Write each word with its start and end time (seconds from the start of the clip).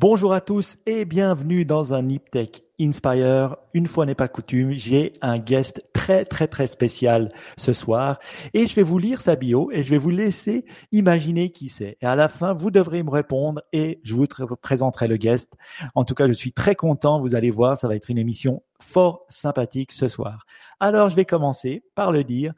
Bonjour 0.00 0.32
à 0.32 0.40
tous 0.40 0.78
et 0.86 1.04
bienvenue 1.04 1.66
dans 1.66 1.92
un 1.92 2.00
Niptech 2.00 2.62
Inspire. 2.80 3.56
Une 3.74 3.86
fois 3.86 4.06
n'est 4.06 4.14
pas 4.14 4.28
coutume, 4.28 4.72
j'ai 4.72 5.12
un 5.20 5.38
guest 5.38 5.84
très 5.92 6.24
très 6.24 6.48
très 6.48 6.66
spécial 6.66 7.30
ce 7.58 7.74
soir 7.74 8.18
et 8.54 8.66
je 8.66 8.74
vais 8.74 8.82
vous 8.82 8.96
lire 8.96 9.20
sa 9.20 9.36
bio 9.36 9.70
et 9.70 9.82
je 9.82 9.90
vais 9.90 9.98
vous 9.98 10.08
laisser 10.08 10.64
imaginer 10.90 11.50
qui 11.50 11.68
c'est. 11.68 11.98
Et 12.00 12.06
à 12.06 12.16
la 12.16 12.30
fin, 12.30 12.54
vous 12.54 12.70
devrez 12.70 13.02
me 13.02 13.10
répondre 13.10 13.60
et 13.74 14.00
je 14.02 14.14
vous 14.14 14.24
présenterai 14.62 15.06
le 15.06 15.18
guest. 15.18 15.52
En 15.94 16.06
tout 16.06 16.14
cas, 16.14 16.26
je 16.26 16.32
suis 16.32 16.54
très 16.54 16.74
content. 16.74 17.20
Vous 17.20 17.34
allez 17.34 17.50
voir, 17.50 17.76
ça 17.76 17.86
va 17.86 17.94
être 17.94 18.08
une 18.08 18.16
émission 18.16 18.62
fort 18.80 19.26
sympathique 19.28 19.92
ce 19.92 20.08
soir. 20.08 20.46
Alors, 20.80 21.10
je 21.10 21.16
vais 21.16 21.26
commencer 21.26 21.84
par 21.94 22.10
le 22.10 22.24
dire. 22.24 22.54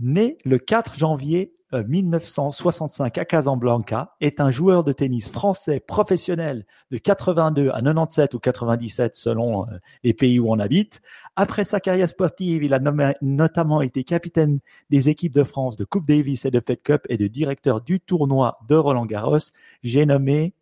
Né 0.00 0.38
le 0.46 0.58
4 0.58 0.96
janvier 0.96 1.52
1965 1.72 3.18
euh, 3.18 3.20
à 3.20 3.24
Casablanca, 3.24 4.14
est 4.20 4.40
un 4.40 4.50
joueur 4.50 4.84
de 4.84 4.92
tennis 4.92 5.30
français 5.30 5.80
professionnel 5.80 6.66
de 6.90 6.98
82 6.98 7.70
à 7.70 7.82
97 7.82 8.34
ou 8.34 8.38
97 8.38 9.16
selon 9.16 9.64
euh, 9.64 9.78
les 10.04 10.14
pays 10.14 10.38
où 10.38 10.50
on 10.50 10.58
habite. 10.58 11.02
Après 11.36 11.64
sa 11.64 11.80
carrière 11.80 12.08
sportive, 12.08 12.64
il 12.64 12.74
a 12.74 12.80
notamment 13.20 13.82
été 13.82 14.04
capitaine 14.04 14.60
des 14.90 15.08
équipes 15.08 15.34
de 15.34 15.44
France 15.44 15.76
de 15.76 15.84
Coupe 15.84 16.06
Davis 16.06 16.44
et 16.44 16.50
de 16.50 16.60
Fed 16.60 16.82
Cup 16.82 17.02
et 17.08 17.16
de 17.16 17.26
directeur 17.26 17.80
du 17.80 18.00
tournoi 18.00 18.58
de 18.68 18.74
Roland 18.74 19.06
Garros. 19.06 19.38
J'ai 19.82 20.06
nommé 20.06 20.54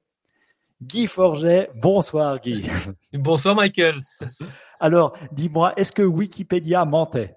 Guy 0.83 1.07
Forget. 1.07 1.71
Bonsoir 1.77 2.41
Guy. 2.41 2.69
Bonsoir 3.13 3.55
Michael. 3.55 4.03
Alors, 4.81 5.17
dis-moi, 5.33 5.73
est-ce 5.77 5.93
que 5.93 6.03
Wikipédia 6.03 6.85
mentait? 6.85 7.35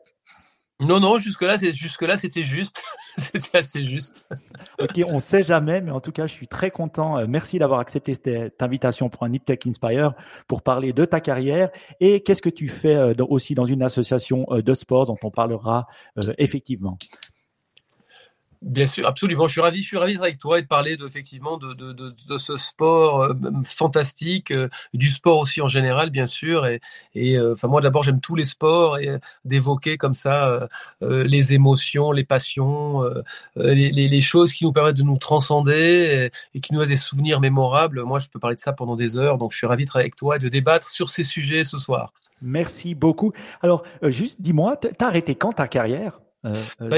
Non, 0.82 1.00
non, 1.02 1.18
jusque-là, 1.18 1.58
jusque-là, 1.58 2.18
c'était 2.18 2.42
juste. 2.42 2.82
c'était 3.34 3.58
assez 3.58 3.86
juste. 3.86 4.24
ok, 4.80 5.04
on 5.08 5.20
sait 5.20 5.44
jamais, 5.44 5.82
mais 5.82 5.92
en 5.92 6.00
tout 6.00 6.12
cas, 6.12 6.28
je 6.28 6.34
suis 6.34 6.48
très 6.48 6.72
content. 6.72 7.18
Euh, 7.18 7.26
merci 7.28 7.60
d'avoir 7.60 7.80
accepté 7.80 8.14
cette 8.14 8.62
invitation 8.62 9.10
pour 9.10 9.24
un 9.24 9.30
Niptech 9.30 9.66
Inspire 9.68 10.14
pour 10.48 10.62
parler 10.62 10.94
de 10.94 11.06
ta 11.06 11.20
carrière 11.20 11.70
et 12.00 12.22
qu'est-ce 12.22 12.42
que 12.42 12.50
tu 12.50 12.68
fais 12.68 12.96
euh, 12.96 13.14
aussi 13.30 13.56
dans 13.56 13.66
une 13.66 13.84
association 13.84 14.46
euh, 14.52 14.62
de 14.62 14.74
sport 14.74 15.06
dont 15.06 15.18
on 15.24 15.32
parlera 15.32 15.88
effectivement? 16.38 16.98
Bien 18.62 18.88
sûr, 18.88 19.08
absolument. 19.08 19.48
Je 19.48 19.54
suis 19.54 19.62
ravi, 19.62 19.82
je 19.82 19.88
suis 19.88 19.98
ravi 19.98 20.14
d'être 20.14 20.24
avec 20.24 20.38
toi 20.38 20.60
et 20.60 20.62
de 20.62 20.68
parler 20.68 20.98
de, 20.98 21.08
effectivement 21.08 21.58
de, 21.58 21.74
de, 21.74 21.94
de, 21.94 22.14
de 22.28 22.38
ce 22.38 22.58
sport 22.58 23.24
euh, 23.24 23.34
fantastique, 23.64 24.52
euh, 24.52 24.68
du 24.94 25.08
sport 25.08 25.38
aussi 25.38 25.62
en 25.62 25.70
général, 25.70 26.10
bien 26.10 26.26
sûr. 26.26 26.66
Et, 26.66 26.82
et 27.16 27.38
euh, 27.38 27.54
enfin 27.54 27.70
moi 27.70 27.80
d'abord 27.80 28.04
j'aime 28.04 28.20
tous 28.20 28.36
les 28.36 28.44
sports 28.44 29.00
et 29.00 29.18
d'évoquer 29.46 29.96
comme 29.96 30.14
ça 30.14 30.68
les 31.02 31.54
émotions, 31.54 32.12
les 32.12 32.26
passions, 32.26 33.04
les, 33.56 33.92
les, 33.92 34.08
les, 34.10 34.22
choses 34.22 34.52
qui 34.52 34.66
nous 34.66 34.74
permettent 34.74 34.98
de 34.98 35.04
nous 35.04 35.18
transcender 35.18 36.30
et, 36.54 36.58
et 36.58 36.60
qui 36.62 36.74
nous 36.74 36.82
laissent 36.82 36.90
des 36.90 36.96
souvenirs 36.98 37.40
mémorables. 37.40 38.04
Moi 38.04 38.20
je 38.20 38.28
peux 38.28 38.40
parler 38.40 38.58
de 38.58 38.62
ça 38.62 38.74
pendant 38.74 38.98
des 38.98 39.18
heures, 39.18 39.38
donc 39.38 39.54
je 39.54 39.58
suis 39.58 39.68
ravi 39.68 39.86
d'être 39.86 39.96
avec 39.96 40.16
toi 40.16 40.36
et 40.36 40.40
de 40.40 40.50
débattre 40.50 40.90
sur 40.90 41.08
ces 41.08 41.24
sujets 41.24 41.64
ce 41.64 41.78
soir. 41.78 42.14
Merci 42.42 42.94
beaucoup. 42.94 43.32
Alors 43.62 43.84
juste 44.04 44.42
dis-moi, 44.42 44.78
t'as 44.78 45.08
arrêté 45.08 45.36
quand 45.36 45.54
ta 45.54 45.68
carrière 45.68 46.20
euh, 46.46 46.54
bah, 46.80 46.98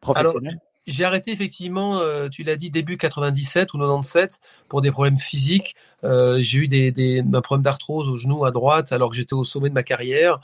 professionnel? 0.00 0.58
J'ai 0.86 1.04
arrêté 1.04 1.32
effectivement, 1.32 1.98
euh, 1.98 2.28
tu 2.28 2.42
l'as 2.42 2.56
dit, 2.56 2.70
début 2.70 2.96
97 2.96 3.74
ou 3.74 3.78
97 3.78 4.40
pour 4.68 4.82
des 4.82 4.90
problèmes 4.90 5.18
physiques. 5.18 5.74
Euh, 6.04 6.38
j'ai 6.40 6.60
eu 6.60 6.68
des, 6.68 6.92
des, 6.92 7.20
un 7.20 7.40
problème 7.40 7.62
d'arthrose 7.62 8.08
au 8.08 8.16
genou 8.16 8.44
à 8.44 8.50
droite 8.50 8.92
alors 8.92 9.10
que 9.10 9.16
j'étais 9.16 9.34
au 9.34 9.44
sommet 9.44 9.68
de 9.68 9.74
ma 9.74 9.82
carrière. 9.82 10.40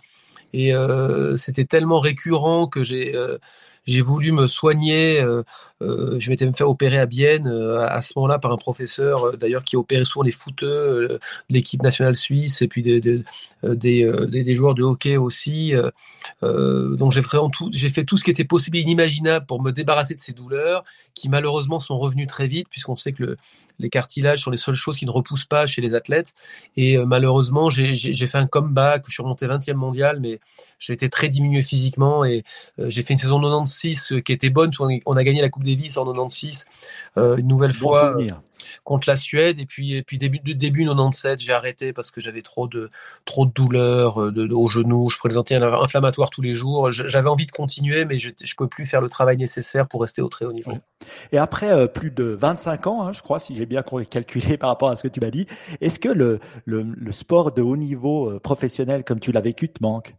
Et 0.52 0.74
euh, 0.74 1.36
c'était 1.36 1.64
tellement 1.64 2.00
récurrent 2.00 2.66
que 2.66 2.82
j'ai 2.84 3.14
euh, 3.16 3.38
j'ai 3.86 4.00
voulu 4.00 4.32
me 4.32 4.46
soigner. 4.46 5.20
Euh, 5.20 5.42
euh, 5.82 6.18
je 6.18 6.30
m'étais 6.30 6.44
même 6.44 6.54
fait 6.54 6.64
opérer 6.64 6.98
à 6.98 7.06
Bienne 7.06 7.48
euh, 7.48 7.86
à 7.86 8.02
ce 8.02 8.12
moment-là 8.16 8.38
par 8.38 8.52
un 8.52 8.56
professeur, 8.56 9.36
d'ailleurs, 9.36 9.64
qui 9.64 9.76
opérait 9.76 10.04
souvent 10.04 10.22
les 10.22 10.30
footeux, 10.30 11.18
l'équipe 11.48 11.82
nationale 11.82 12.14
suisse 12.16 12.62
et 12.62 12.68
puis 12.68 12.82
des, 12.82 13.00
des, 13.00 13.24
des, 13.62 14.44
des, 14.44 14.54
joueurs 14.54 14.74
de 14.74 14.82
hockey 14.82 15.16
aussi. 15.16 15.74
donc 16.42 17.12
j'ai 17.12 17.20
vraiment 17.20 17.50
tout, 17.50 17.70
j'ai 17.72 17.90
fait 17.90 18.04
tout 18.04 18.16
ce 18.16 18.24
qui 18.24 18.30
était 18.30 18.44
possible 18.44 18.76
et 18.78 18.80
inimaginable 18.80 19.46
pour 19.46 19.62
me 19.62 19.70
débarrasser 19.70 20.14
de 20.14 20.20
ces 20.20 20.32
douleurs, 20.32 20.84
qui 21.14 21.28
malheureusement 21.28 21.80
sont 21.80 21.98
revenues 21.98 22.26
très 22.26 22.46
vite, 22.46 22.68
puisqu'on 22.68 22.96
sait 22.96 23.12
que 23.12 23.22
le, 23.22 23.36
les 23.78 23.90
cartilages 23.90 24.40
sont 24.40 24.50
les 24.50 24.56
seules 24.56 24.74
choses 24.74 24.96
qui 24.96 25.06
ne 25.06 25.10
repoussent 25.10 25.44
pas 25.44 25.66
chez 25.66 25.80
les 25.80 25.94
athlètes. 25.94 26.34
Et 26.76 26.96
euh, 26.96 27.04
malheureusement, 27.04 27.70
j'ai 27.70 28.26
fait 28.26 28.38
un 28.38 28.46
comeback. 28.46 29.04
Je 29.06 29.12
suis 29.12 29.22
remonté 29.22 29.46
20e 29.46 29.74
mondial, 29.74 30.20
mais 30.20 30.40
j'ai 30.78 30.92
été 30.92 31.08
très 31.08 31.28
diminué 31.28 31.62
physiquement. 31.62 32.24
Et 32.24 32.44
euh, 32.78 32.88
j'ai 32.88 33.02
fait 33.02 33.14
une 33.14 33.18
saison 33.18 33.40
96 33.40 34.12
euh, 34.12 34.20
qui 34.20 34.32
était 34.32 34.50
bonne. 34.50 34.70
On 35.06 35.16
a 35.16 35.24
gagné 35.24 35.40
la 35.40 35.48
Coupe 35.48 35.64
Davis 35.64 35.96
en 35.96 36.04
96 36.04 36.66
une 37.16 37.48
nouvelle 37.48 37.74
fois 37.74 38.16
contre 38.84 39.08
la 39.08 39.16
Suède. 39.16 39.60
Et 39.60 39.66
puis 39.66 39.94
et 39.94 40.02
puis 40.02 40.18
début 40.18 40.40
début 40.54 40.84
97 40.84 41.40
j'ai 41.40 41.52
arrêté 41.52 41.92
parce 41.92 42.10
que 42.10 42.20
j'avais 42.20 42.42
trop 42.42 42.68
de 42.68 42.90
trop 43.24 43.46
de 43.46 43.52
douleurs 43.52 44.20
euh, 44.22 44.32
de, 44.32 44.46
de, 44.46 44.54
au 44.54 44.68
genou 44.68 45.10
je 45.10 45.18
présentais 45.18 45.54
un 45.54 45.62
inflammatoire 45.62 46.30
tous 46.30 46.42
les 46.42 46.54
jours. 46.54 46.92
J'avais 46.92 47.28
envie 47.28 47.46
de 47.46 47.52
continuer 47.52 48.04
mais 48.04 48.18
je 48.18 48.30
je 48.42 48.54
peux 48.56 48.68
plus 48.68 48.84
faire 48.84 49.00
le 49.00 49.08
travail 49.08 49.36
nécessaire 49.36 49.88
pour 49.88 50.02
rester 50.02 50.22
au 50.22 50.28
très 50.28 50.44
haut 50.44 50.52
niveau. 50.52 50.74
Et 51.32 51.38
après 51.38 51.70
euh, 51.70 51.86
plus 51.86 52.10
de 52.10 52.24
25 52.24 52.86
ans 52.86 53.02
hein, 53.06 53.12
je 53.12 53.22
crois 53.22 53.38
si 53.38 53.54
j'ai 53.54 53.66
bien 53.66 53.82
calculé 54.10 54.56
par 54.58 54.70
rapport 54.70 54.90
à 54.90 54.96
ce 54.96 55.02
que 55.02 55.08
tu 55.08 55.20
m'as 55.20 55.30
dit 55.30 55.46
est-ce 55.80 55.98
que 55.98 56.08
le, 56.08 56.40
le, 56.64 56.82
le 56.82 57.12
sport 57.12 57.52
de 57.52 57.62
haut 57.62 57.76
niveau 57.76 58.30
euh, 58.30 58.40
professionnel 58.40 59.04
comme 59.04 59.20
tu 59.20 59.32
l'as 59.32 59.40
vécu 59.40 59.68
te 59.68 59.82
manque? 59.82 60.14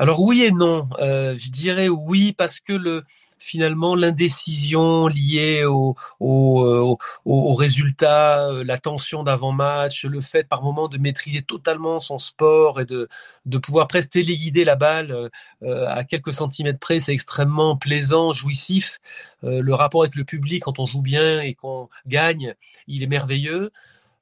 Alors 0.00 0.20
oui 0.22 0.44
et 0.44 0.50
non. 0.50 0.86
Euh, 1.00 1.34
je 1.36 1.50
dirais 1.50 1.88
oui 1.88 2.32
parce 2.32 2.58
que 2.58 2.72
le 2.72 3.02
finalement 3.40 3.96
l'indécision 3.96 5.08
liée 5.08 5.64
au, 5.64 5.96
au, 6.20 6.64
euh, 6.64 6.96
au, 7.24 7.54
résultat, 7.54 8.46
euh, 8.48 8.62
la 8.64 8.78
tension 8.78 9.22
d'avant-match, 9.22 10.04
le 10.04 10.20
fait 10.20 10.46
par 10.46 10.62
moment 10.62 10.88
de 10.88 10.98
maîtriser 10.98 11.42
totalement 11.42 11.98
son 11.98 12.18
sport 12.18 12.80
et 12.80 12.84
de, 12.84 13.08
de 13.46 13.58
pouvoir 13.58 13.88
presque 13.88 14.10
téléguider 14.10 14.64
la 14.64 14.76
balle 14.76 15.30
euh, 15.62 15.88
à 15.88 16.04
quelques 16.04 16.34
centimètres 16.34 16.78
près, 16.78 17.00
c'est 17.00 17.12
extrêmement 17.12 17.76
plaisant, 17.76 18.32
jouissif. 18.32 19.00
le 19.42 19.72
rapport 19.72 20.02
avec 20.02 20.14
le 20.16 20.24
public 20.24 20.62
quand 20.64 20.78
on 20.78 20.86
joue 20.86 21.02
bien 21.02 21.40
et 21.40 21.54
qu'on 21.54 21.88
gagne, 22.06 22.54
il 22.86 23.02
est 23.02 23.06
merveilleux. 23.06 23.70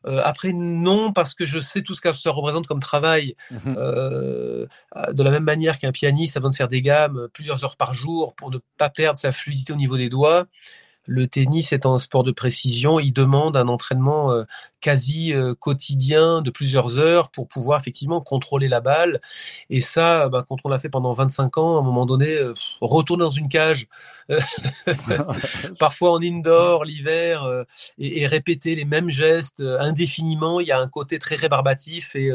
Euh, 0.09 0.21
après, 0.25 0.53
non, 0.53 1.13
parce 1.13 1.35
que 1.35 1.45
je 1.47 1.61
sais 1.61 1.83
tout 1.83 1.95
ce 1.95 2.01
que 2.01 2.13
ça 2.13 2.31
représente 2.31 2.67
comme 2.67 2.81
travail. 2.81 3.35
Mmh 3.51 3.75
euh, 3.77 4.67
de 5.13 5.23
la 5.23 5.31
même 5.31 5.45
manière 5.45 5.79
qu'un 5.79 5.93
pianiste 5.93 6.37
a 6.37 6.41
besoin 6.41 6.51
de 6.51 6.55
faire 6.57 6.69
des 6.69 6.83
gammes 6.83 7.29
plusieurs 7.33 7.65
heures 7.65 7.77
par 7.77 7.95
jour 7.95 8.35
pour 8.35 8.51
ne 8.51 8.59
pas 8.77 8.89
perdre 8.89 9.19
sa 9.19 9.33
fluidité 9.33 9.73
au 9.73 9.77
niveau 9.77 9.97
des 9.97 10.09
doigts 10.09 10.47
le 11.09 11.27
tennis 11.27 11.73
étant 11.73 11.95
un 11.95 11.99
sport 11.99 12.23
de 12.23 12.33
précision, 12.33 13.01
il 13.01 13.13
demande 13.13 13.57
un 13.57 13.69
entraînement 13.69 14.31
euh, 14.31 14.45
quasi 14.83 15.33
euh, 15.33 15.55
quotidien 15.55 16.43
de 16.43 16.51
plusieurs 16.51 16.99
heures 16.99 17.31
pour 17.31 17.49
pouvoir 17.49 17.81
effectivement 17.81 18.21
contrôler 18.21 18.69
la 18.69 18.81
balle. 18.81 19.19
Et 19.71 19.81
ça, 19.81 20.29
bah, 20.29 20.45
quand 20.47 20.59
on 20.65 20.69
l'a 20.69 20.79
fait 20.79 20.91
pendant 20.91 21.13
25 21.13 21.57
ans, 21.57 21.77
à 21.77 21.81
un 21.81 21.83
moment 21.83 22.05
donné, 22.05 22.37
euh, 22.37 22.53
retourner 22.83 23.23
dans 23.23 23.31
une 23.31 23.49
cage, 23.49 23.89
parfois 25.79 26.13
en 26.13 26.21
indoor 26.23 26.85
l'hiver, 26.85 27.65
et, 27.99 28.27
répéter 28.27 28.75
les 28.75 28.85
mêmes 28.85 29.09
gestes 29.09 29.61
indéfiniment, 29.61 30.61
il 30.61 30.67
y 30.67 30.73
a 30.73 30.79
un 30.79 30.89
côté 30.89 31.19
très 31.19 31.37
rébarbatif 31.37 32.15
et 32.15 32.31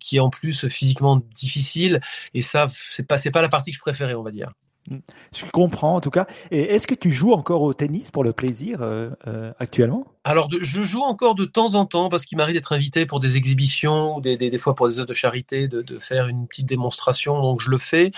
qui 0.00 0.16
est 0.16 0.20
en 0.20 0.30
plus 0.30 0.68
physiquement 0.68 1.20
difficile. 1.34 2.00
Et 2.32 2.40
ça, 2.40 2.66
c'est 2.70 3.06
pas 3.06 3.18
c'est 3.18 3.30
pas 3.30 3.42
la 3.42 3.50
partie 3.50 3.70
que 3.70 3.76
je 3.76 3.82
préférais, 3.82 4.14
on 4.14 4.22
va 4.22 4.30
dire. 4.30 4.52
Je 4.90 5.44
comprends 5.50 5.96
en 5.96 6.00
tout 6.00 6.10
cas. 6.10 6.26
Et 6.50 6.74
est-ce 6.74 6.86
que 6.86 6.94
tu 6.94 7.10
joues 7.12 7.32
encore 7.32 7.62
au 7.62 7.72
tennis 7.74 8.10
pour 8.10 8.24
le 8.24 8.32
plaisir 8.32 8.82
euh, 8.82 9.10
euh, 9.26 9.52
actuellement? 9.58 10.06
Alors, 10.26 10.48
je 10.58 10.84
joue 10.84 11.02
encore 11.02 11.34
de 11.34 11.44
temps 11.44 11.74
en 11.74 11.84
temps 11.84 12.08
parce 12.08 12.24
qu'il 12.24 12.38
m'arrive 12.38 12.54
d'être 12.54 12.72
invité 12.72 13.04
pour 13.04 13.20
des 13.20 13.36
exhibitions 13.36 14.16
ou 14.16 14.20
des, 14.22 14.38
des, 14.38 14.48
des, 14.48 14.56
fois 14.56 14.74
pour 14.74 14.88
des 14.88 14.98
œuvres 14.98 15.06
de 15.06 15.12
charité, 15.12 15.68
de, 15.68 15.82
de, 15.82 15.98
faire 15.98 16.28
une 16.28 16.48
petite 16.48 16.64
démonstration. 16.64 17.42
Donc, 17.42 17.60
je 17.60 17.68
le 17.68 17.76
fais 17.76 18.10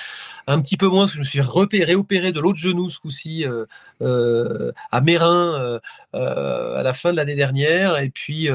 un 0.47 0.61
petit 0.61 0.77
peu 0.77 0.87
moins 0.87 1.03
parce 1.03 1.13
que 1.13 1.17
je 1.17 1.23
me 1.23 1.25
suis 1.25 1.41
repéré, 1.41 1.97
opéré 1.97 2.31
de 2.31 2.39
l'autre 2.39 2.59
genou 2.59 2.91
ce 2.91 3.01
coup-ci 3.01 3.45
euh, 3.45 3.67
euh, 4.03 4.71
à 4.93 5.01
Mérin 5.01 5.81
euh, 6.15 6.77
à 6.79 6.83
la 6.85 6.93
fin 6.93 7.11
de 7.11 7.17
l'année 7.17 7.35
dernière. 7.35 7.99
Et 7.99 8.11
puis, 8.11 8.49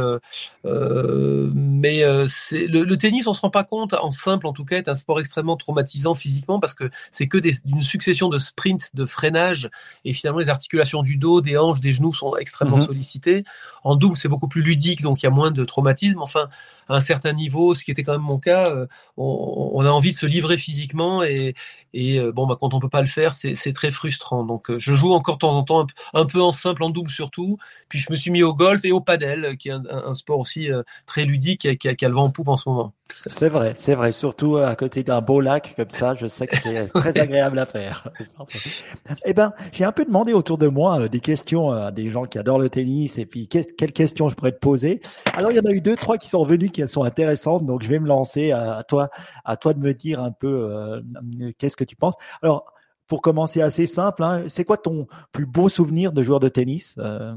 mais 0.63 2.03
le, 2.03 2.83
le, 2.83 2.97
tennis, 2.97 3.27
on 3.27 3.33
se 3.33 3.41
rend 3.41 3.49
pas 3.49 3.65
compte, 3.65 3.93
en 3.93 4.11
simple 4.11 4.47
en 4.47 4.53
tout 4.53 4.63
cas, 4.63 4.77
est 4.77 4.87
un 4.87 4.95
sport 4.95 5.19
extrêmement 5.19 5.57
traumatisant 5.57 6.13
physiquement 6.13 6.61
parce 6.61 6.73
que 6.73 6.89
c'est 7.11 7.27
que 7.27 7.37
d'une 7.37 7.81
succession 7.81 8.29
de 8.29 8.37
sprints, 8.37 8.91
de 8.93 9.05
freinage 9.05 9.69
et 10.05 10.13
finalement 10.13 10.39
les 10.39 10.47
articulations 10.47 11.01
du 11.01 11.17
dos, 11.17 11.41
des 11.41 11.57
hanches, 11.57 11.81
des 11.81 11.91
genoux 11.91 12.13
sont 12.13 12.37
extrêmement 12.37 12.77
mmh 12.77 12.81
sollicitées. 12.81 13.40
En 13.83 13.95
double, 13.95 14.17
c'est 14.17 14.27
beaucoup 14.27 14.47
plus 14.47 14.61
ludique, 14.61 15.01
donc 15.01 15.21
il 15.21 15.25
y 15.25 15.27
a 15.27 15.31
moins 15.31 15.51
de 15.51 15.63
traumatisme. 15.65 16.21
Enfin, 16.21 16.49
à 16.89 16.95
un 16.95 17.01
certain 17.01 17.33
niveau, 17.33 17.73
ce 17.73 17.83
qui 17.83 17.91
était 17.91 18.03
quand 18.03 18.13
même 18.13 18.21
mon 18.21 18.37
cas, 18.37 18.65
euh, 18.67 18.87
on, 19.17 19.83
a 19.85 19.89
envie 19.89 20.11
de 20.11 20.17
se 20.17 20.25
livrer 20.25 20.57
physiquement 20.57 21.23
et, 21.23 21.53
euh, 21.95 22.31
bon, 22.31 22.47
bah, 22.47 22.57
quand 22.59 22.73
on 22.73 22.79
peut 22.79 22.89
pas 22.89 23.01
le 23.01 23.07
faire, 23.07 23.33
c'est 23.33 23.73
très 23.73 23.91
frustrant. 23.91 24.43
Donc, 24.43 24.69
euh, 24.69 24.79
je 24.79 24.93
joue 24.93 25.13
encore 25.13 25.35
de 25.35 25.39
temps 25.39 25.57
en 25.57 25.63
temps, 25.63 25.87
un, 26.13 26.25
peu 26.25 26.41
en 26.41 26.51
simple, 26.51 26.83
en 26.83 26.89
double 26.89 27.09
surtout. 27.09 27.57
Puis 27.89 27.99
je 27.99 28.11
me 28.11 28.15
suis 28.15 28.31
mis 28.31 28.43
au 28.43 28.53
golf 28.53 28.83
et 28.85 28.91
au 28.91 29.01
padel, 29.01 29.57
qui 29.57 29.69
est 29.69 29.73
un, 29.73 30.13
sport 30.13 30.39
aussi 30.39 30.69
très 31.05 31.25
ludique 31.25 31.65
et 31.65 31.77
qui 31.77 31.87
a, 31.87 31.95
qui 31.95 32.05
a, 32.05 32.09
le 32.09 32.15
vent 32.15 32.25
en 32.25 32.29
poupe 32.29 32.47
en 32.49 32.57
ce 32.57 32.69
moment. 32.69 32.93
C'est 33.27 33.49
vrai, 33.49 33.75
c'est 33.77 33.95
vrai. 33.95 34.11
Surtout 34.11 34.57
à 34.57 34.75
côté 34.75 35.03
d'un 35.03 35.21
beau 35.21 35.41
lac 35.41 35.73
comme 35.75 35.89
ça, 35.89 36.13
je 36.13 36.27
sais 36.27 36.47
que 36.47 36.55
c'est 36.57 36.87
très 36.87 37.17
agréable 37.19 37.59
à 37.59 37.65
faire. 37.65 38.07
eh 39.25 39.33
ben, 39.33 39.53
j'ai 39.71 39.85
un 39.85 39.91
peu 39.91 40.05
demandé 40.05 40.33
autour 40.33 40.57
de 40.57 40.67
moi 40.67 41.07
des 41.07 41.19
questions 41.19 41.71
à 41.71 41.91
des 41.91 42.09
gens 42.09 42.25
qui 42.25 42.37
adorent 42.37 42.59
le 42.59 42.69
tennis 42.69 43.17
et 43.17 43.25
puis 43.25 43.47
quelles 43.47 43.93
questions 43.93 44.29
je 44.29 44.35
pourrais 44.35 44.51
te 44.51 44.59
poser. 44.59 45.01
Alors, 45.33 45.51
il 45.51 45.57
y 45.57 45.59
en 45.59 45.65
a 45.65 45.71
eu 45.71 45.81
deux, 45.81 45.95
trois 45.95 46.17
qui 46.17 46.29
sont 46.29 46.39
revenus 46.39 46.71
qui 46.71 46.87
sont 46.87 47.03
intéressantes, 47.03 47.65
donc 47.65 47.83
je 47.83 47.89
vais 47.89 47.99
me 47.99 48.07
lancer 48.07 48.51
à 48.51 48.83
toi, 48.87 49.09
à 49.45 49.57
toi 49.57 49.73
de 49.73 49.79
me 49.79 49.93
dire 49.93 50.21
un 50.21 50.31
peu 50.31 51.01
qu'est-ce 51.57 51.75
que 51.75 51.83
tu 51.83 51.95
penses. 51.95 52.15
Alors, 52.41 52.65
pour 53.07 53.21
commencer 53.21 53.61
assez 53.61 53.87
simple, 53.87 54.23
hein, 54.23 54.43
c'est 54.47 54.63
quoi 54.63 54.77
ton 54.77 55.05
plus 55.33 55.45
beau 55.45 55.67
souvenir 55.67 56.13
de 56.13 56.21
joueur 56.21 56.39
de 56.39 56.47
tennis 56.47 56.95
euh, 56.97 57.35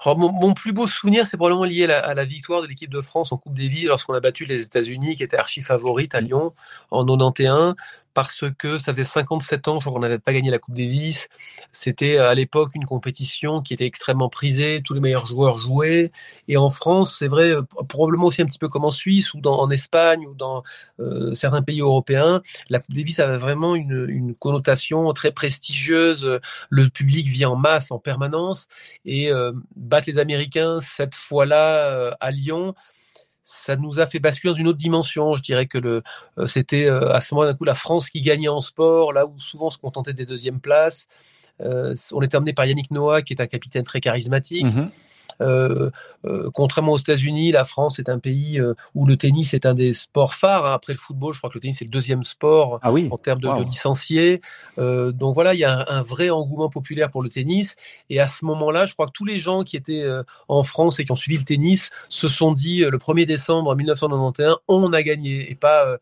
professionnel 0.00 0.16
mon, 0.16 0.54
plus 0.54 0.72
beau 0.72 0.86
souvenir, 0.86 1.26
c'est 1.26 1.36
probablement 1.36 1.64
lié 1.64 1.84
à 1.84 2.14
la, 2.14 2.24
victoire 2.24 2.62
de 2.62 2.66
l'équipe 2.66 2.90
de 2.90 3.02
France 3.02 3.32
en 3.32 3.36
Coupe 3.36 3.54
des 3.54 3.68
Villes 3.68 3.88
lorsqu'on 3.88 4.14
a 4.14 4.20
battu 4.20 4.46
les 4.46 4.62
États-Unis, 4.62 5.14
qui 5.14 5.22
étaient 5.22 5.36
archi 5.36 5.62
favorites 5.62 6.14
à 6.14 6.20
Lyon 6.20 6.54
en 6.90 7.04
91 7.04 7.74
parce 8.14 8.44
que 8.58 8.78
ça 8.78 8.92
faisait 8.92 9.04
57 9.04 9.68
ans, 9.68 9.78
qu'on 9.78 9.98
n'avait 10.00 10.18
pas 10.18 10.32
gagné 10.32 10.50
la 10.50 10.58
Coupe 10.58 10.74
Davis. 10.74 11.28
C'était 11.72 12.18
à 12.18 12.34
l'époque 12.34 12.74
une 12.74 12.84
compétition 12.84 13.60
qui 13.60 13.74
était 13.74 13.86
extrêmement 13.86 14.28
prisée, 14.28 14.82
tous 14.84 14.94
les 14.94 15.00
meilleurs 15.00 15.26
joueurs 15.26 15.58
jouaient. 15.58 16.10
Et 16.48 16.56
en 16.56 16.70
France, 16.70 17.16
c'est 17.18 17.28
vrai, 17.28 17.50
euh, 17.50 17.62
probablement 17.88 18.26
aussi 18.26 18.42
un 18.42 18.46
petit 18.46 18.58
peu 18.58 18.68
comme 18.68 18.84
en 18.84 18.90
Suisse 18.90 19.34
ou 19.34 19.40
en 19.44 19.70
Espagne 19.70 20.26
ou 20.26 20.34
dans 20.34 20.62
euh, 20.98 21.34
certains 21.34 21.62
pays 21.62 21.80
européens, 21.80 22.42
la 22.68 22.80
Coupe 22.80 22.94
Davis 22.94 23.18
avait 23.20 23.36
vraiment 23.36 23.74
une, 23.74 24.34
connotation 24.38 25.12
très 25.12 25.32
prestigieuse. 25.32 26.40
Le 26.70 26.88
public 26.88 27.26
vient 27.26 27.50
en 27.50 27.56
masse, 27.56 27.90
en 27.90 27.98
permanence. 27.98 28.68
Et 29.04 29.32
euh, 29.32 29.52
battre 29.76 30.08
les 30.08 30.18
Américains 30.18 30.80
cette 30.80 31.14
fois-là 31.14 32.16
à 32.20 32.30
Lyon, 32.30 32.74
ça 33.42 33.76
nous 33.76 34.00
a 34.00 34.06
fait 34.06 34.18
basculer 34.18 34.52
dans 34.52 34.58
une 34.58 34.68
autre 34.68 34.78
dimension. 34.78 35.34
Je 35.34 35.42
dirais 35.42 35.66
que 35.66 35.78
le, 35.78 36.02
euh, 36.38 36.46
c'était 36.46 36.86
euh, 36.86 37.12
à 37.12 37.20
ce 37.20 37.34
moment 37.34 37.46
d'un 37.46 37.54
coup 37.54 37.64
la 37.64 37.74
France 37.74 38.10
qui 38.10 38.20
gagnait 38.20 38.48
en 38.48 38.60
sport, 38.60 39.12
là 39.12 39.26
où 39.26 39.38
souvent 39.38 39.68
on 39.68 39.70
se 39.70 39.78
contentait 39.78 40.12
des 40.12 40.26
deuxièmes 40.26 40.60
places. 40.60 41.06
Euh, 41.62 41.94
on 42.12 42.22
était 42.22 42.36
emmené 42.36 42.52
par 42.52 42.64
Yannick 42.64 42.90
Noah, 42.90 43.22
qui 43.22 43.34
est 43.34 43.40
un 43.40 43.46
capitaine 43.46 43.84
très 43.84 44.00
charismatique. 44.00 44.66
Euh, 44.66 44.86
contrairement 46.54 46.92
aux 46.92 46.98
États-Unis, 46.98 47.52
la 47.52 47.64
France 47.64 47.98
est 47.98 48.08
un 48.08 48.18
pays 48.18 48.60
euh, 48.60 48.74
où 48.94 49.06
le 49.06 49.16
tennis 49.16 49.54
est 49.54 49.66
un 49.66 49.74
des 49.74 49.94
sports 49.94 50.34
phares. 50.34 50.66
Hein. 50.66 50.74
Après 50.74 50.92
le 50.92 50.98
football, 50.98 51.34
je 51.34 51.38
crois 51.38 51.50
que 51.50 51.54
le 51.54 51.60
tennis 51.60 51.80
est 51.80 51.84
le 51.84 51.90
deuxième 51.90 52.24
sport 52.24 52.78
ah 52.82 52.92
en 52.92 53.18
termes 53.18 53.40
de, 53.40 53.64
licenciés. 53.64 54.40
donc 54.76 55.34
voilà, 55.34 55.54
il 55.54 55.60
y 55.60 55.64
a 55.64 55.84
un, 55.88 56.02
vrai 56.02 56.30
engouement 56.30 56.70
populaire 56.70 57.10
pour 57.10 57.22
le 57.22 57.28
tennis. 57.28 57.76
Et 58.08 58.20
à 58.20 58.28
ce 58.28 58.44
moment-là, 58.44 58.84
je 58.84 58.94
crois 58.94 59.06
que 59.06 59.12
tous 59.12 59.24
les 59.24 59.36
gens 59.36 59.62
qui 59.62 59.76
étaient 59.76 60.06
en 60.48 60.62
France 60.62 60.98
et 60.98 61.04
qui 61.04 61.12
ont 61.12 61.16
suivi 61.16 61.38
le 61.38 61.44
tennis 61.44 61.90
se 62.08 62.28
sont 62.28 62.52
dit 62.52 62.80
le 62.80 62.98
1er 62.98 63.26
décembre 63.26 63.74
1991, 63.74 64.56
on 64.68 64.92
a 64.92 65.02
gagné 65.02 65.50
et 65.50 65.54
pas 65.54 65.98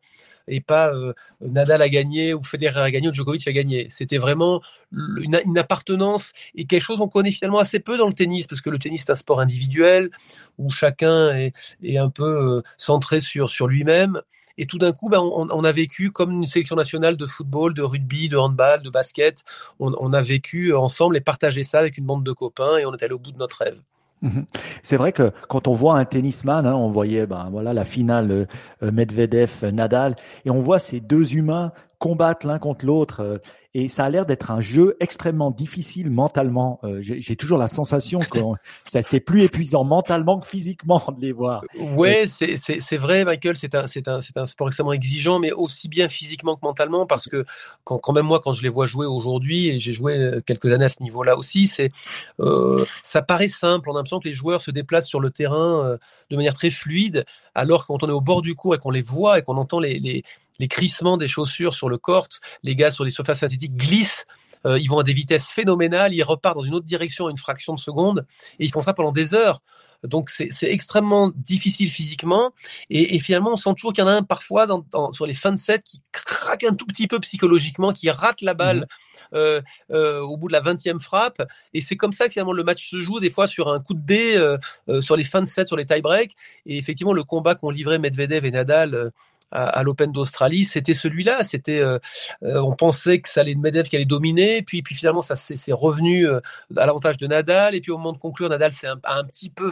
et 0.48 0.60
pas 0.60 0.92
euh, 0.92 1.12
Nadal 1.40 1.82
a 1.82 1.88
gagné 1.88 2.34
ou 2.34 2.42
Federer 2.42 2.80
a 2.80 2.90
gagné 2.90 3.08
ou 3.08 3.12
Djokovic 3.12 3.46
a 3.46 3.52
gagné. 3.52 3.86
C'était 3.90 4.18
vraiment 4.18 4.60
une, 4.92 5.58
appartenance 5.58 6.32
et 6.54 6.64
quelque 6.64 6.82
chose 6.82 6.98
qu'on 6.98 7.08
connaît 7.08 7.32
finalement 7.32 7.58
assez 7.58 7.80
peu 7.80 7.96
dans 7.96 8.06
le 8.06 8.12
tennis 8.12 8.46
parce 8.46 8.60
que 8.60 8.70
le 8.70 8.78
tennis 8.78 9.02
est 9.02 9.10
un 9.10 9.14
sport 9.14 9.40
individuel 9.40 10.10
où 10.58 10.70
chacun 10.70 11.36
est, 11.36 11.96
un 11.96 12.10
peu 12.10 12.58
euh, 12.58 12.62
centré 12.76 13.20
sur, 13.20 13.50
sur 13.50 13.66
lui-même. 13.66 14.20
Et 14.60 14.66
tout 14.66 14.78
d'un 14.78 14.90
coup, 14.90 15.08
ben, 15.08 15.20
on, 15.20 15.64
a 15.64 15.70
vécu 15.70 16.10
comme 16.10 16.32
une 16.32 16.44
sélection 16.44 16.74
nationale 16.74 17.16
de 17.16 17.26
football, 17.26 17.74
de 17.74 17.82
rugby, 17.82 18.28
de 18.28 18.36
handball, 18.36 18.82
de 18.82 18.90
basket. 18.90 19.44
On 19.78 20.12
a 20.12 20.20
vécu 20.20 20.74
ensemble 20.74 21.16
et 21.16 21.20
partagé 21.20 21.62
ça 21.62 21.78
avec 21.78 21.96
une 21.96 22.04
bande 22.04 22.24
de 22.24 22.32
copains 22.32 22.76
et 22.76 22.84
on 22.84 22.92
est 22.92 23.02
allé 23.04 23.14
au 23.14 23.20
bout 23.20 23.30
de 23.30 23.38
notre 23.38 23.58
rêve. 23.58 23.80
Mhm. 24.22 24.46
C'est 24.82 24.96
vrai 24.96 25.12
que 25.12 25.30
quand 25.48 25.68
on 25.68 25.74
voit 25.74 25.96
un 25.96 26.04
tennisman, 26.04 26.66
hein, 26.66 26.74
on 26.74 26.88
voyait 26.88 27.26
ben 27.26 27.48
voilà 27.50 27.72
la 27.72 27.84
finale 27.84 28.48
euh, 28.82 28.90
Medvedev-Nadal, 28.90 30.16
et 30.44 30.50
on 30.50 30.60
voit 30.60 30.78
ces 30.78 31.00
deux 31.00 31.34
humains 31.34 31.72
combattre 31.98 32.46
l'un 32.46 32.58
contre 32.58 32.84
l'autre. 32.86 33.20
Euh, 33.20 33.38
et 33.74 33.88
ça 33.88 34.06
a 34.06 34.10
l'air 34.10 34.24
d'être 34.24 34.50
un 34.50 34.60
jeu 34.60 34.96
extrêmement 34.98 35.50
difficile 35.50 36.10
mentalement. 36.10 36.80
Euh, 36.84 37.00
j'ai 37.00 37.36
toujours 37.36 37.58
la 37.58 37.68
sensation 37.68 38.18
que 38.18 38.38
c'est 39.04 39.20
plus 39.20 39.42
épuisant 39.42 39.84
mentalement 39.84 40.40
que 40.40 40.46
physiquement 40.46 41.02
de 41.16 41.20
les 41.20 41.32
voir. 41.32 41.62
Ouais, 41.78 42.24
c'est 42.26 42.96
vrai, 42.96 43.24
Michael. 43.24 43.56
C'est 43.56 43.74
un, 43.74 43.84
un, 43.84 44.20
un 44.36 44.46
sport 44.46 44.68
extrêmement 44.68 44.92
exigeant, 44.94 45.38
mais 45.38 45.52
aussi 45.52 45.88
bien 45.88 46.08
physiquement 46.08 46.56
que 46.56 46.62
mentalement, 46.62 47.06
parce 47.06 47.28
que 47.28 47.44
quand, 47.84 47.98
quand 47.98 48.12
même 48.12 48.26
moi, 48.26 48.40
quand 48.40 48.52
je 48.52 48.62
les 48.62 48.70
vois 48.70 48.86
jouer 48.86 49.06
aujourd'hui, 49.06 49.68
et 49.68 49.78
j'ai 49.78 49.92
joué 49.92 50.16
euh, 50.16 50.40
quelques 50.44 50.72
années 50.72 50.86
à 50.86 50.88
ce 50.88 51.02
niveau-là 51.02 51.36
aussi, 51.36 51.66
c'est 51.66 51.92
euh, 52.40 52.84
ça 53.02 53.20
paraît 53.20 53.48
simple. 53.48 53.90
On 53.90 53.92
a 53.92 53.98
l'impression 53.98 54.18
que 54.18 54.28
les 54.28 54.34
joueurs 54.34 54.62
se 54.62 54.70
déplacent 54.70 55.06
sur 55.06 55.20
le 55.20 55.30
terrain 55.30 55.98
de 56.30 56.36
manière 56.36 56.54
très 56.54 56.70
fluide, 56.70 57.24
alors 57.54 57.86
quand 57.86 58.02
on 58.02 58.08
est 58.08 58.12
au 58.12 58.20
bord 58.20 58.42
du 58.42 58.54
cours 58.54 58.74
et 58.74 58.78
qu'on 58.78 58.90
les 58.90 59.02
voit 59.02 59.38
et 59.38 59.42
qu'on 59.42 59.56
entend 59.56 59.78
les, 59.78 59.98
les 59.98 60.24
les 60.58 60.68
crissements 60.68 61.16
des 61.16 61.28
chaussures 61.28 61.74
sur 61.74 61.88
le 61.88 61.98
court, 61.98 62.28
les 62.62 62.74
gars 62.74 62.90
sur 62.90 63.04
les 63.04 63.10
surfaces 63.10 63.40
synthétiques 63.40 63.76
glissent. 63.76 64.26
Euh, 64.66 64.78
ils 64.78 64.88
vont 64.88 64.98
à 64.98 65.04
des 65.04 65.12
vitesses 65.12 65.48
phénoménales, 65.48 66.14
ils 66.14 66.22
repartent 66.22 66.56
dans 66.56 66.64
une 66.64 66.74
autre 66.74 66.84
direction 66.84 67.28
à 67.28 67.30
une 67.30 67.36
fraction 67.36 67.74
de 67.74 67.78
seconde, 67.78 68.26
et 68.58 68.64
ils 68.64 68.72
font 68.72 68.82
ça 68.82 68.92
pendant 68.92 69.12
des 69.12 69.34
heures. 69.34 69.60
Donc 70.04 70.30
c'est 70.30 70.48
extrêmement 70.62 71.32
difficile 71.34 71.90
physiquement, 71.90 72.52
et, 72.88 73.18
finalement 73.18 73.52
on 73.52 73.56
sent 73.56 73.70
toujours 73.76 73.92
qu'il 73.92 74.02
y 74.02 74.06
en 74.06 74.10
a 74.10 74.14
un 74.14 74.22
parfois 74.22 74.66
dans, 74.66 74.84
sur 75.12 75.26
les 75.26 75.34
fins 75.34 75.50
de 75.50 75.58
set 75.58 75.82
qui 75.84 76.00
craque 76.12 76.62
un 76.62 76.74
tout 76.74 76.86
petit 76.86 77.08
peu 77.08 77.18
psychologiquement, 77.18 77.92
qui 77.92 78.08
rate 78.10 78.40
la 78.42 78.54
balle. 78.54 78.80
Mmh. 78.80 78.86
Euh, 79.34 79.60
euh, 79.90 80.20
au 80.20 80.38
bout 80.38 80.48
de 80.48 80.54
la 80.54 80.62
20e 80.62 80.98
frappe. 81.00 81.42
Et 81.74 81.82
c'est 81.82 81.96
comme 81.96 82.14
ça 82.14 82.28
que 82.28 82.32
finalement 82.32 82.54
le 82.54 82.64
match 82.64 82.88
se 82.88 82.98
joue, 83.00 83.20
des 83.20 83.28
fois 83.28 83.46
sur 83.46 83.68
un 83.68 83.78
coup 83.78 83.92
de 83.92 84.00
dé, 84.00 84.56
sur 85.02 85.16
les 85.16 85.24
fins 85.24 85.42
de 85.42 85.46
set, 85.46 85.66
sur 85.68 85.76
les 85.76 85.84
tie-breaks. 85.84 86.34
Et 86.64 86.78
effectivement, 86.78 87.12
le 87.12 87.24
combat 87.24 87.54
qu'ont 87.54 87.68
livré 87.68 87.98
Medvedev 87.98 88.46
et 88.46 88.50
Nadal 88.50 89.12
à, 89.50 89.82
l'Open 89.82 90.12
d'Australie, 90.12 90.64
c'était 90.64 90.94
celui-là. 90.94 91.42
C'était, 91.44 91.80
euh, 91.80 91.98
euh, 92.42 92.60
on 92.60 92.74
pensait 92.74 93.20
que 93.20 93.28
ça 93.28 93.40
allait 93.40 93.54
Medvedev 93.54 93.88
qui 93.88 93.96
allait 93.96 94.04
dominer, 94.04 94.62
puis 94.62 94.82
puis 94.82 94.94
finalement 94.94 95.22
ça 95.22 95.36
s'est 95.36 95.72
revenu 95.72 96.26
euh, 96.28 96.40
à 96.76 96.86
l'avantage 96.86 97.16
de 97.18 97.26
Nadal, 97.26 97.74
et 97.74 97.80
puis 97.80 97.90
au 97.90 97.98
moment 97.98 98.12
de 98.12 98.18
conclure, 98.18 98.48
Nadal 98.48 98.72
s'est 98.72 98.86
un, 98.86 99.24
petit 99.24 99.50
peu 99.50 99.70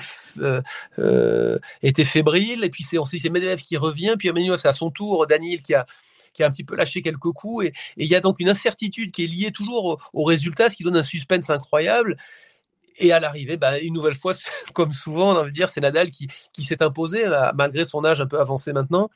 été 1.83 2.05
fébrile, 2.05 2.65
et 2.65 2.71
puis 2.71 2.85
c'est 2.85 2.99
on 2.99 3.05
c'est 3.05 3.29
Medvedev 3.29 3.61
qui 3.61 3.77
revient, 3.77 4.15
puis 4.19 4.29
Emmanuel 4.29 4.59
c'est 4.59 4.69
à 4.69 4.73
son 4.73 4.91
tour 4.91 5.27
Daniel 5.27 5.63
qui 5.63 5.75
a 5.75 5.87
qui 6.33 6.43
a 6.43 6.47
un 6.47 6.51
petit 6.51 6.65
peu 6.65 6.77
lâché 6.77 7.01
quelques 7.03 7.33
coups, 7.33 7.67
et 7.67 7.73
il 7.97 8.07
y 8.07 8.15
a 8.15 8.21
donc 8.21 8.41
une 8.41 8.49
incertitude 8.51 9.11
qui 9.11 9.25
est 9.25 9.27
liée 9.27 9.53
toujours 9.53 9.99
au, 10.13 10.25
résultat, 10.25 10.69
ce 10.69 10.77
qui 10.77 10.85
donne 10.85 10.97
un 10.97 11.03
suspense 11.03 11.49
incroyable. 11.49 12.17
Et 12.99 13.13
à 13.13 13.21
l'arrivée, 13.21 13.57
bah, 13.57 13.79
une 13.79 13.95
nouvelle 13.95 14.15
fois, 14.15 14.35
comme 14.75 14.93
souvent, 14.93 15.33
on 15.33 15.43
va 15.43 15.51
dire, 15.51 15.71
c'est 15.71 15.81
Nadal 15.81 16.11
qui, 16.11 16.29
qui 16.53 16.63
s'est 16.63 16.83
imposé, 16.83 17.25
malgré 17.55 17.87
son 17.87 18.05
âge 18.05 18.21
un 18.21 18.27
peu 18.27 18.39
avancé 18.39 18.75
maintenant. 18.75 19.11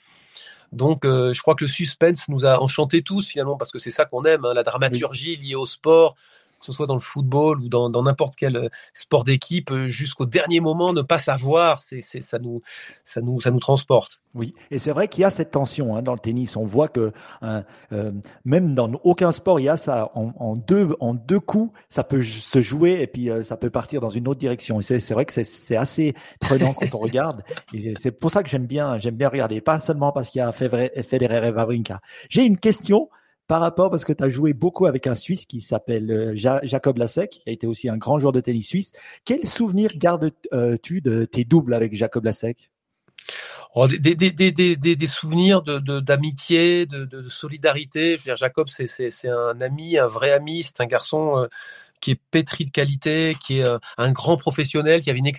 Donc, 0.72 1.04
euh, 1.04 1.32
je 1.32 1.42
crois 1.42 1.54
que 1.54 1.64
le 1.64 1.70
suspense 1.70 2.28
nous 2.28 2.44
a 2.44 2.60
enchantés 2.60 3.02
tous 3.02 3.26
finalement 3.26 3.56
parce 3.56 3.72
que 3.72 3.78
c'est 3.78 3.90
ça 3.90 4.04
qu'on 4.04 4.24
aime, 4.24 4.44
hein, 4.44 4.54
la 4.54 4.62
dramaturgie 4.62 5.36
liée 5.36 5.56
au 5.56 5.66
sport, 5.66 6.14
que 6.60 6.66
ce 6.66 6.72
soit 6.72 6.86
dans 6.86 6.94
le 6.94 7.00
football 7.00 7.60
ou 7.62 7.68
dans 7.68 8.02
n'importe 8.02 8.34
quel 8.36 8.56
euh, 8.56 8.68
sport 8.94 9.24
d'équipe, 9.24 9.70
euh, 9.70 9.88
jusqu'au 9.88 10.26
dernier 10.26 10.60
moment, 10.60 10.92
ne 10.92 11.02
pas 11.02 11.18
savoir, 11.18 11.78
c'est 11.78 12.00
ça 12.00 12.38
nous 12.38 12.62
ça 13.04 13.20
nous 13.20 13.40
ça 13.40 13.50
nous 13.50 13.58
transporte. 13.58 14.20
Oui, 14.34 14.54
et 14.70 14.78
c'est 14.78 14.92
vrai 14.92 15.08
qu'il 15.08 15.22
y 15.22 15.24
a 15.24 15.30
cette 15.30 15.50
tension 15.50 15.96
hein, 15.96 16.02
dans 16.02 16.12
le 16.12 16.18
tennis. 16.18 16.56
On 16.56 16.64
voit 16.64 16.88
que 16.88 17.12
hein, 17.42 17.64
euh, 17.92 18.12
même 18.44 18.74
dans 18.74 18.90
aucun 19.02 19.32
sport, 19.32 19.58
il 19.58 19.64
y 19.64 19.68
a 19.68 19.76
ça 19.76 20.10
en, 20.14 20.32
en, 20.38 20.54
deux 20.54 20.94
en 21.00 21.14
deux 21.14 21.40
coups, 21.40 21.72
ça 21.88 22.04
peut 22.04 22.22
se 22.22 22.60
jouer 22.60 23.00
et 23.00 23.06
puis 23.06 23.30
ça 23.42 23.56
peut 23.56 23.70
partir 23.70 24.00
dans 24.00 24.10
une 24.10 24.28
autre 24.28 24.38
direction. 24.38 24.78
Et 24.78 24.82
c'est 24.82 25.14
vrai 25.14 25.24
que 25.24 25.42
c'est 25.42 25.76
assez 25.76 26.14
prenant 26.40 26.72
quand 26.74 26.94
on 26.94 26.98
regarde. 26.98 27.42
Et 27.72 27.94
c'est 27.96 28.10
pour 28.10 28.30
ça 28.30 28.42
que 28.42 28.48
j'aime 28.48 28.66
bien 28.66 28.98
j'aime 28.98 29.16
bien 29.16 29.28
regarder, 29.28 29.60
pas 29.60 29.78
seulement 29.78 30.12
parce 30.12 30.28
qu'il 30.28 30.40
y 30.40 30.42
a 30.42 30.52
Federer 30.52 31.48
et 31.48 31.50
Wawrinka. 31.50 32.00
J'ai 32.28 32.44
une 32.44 32.58
question 32.58 33.08
par 33.50 33.60
rapport, 33.60 33.90
parce 33.90 34.04
que 34.04 34.12
tu 34.12 34.22
as 34.22 34.28
joué 34.28 34.52
beaucoup 34.52 34.86
avec 34.86 35.08
un 35.08 35.16
Suisse 35.16 35.44
qui 35.44 35.60
s'appelle 35.60 36.08
euh, 36.12 36.32
Jacob 36.62 36.98
Lasek, 36.98 37.30
qui 37.30 37.48
a 37.48 37.52
été 37.52 37.66
aussi 37.66 37.88
un 37.88 37.96
grand 37.96 38.20
joueur 38.20 38.30
de 38.30 38.38
tennis 38.38 38.68
suisse. 38.68 38.92
Quel 39.24 39.44
souvenir 39.44 39.90
gardes-tu 39.96 41.00
de 41.00 41.24
tes 41.24 41.44
doubles 41.44 41.74
avec 41.74 41.92
Jacob 41.92 42.24
Lasek? 42.26 42.70
Oh, 43.74 43.88
des, 43.88 45.06
souvenirs 45.08 45.62
d'amitié, 45.62 46.86
de, 46.86 47.28
solidarité. 47.28 48.18
Je 48.18 48.30
veux 48.30 48.36
Jacob, 48.36 48.68
c'est 48.68 49.28
un 49.28 49.60
ami, 49.60 49.98
un 49.98 50.06
vrai 50.06 50.30
ami, 50.30 50.62
c'est 50.62 50.80
un 50.80 50.86
garçon 50.86 51.38
euh, 51.38 51.48
qui 52.00 52.12
est 52.12 52.20
pétri 52.30 52.64
de 52.64 52.70
qualité, 52.70 53.36
qui 53.44 53.58
est 53.58 53.64
euh, 53.64 53.78
un 53.98 54.10
grand 54.10 54.36
professionnel, 54.36 55.00
qui 55.02 55.10
avait 55.10 55.18
une, 55.18 55.32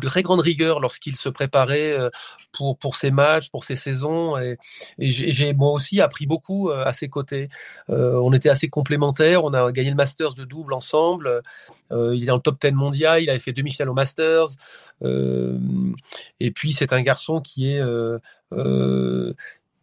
très 0.00 0.22
grande 0.22 0.40
rigueur 0.40 0.80
lorsqu'il 0.80 1.16
se 1.16 1.28
préparait 1.28 1.92
euh, 1.92 2.10
pour 2.52 2.76
pour 2.78 2.96
ses 2.96 3.10
matchs, 3.10 3.50
pour 3.50 3.64
ses 3.64 3.76
saisons. 3.76 4.36
Et, 4.38 4.58
j'ai 4.98 5.52
moi 5.52 5.70
aussi 5.72 6.00
appris 6.00 6.26
beaucoup 6.26 6.70
euh, 6.70 6.84
à 6.84 6.92
ses 6.92 7.08
côtés. 7.08 7.48
on 7.88 8.32
était 8.32 8.48
assez 8.48 8.68
complémentaires. 8.68 9.44
On 9.44 9.52
a 9.54 9.70
gagné 9.72 9.90
le 9.90 9.96
Masters 9.96 10.34
de 10.34 10.44
double 10.44 10.72
ensemble. 10.72 11.42
il 11.90 12.22
est 12.22 12.26
dans 12.26 12.36
le 12.36 12.42
top 12.42 12.60
10 12.60 12.72
mondial. 12.72 13.22
Il 13.22 13.30
avait 13.30 13.38
fait 13.38 13.52
demi-finale 13.52 13.88
au 13.90 13.94
Masters. 13.94 14.48
et 16.40 16.50
puis 16.50 16.72
c'est 16.72 16.92
un 16.92 17.02
garçon 17.02 17.40
qui 17.40 17.72
est 17.72 17.82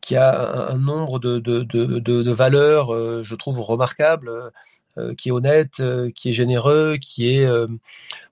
qui 0.02 0.16
a 0.16 0.70
un, 0.70 0.78
nombre 0.78 1.20
de, 1.20 1.40
de, 1.40 1.64
de, 1.64 2.00
de 2.00 2.32
valeurs, 2.32 3.24
je 3.24 3.36
trouve, 3.36 3.60
remarquables. 3.60 4.32
Qui 5.18 5.30
est 5.30 5.32
honnête, 5.32 5.82
qui 6.16 6.30
est 6.30 6.34
généreux, 6.34 6.98
qui 6.98 7.36
est 7.36 7.50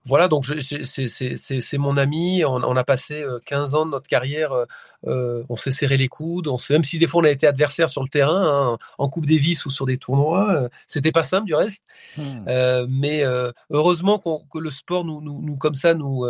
voilà. 0.06 0.28
Donc 0.28 0.46
c'est 0.46 1.78
mon 1.78 1.98
ami. 1.98 2.44
On, 2.46 2.64
on, 2.64 2.76
a 2.76 2.84
passé 2.84 3.24
15 3.46 3.76
ans 3.76 3.86
de 3.86 3.92
notre 3.92 4.08
carrière. 4.08 4.52
on 5.04 5.56
s'est 5.56 5.72
serré 5.72 5.98
les 5.98 6.08
coudes. 6.08 6.48
On 6.48 6.58
même 6.70 6.84
si 6.84 7.00
des 7.00 7.08
fois 7.08 7.22
on 7.22 7.26
a 7.26 7.32
été 7.32 7.48
adversaires 7.48 7.90
sur 7.90 8.04
le 8.04 8.10
terrain, 8.10 8.74
hein, 8.74 8.78
en 8.98 9.10
Coupe 9.10 9.26
Davis 9.26 9.66
ou 9.66 9.70
sur 9.70 9.86
des 9.86 9.98
tournois, 9.98 10.70
c'était 10.88 11.12
pas 11.12 11.24
simple 11.24 11.46
du 11.46 11.56
reste. 11.56 11.84
Mmh. 12.18 12.86
mais 12.90 13.24
heureusement 13.70 14.20
que 14.20 14.60
le 14.60 14.70
sport 14.70 15.06
nous, 15.06 15.22
nous, 15.22 15.42
nous 15.42 15.56
comme 15.58 15.76
ça 15.76 15.94
nous 15.94 16.26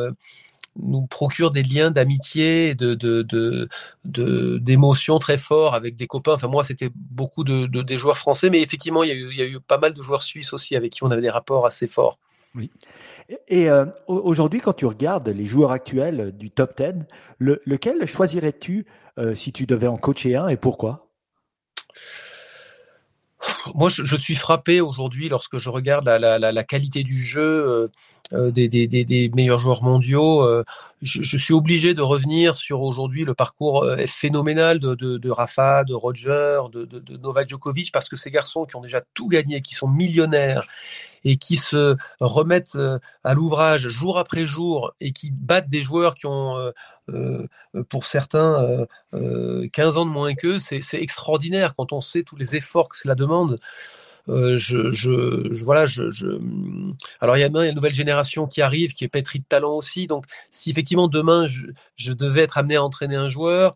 nous 0.82 1.08
procure 1.08 1.52
des 1.52 1.64
liens 1.64 1.92
d'amitié, 1.92 2.76
de, 2.76 2.94
de, 2.96 4.58
d'émotions 4.58 5.20
très 5.20 5.38
forts 5.38 5.74
avec 5.74 5.96
des 5.96 6.08
copains. 6.08 6.34
Enfin, 6.34 6.48
moi, 6.48 6.64
c'était 6.64 6.90
beaucoup 6.96 7.44
de, 7.44 7.66
des 7.66 7.98
joueurs 7.98 8.18
français, 8.18 8.50
mais 8.50 8.62
effectivement, 8.62 9.04
il 9.04 9.10
y, 9.10 9.12
a 9.12 9.16
eu, 9.16 9.30
il 9.32 9.38
y, 9.38 9.42
a 9.42 9.46
eu, 9.46 9.60
pas 9.60 9.78
mal 9.78 9.94
de 9.94 10.02
joueurs 10.02 10.24
suisses 10.24 10.54
aussi 10.54 10.76
avec 10.76 10.92
qui 10.92 11.04
on 11.04 11.12
avait 11.12 11.22
des 11.22 11.30
rapports 11.30 11.66
assez 11.66 11.88
forts. 11.88 12.20
Oui. 12.56 12.72
Et 13.48 13.70
euh, 13.70 13.86
aujourd'hui, 14.08 14.62
quand 14.62 14.74
tu 14.74 14.86
regardes 14.86 15.28
les 15.28 15.46
joueurs 15.46 15.72
actuels 15.72 16.32
du 16.36 16.52
top 16.52 16.78
10, 16.78 17.06
lequel 17.40 18.06
choisirais-tu 18.06 18.86
euh, 19.18 19.34
si 19.34 19.52
tu 19.52 19.66
devais 19.66 19.88
en 19.88 19.98
coacher 19.98 20.36
un 20.36 20.48
et 20.48 20.58
pourquoi? 20.58 21.08
Moi, 23.74 23.90
je, 23.90 24.16
suis 24.16 24.36
frappé 24.36 24.82
aujourd'hui 24.82 25.30
lorsque 25.30 25.58
je 25.58 25.70
regarde 25.70 26.06
la, 26.06 26.18
la, 26.18 26.52
la 26.52 26.64
qualité 26.64 27.04
du 27.04 27.24
jeu. 27.24 27.42
Euh, 27.42 27.88
euh, 28.34 28.52
des, 28.52 28.68
des, 28.68 28.88
des, 28.88 29.30
meilleurs 29.36 29.60
joueurs 29.60 29.84
mondiaux. 29.84 30.42
Euh, 30.42 30.64
je, 31.02 31.22
je, 31.22 31.38
suis 31.38 31.54
obligé 31.54 31.94
de 31.94 32.02
revenir 32.02 32.56
sur 32.56 32.82
aujourd'hui 32.82 33.24
le 33.24 33.34
parcours 33.34 33.84
euh, 33.84 33.98
phénoménal 34.08 34.80
de, 34.80 34.96
de, 34.96 35.18
de, 35.18 35.30
Rafa, 35.30 35.84
de 35.84 35.94
Roger, 35.94 36.62
de, 36.72 36.86
de, 36.86 37.00
de 37.00 37.18
Novak 37.18 37.50
Djokovic, 37.50 37.92
parce 37.92 38.10
que 38.10 38.16
ces 38.16 38.32
garçons 38.32 38.66
qui 38.66 38.76
ont 38.76 38.82
déjà 38.82 39.02
tout 39.14 39.28
gagné, 39.28 39.62
qui 39.62 39.76
sont 39.76 39.88
millionnaires 39.88 40.66
et 41.24 41.38
qui 41.38 41.56
se 41.56 41.96
remettent 42.20 42.78
à 43.24 43.34
l'ouvrage 43.34 43.90
jour 43.90 44.20
après 44.20 44.46
jour 44.46 44.94
et 45.02 45.12
qui 45.12 45.32
battent 45.32 45.70
des 45.70 45.82
joueurs 45.82 46.14
qui 46.14 46.28
ont, 46.28 46.72
euh, 47.10 47.48
pour 47.90 48.06
certains, 48.06 48.86
euh, 49.14 49.68
15 49.72 49.98
ans 49.98 50.06
de 50.06 50.12
moins 50.12 50.34
qu'eux, 50.34 50.60
c'est 50.60 50.82
extraordinaire 50.94 51.76
quand 51.76 51.94
on 51.94 52.02
sait 52.02 52.24
tous 52.24 52.36
les 52.36 52.56
efforts 52.56 52.90
que 52.90 52.98
cela 52.98 53.16
demande. 53.16 53.58
Euh, 54.28 54.58
je, 54.58 54.90
je, 54.92 55.48
je, 55.52 55.64
voilà, 55.64 55.86
je, 55.86 56.10
je, 56.10 56.28
alors 57.22 57.38
il 57.38 57.42
y 57.42 57.44
a 57.44 57.48
une 57.48 57.76
nouvelle 57.76 57.94
génération 57.94 58.48
qui 58.48 58.62
arrive, 58.64 58.94
qui 58.94 59.04
est 59.04 59.08
pétrie 59.08 59.40
de 59.40 59.46
talent 59.46 59.74
aussi. 59.76 60.08
Donc, 60.08 60.26
si 60.50 60.72
effectivement 60.72 61.08
demain 61.08 61.48
je, 61.48 61.68
je 61.96 62.12
devais 62.12 62.42
être 62.42 62.58
amené 62.58 62.76
à 62.76 62.84
entraîner 62.84 63.16
un 63.16 63.28
joueur, 63.30 63.76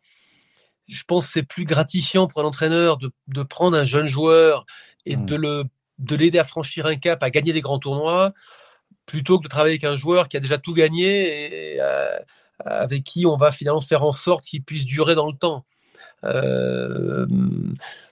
je 0.88 1.04
pense 1.04 1.28
que 1.28 1.34
c'est 1.34 1.44
plus 1.44 1.66
gratifiant 1.66 2.26
pour 2.28 2.42
un 2.42 2.46
entraîneur 2.46 2.98
de, 2.98 3.12
de 3.28 3.44
prendre 3.44 3.78
un 3.78 3.86
jeune 3.86 4.08
joueur 4.08 4.66
et 5.06 5.18
mmh. 5.18 5.26
de 5.26 5.36
le 5.36 5.64
de 6.00 6.16
l'aider 6.16 6.40
à 6.40 6.46
franchir 6.46 6.86
un 6.86 6.96
cap, 6.96 7.22
à 7.24 7.30
gagner 7.30 7.54
des 7.54 7.62
grands 7.62 7.78
tournois, 7.78 8.34
plutôt 9.06 9.38
que 9.38 9.44
de 9.44 9.50
travailler 9.50 9.74
avec 9.74 9.84
un 9.84 9.98
joueur 9.98 10.30
qui 10.30 10.38
a 10.38 10.40
déjà 10.40 10.58
tout 10.58 10.74
gagné 10.74 11.74
et 11.74 11.82
euh, 11.82 12.18
avec 12.66 13.04
qui 13.04 13.26
on 13.26 13.36
va 13.36 13.52
finalement 13.52 13.82
faire 13.82 14.04
en 14.04 14.12
sorte 14.12 14.46
qu'il 14.46 14.64
puisse 14.64 14.86
durer 14.86 15.16
dans 15.16 15.28
le 15.28 15.38
temps. 15.38 15.66
Euh, 16.24 17.26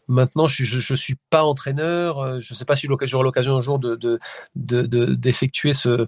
maintenant, 0.08 0.48
je, 0.48 0.64
je, 0.64 0.80
je, 0.80 0.96
suis 0.96 1.16
pas 1.30 1.44
entraîneur. 1.44 2.20
Euh, 2.20 2.40
je 2.40 2.54
sais 2.54 2.66
pas 2.66 2.76
si 2.76 2.88
j'aurai 2.88 3.24
l'occasion 3.24 3.56
un 3.56 3.62
jour 3.62 3.80
de 3.80 4.20
d'effectuer 4.56 5.72
de, 5.72 5.74
de, 5.74 5.78
ce, 5.78 6.08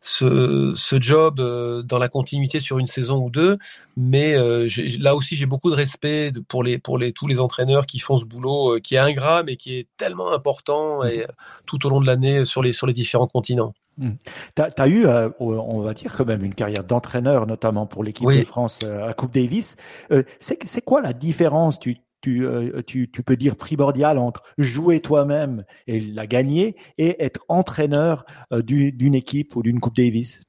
ce, 0.00 0.72
ce 0.74 1.00
job 1.00 1.40
euh, 1.40 1.82
dans 1.82 1.98
la 1.98 2.08
continuité 2.08 2.60
sur 2.60 2.78
une 2.78 2.86
saison 2.86 3.18
ou 3.18 3.30
deux. 3.30 3.58
Mais 3.96 4.34
euh, 4.34 4.68
là 4.98 5.14
aussi, 5.14 5.36
j'ai 5.36 5.46
beaucoup 5.46 5.70
de 5.70 5.76
respect 5.76 6.32
pour 6.48 6.62
les 6.62 6.78
pour 6.78 6.98
les 6.98 7.12
tous 7.12 7.26
les 7.26 7.40
entraîneurs 7.40 7.86
qui 7.86 7.98
font 7.98 8.16
ce 8.16 8.24
boulot 8.24 8.78
qui 8.82 8.94
est 8.94 8.98
ingrat 8.98 9.42
mais 9.42 9.56
qui 9.56 9.76
est 9.76 9.88
tellement 9.96 10.32
important 10.32 11.04
et 11.04 11.24
mmh. 11.24 11.26
tout 11.66 11.86
au 11.86 11.90
long 11.90 12.00
de 12.00 12.06
l'année 12.06 12.44
sur 12.44 12.62
les 12.62 12.72
sur 12.72 12.86
les 12.86 12.92
différents 12.92 13.26
continents. 13.28 13.74
Mmh. 13.98 14.10
Tu 14.54 14.62
as, 14.62 14.88
eu, 14.88 15.06
on 15.40 15.80
va 15.80 15.94
dire 15.94 16.12
quand 16.14 16.26
même, 16.26 16.44
une 16.44 16.54
carrière 16.54 16.84
d'entraîneur, 16.84 17.46
notamment 17.46 17.86
pour 17.86 18.04
l'équipe 18.04 18.28
de 18.28 18.44
France 18.44 18.78
à 18.82 19.12
Coupe 19.14 19.32
Davis. 19.32 19.76
Euh, 20.12 20.22
c'est 20.38 20.84
quoi 20.84 21.00
la 21.00 21.12
différence 21.12 21.78
tu, 21.78 21.96
euh, 22.28 22.82
tu, 22.86 23.10
tu, 23.10 23.22
peux 23.22 23.36
dire 23.36 23.56
primordial 23.56 24.18
entre 24.18 24.42
jouer 24.58 25.00
toi-même 25.00 25.64
et 25.86 26.00
la 26.00 26.26
gagner 26.26 26.76
et 26.98 27.22
être 27.22 27.44
entraîneur 27.48 28.24
euh, 28.52 28.62
d'une 28.62 29.14
équipe 29.14 29.56
ou 29.56 29.62
d'une 29.62 29.80
Coupe 29.80 29.96
Davis? 29.96 30.42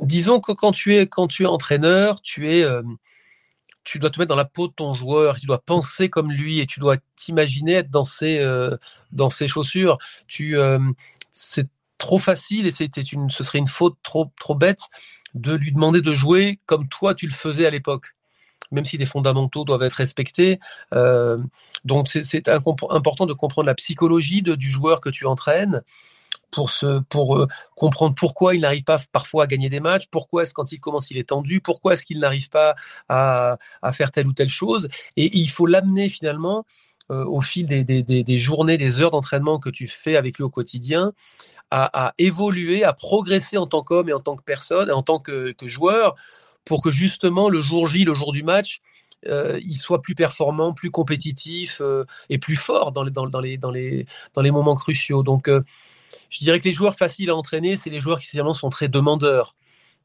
Disons 0.00 0.40
que 0.40 0.52
quand 0.52 0.72
tu 0.72 0.94
es, 0.94 1.06
quand 1.06 1.26
tu 1.26 1.44
es 1.44 1.46
entraîneur, 1.46 2.20
tu 2.22 2.50
es, 2.50 2.62
euh, 2.62 2.82
tu 3.84 3.98
dois 3.98 4.10
te 4.10 4.18
mettre 4.18 4.28
dans 4.28 4.36
la 4.36 4.44
peau 4.44 4.68
de 4.68 4.72
ton 4.72 4.94
joueur, 4.94 5.38
tu 5.38 5.46
dois 5.46 5.60
penser 5.60 6.08
comme 6.08 6.30
lui 6.30 6.60
et 6.60 6.66
tu 6.66 6.80
dois 6.80 6.96
t'imaginer 7.14 7.74
être 7.74 7.90
dans 7.90 8.04
ses, 8.04 8.44
dans 9.12 9.30
ses 9.30 9.48
chaussures. 9.48 9.96
Tu, 10.26 10.56
c'est 11.36 11.68
trop 11.98 12.18
facile 12.18 12.66
et 12.66 12.70
c'était 12.70 13.02
une, 13.02 13.30
ce 13.30 13.44
serait 13.44 13.58
une 13.58 13.66
faute 13.66 13.96
trop, 14.02 14.32
trop 14.40 14.54
bête 14.54 14.82
de 15.34 15.54
lui 15.54 15.72
demander 15.72 16.00
de 16.00 16.12
jouer 16.12 16.58
comme 16.66 16.88
toi 16.88 17.14
tu 17.14 17.26
le 17.26 17.34
faisais 17.34 17.66
à 17.66 17.70
l'époque 17.70 18.14
même 18.72 18.84
si 18.84 18.98
les 18.98 19.06
fondamentaux 19.06 19.64
doivent 19.64 19.84
être 19.84 19.92
respectés. 19.92 20.58
Euh, 20.92 21.38
donc 21.84 22.08
c'est 22.08 22.48
important 22.48 23.26
de 23.26 23.32
comprendre 23.32 23.66
la 23.66 23.76
psychologie 23.76 24.42
du 24.42 24.70
joueur 24.70 25.00
que 25.00 25.08
tu 25.08 25.24
entraînes 25.24 25.82
pour 26.50 27.36
euh, 27.36 27.46
comprendre 27.76 28.14
pourquoi 28.14 28.54
il 28.54 28.62
n'arrive 28.62 28.84
pas 28.84 28.98
parfois 29.12 29.44
à 29.44 29.46
gagner 29.46 29.68
des 29.68 29.80
matchs, 29.80 30.06
pourquoi 30.10 30.42
est-ce 30.42 30.54
quand 30.54 30.72
il 30.72 30.80
commence 30.80 31.10
il 31.10 31.18
est 31.18 31.28
tendu, 31.28 31.60
pourquoi 31.60 31.94
est-ce 31.94 32.04
qu'il 32.04 32.18
n'arrive 32.18 32.48
pas 32.48 32.74
à 33.08 33.58
faire 33.92 34.10
telle 34.10 34.26
ou 34.26 34.32
telle 34.32 34.48
chose, 34.48 34.88
et, 35.16 35.36
il 35.38 35.50
faut 35.50 35.66
l'amener 35.66 36.08
finalement 36.08 36.64
euh, 37.10 37.24
au 37.24 37.40
fil 37.40 37.66
des, 37.66 37.84
des, 37.84 38.02
des, 38.02 38.38
journées, 38.38 38.76
des 38.78 39.00
heures 39.00 39.12
d'entraînement 39.12 39.58
que 39.58 39.70
tu 39.70 39.86
fais 39.86 40.16
avec 40.16 40.38
lui 40.38 40.44
au 40.44 40.50
quotidien, 40.50 41.12
à, 41.70 42.14
évoluer, 42.18 42.84
à 42.84 42.92
progresser 42.92 43.58
en 43.58 43.66
tant 43.66 43.82
qu'homme 43.82 44.08
et 44.08 44.12
en 44.12 44.20
tant 44.20 44.36
que 44.36 44.42
personne 44.42 44.88
et 44.88 44.92
en 44.92 45.02
tant 45.02 45.18
que, 45.18 45.54
joueur 45.62 46.14
pour 46.64 46.82
que 46.82 46.90
justement 46.90 47.48
le 47.48 47.60
jour 47.60 47.88
J, 47.88 48.04
le 48.04 48.14
jour 48.14 48.32
du 48.32 48.42
match, 48.42 48.80
euh, 49.26 49.60
il 49.64 49.76
soit 49.76 50.00
plus 50.00 50.14
performant, 50.14 50.72
plus 50.72 50.90
compétitif 50.90 51.80
euh, 51.80 52.04
et 52.28 52.38
plus 52.38 52.56
fort 52.56 52.92
dans 52.92 53.02
les, 53.02 53.10
dans, 53.10 53.26
dans, 53.26 53.40
les, 53.40 53.56
dans, 53.56 53.70
les, 53.70 54.06
dans 54.34 54.42
les 54.42 54.50
moments 54.50 54.76
cruciaux. 54.76 55.22
Donc, 55.22 55.48
je 56.30 56.38
dirais 56.38 56.60
que 56.60 56.64
les 56.68 56.72
joueurs 56.72 56.94
faciles 56.94 57.30
à 57.30 57.36
entraîner, 57.36 57.76
c'est 57.76 57.90
les 57.90 58.00
joueurs 58.00 58.20
qui 58.20 58.26
finalement 58.26 58.54
sont 58.54 58.70
très 58.70 58.88
demandeurs. 58.88 59.54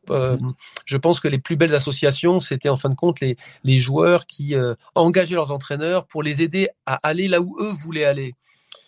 Euh, 0.10 0.38
je 0.86 0.98
pense 0.98 1.20
que 1.20 1.27
les 1.27 1.38
plus 1.38 1.55
belles 1.55 1.75
associations, 1.75 2.39
c'était 2.39 2.70
en 2.70 2.77
fin 2.77 2.89
de 2.89 2.96
compte 2.96 3.20
les, 3.20 3.38
joueurs 3.79 4.25
qui 4.25 4.55
euh, 4.55 4.74
engageaient 4.96 5.36
leurs 5.36 5.51
entraîneurs 5.51 6.08
pour 6.08 6.24
les 6.24 6.41
aider 6.41 6.70
à 6.86 6.96
aller 7.08 7.27
là 7.27 7.41
où 7.41 7.58
eux 7.60 7.72
voulaient 7.72 8.05
aller 8.05 8.36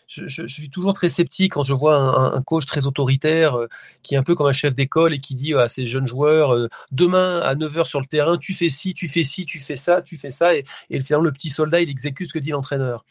je, 0.08 0.46
suis 0.48 0.70
toujours 0.70 0.94
très 0.94 1.10
sceptique 1.10 1.54
quand 1.54 1.64
je 1.64 1.74
vois 1.74 1.96
un, 1.96 2.34
un 2.34 2.42
coach 2.42 2.66
très 2.66 2.86
autoritaire 2.86 3.58
euh, 3.58 3.68
qui 4.04 4.16
est 4.16 4.18
un 4.18 4.24
peu 4.24 4.36
comme 4.36 4.48
un 4.48 4.54
chef 4.54 4.76
d'école 4.76 5.14
et 5.14 5.20
qui 5.20 5.36
dit 5.36 5.54
à 5.54 5.70
ses 5.70 5.86
jeunes 5.86 6.08
joueurs 6.08 6.54
euh, 6.54 6.68
demain 6.92 7.40
à 7.40 7.56
9h 7.56 7.86
sur 7.86 8.00
le 8.00 8.06
terrain, 8.06 8.38
tu 8.38 8.54
fais 8.54 8.70
ci, 8.70 8.94
tu 8.94 9.08
fais 9.08 9.24
ci, 9.24 9.46
tu 9.46 9.60
fais 9.60 9.76
ça, 9.76 10.02
tu 10.02 10.18
fais 10.18 10.32
ça 10.32 10.56
et, 10.56 10.66
et 10.90 11.00
finalement 11.00 11.26
le 11.26 11.32
petit 11.32 11.50
soldat 11.50 11.82
il 11.82 11.90
exécute 11.90 12.28
ce 12.28 12.34
que 12.34 12.40
dit 12.40 12.50
l'entraîneur. 12.50 13.06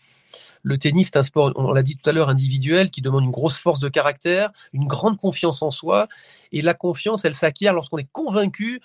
Le 0.63 0.79
tennis, 0.79 1.11
c'est 1.13 1.19
un 1.19 1.23
sport, 1.23 1.53
on 1.57 1.73
l'a 1.73 1.83
dit 1.83 1.97
tout 1.97 2.09
à 2.09 2.13
l'heure, 2.13 2.29
individuel, 2.29 2.91
qui 2.91 3.01
demande 3.01 3.25
une 3.25 3.31
grosse 3.31 3.59
force 3.59 3.81
de 3.81 3.89
caractère, 3.89 4.51
une 4.73 4.87
grande 4.87 5.17
confiance 5.17 5.63
en 5.63 5.71
soi. 5.71 6.09
Et 6.53 6.63
la 6.63 6.75
confiance, 6.75 7.25
elle 7.25 7.35
s'acquiert 7.35 7.75
lorsqu'on 7.75 7.99
est 7.99 8.11
convaincu 8.11 8.81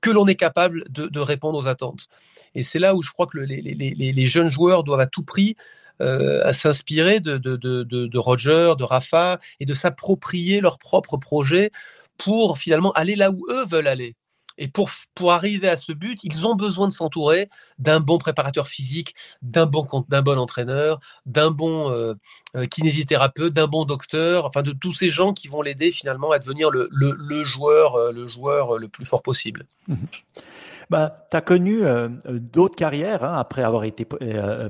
que 0.00 0.10
l'on 0.10 0.26
est 0.26 0.34
capable 0.34 0.84
de, 0.90 1.20
répondre 1.20 1.58
aux 1.58 1.68
attentes. 1.68 2.08
Et 2.54 2.62
c'est 2.62 2.78
là 2.78 2.94
où 2.94 3.02
je 3.02 3.10
crois 3.10 3.26
que 3.26 3.38
les, 3.38 4.26
jeunes 4.26 4.48
joueurs 4.48 4.82
doivent 4.82 5.00
à 5.00 5.06
tout 5.06 5.22
prix 5.22 5.56
euh, 6.00 6.50
s'inspirer 6.52 7.20
de, 7.20 8.18
Roger, 8.18 8.72
de 8.78 8.84
Rafa, 8.84 9.38
et 9.60 9.66
de 9.66 9.74
s'approprier 9.74 10.60
leur 10.60 10.78
propre 10.78 11.18
projet 11.18 11.70
pour 12.16 12.58
finalement 12.58 12.92
aller 12.92 13.16
là 13.16 13.30
où 13.30 13.46
eux 13.50 13.66
veulent 13.66 13.86
aller. 13.86 14.16
Et 14.58 14.68
pour, 14.68 14.90
pour 15.14 15.32
arriver 15.32 15.68
à 15.68 15.76
ce 15.76 15.92
but, 15.92 16.22
ils 16.24 16.46
ont 16.46 16.54
besoin 16.54 16.88
de 16.88 16.92
s'entourer 16.92 17.48
d'un 17.78 18.00
bon 18.00 18.18
préparateur 18.18 18.68
physique, 18.68 19.14
d'un 19.42 19.66
bon, 19.66 19.86
d'un 20.08 20.22
bon 20.22 20.38
entraîneur, 20.38 21.00
d'un 21.26 21.50
bon 21.50 21.90
euh, 21.90 22.14
euh, 22.56 22.66
kinésithérapeute, 22.66 23.52
d'un 23.52 23.66
bon 23.66 23.84
docteur, 23.84 24.44
enfin 24.44 24.62
de 24.62 24.72
tous 24.72 24.92
ces 24.92 25.08
gens 25.10 25.32
qui 25.32 25.48
vont 25.48 25.62
l'aider 25.62 25.90
finalement 25.90 26.30
à 26.30 26.38
devenir 26.38 26.70
le, 26.70 26.88
le, 26.92 27.16
le 27.18 27.44
joueur, 27.44 27.94
euh, 27.94 28.12
le 28.12 28.26
joueur 28.26 28.78
plus 28.92 29.04
fort 29.04 29.22
possible. 29.22 29.66
Mmh 29.88 29.96
bah, 30.88 31.24
tu 31.30 31.36
as 31.36 31.40
connu 31.40 31.82
d'autres 32.28 32.74
carrières 32.74 33.22
hein, 33.22 33.36
après 33.38 33.62
avoir 33.62 33.84
été 33.84 34.04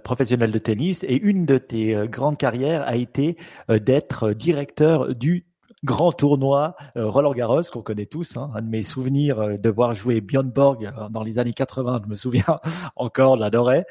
professionnel 0.05 0.53
de 0.53 0.59
tennis 0.59 1.03
et 1.03 1.17
une 1.17 1.47
de 1.47 1.57
tes 1.57 1.95
grandes 2.09 2.37
carrières 2.37 2.87
a 2.87 2.97
été 2.97 3.39
d'être 3.71 4.33
directeur 4.33 5.15
du 5.15 5.47
grand 5.85 6.13
tournoi 6.13 6.77
Roland 6.95 7.33
Garros 7.33 7.63
qu'on 7.73 7.83
connaît 7.83 8.07
tous. 8.07 8.37
Hein, 8.37 8.51
un 8.55 8.63
de 8.63 8.69
mes 8.69 8.83
souvenirs 8.83 9.57
de 9.59 9.71
voir 9.71 9.95
jouer 9.95 10.21
Björn 10.21 10.51
Borg 10.51 10.93
dans 11.11 11.23
les 11.23 11.39
années 11.39 11.53
80, 11.53 12.03
je 12.05 12.09
me 12.09 12.17
souviens 12.17 12.61
encore, 12.97 13.37
l'adorais. 13.37 13.87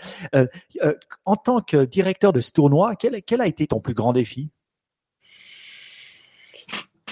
en 1.26 1.36
tant 1.36 1.62
que 1.62 1.86
directeur 1.86 2.34
de 2.34 2.42
ce 2.42 2.52
tournoi, 2.52 2.96
quel, 2.96 3.42
a 3.42 3.48
été 3.48 3.68
ton 3.68 3.80
plus 3.80 3.94
grand 3.94 4.14
défi? 4.14 4.50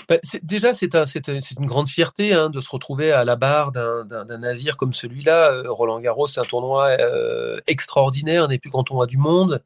Bah, 0.08 0.16
déjà, 0.42 0.74
c'est 0.74 0.96
un, 0.96 1.06
une 1.06 1.66
grande 1.66 1.90
fierté 1.90 2.34
hein, 2.34 2.50
de 2.50 2.62
se 2.62 2.70
retrouver 2.70 3.12
à 3.12 3.26
la 3.26 3.36
barre 3.36 3.74
d'un 3.74 4.38
navire 4.38 4.78
comme 4.78 4.94
celui-là. 4.94 5.52
Euh, 5.52 5.64
Roland 5.68 6.00
Garros, 6.00 6.28
c'est 6.28 6.40
un 6.40 6.46
tournoi 6.46 6.96
euh, 7.00 7.60
extraordinaire, 7.68 8.46
un 8.46 8.48
des 8.48 8.60
plus 8.60 8.70
grands 8.70 8.84
tournois 8.84 9.08
du 9.08 9.18
monde. 9.18 9.62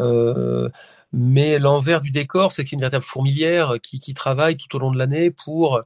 Euh, 0.00 0.70
Mais 1.12 1.58
l'envers 1.58 2.02
du 2.02 2.10
décor, 2.10 2.52
c'est 2.52 2.64
que 2.64 2.68
c'est 2.68 2.76
une 2.76 2.80
véritable 2.80 3.04
fourmilière 3.04 3.76
qui, 3.82 3.98
travaille 4.12 4.56
tout 4.56 4.76
au 4.76 4.78
long 4.78 4.90
de 4.90 4.98
l'année 4.98 5.30
pour 5.30 5.82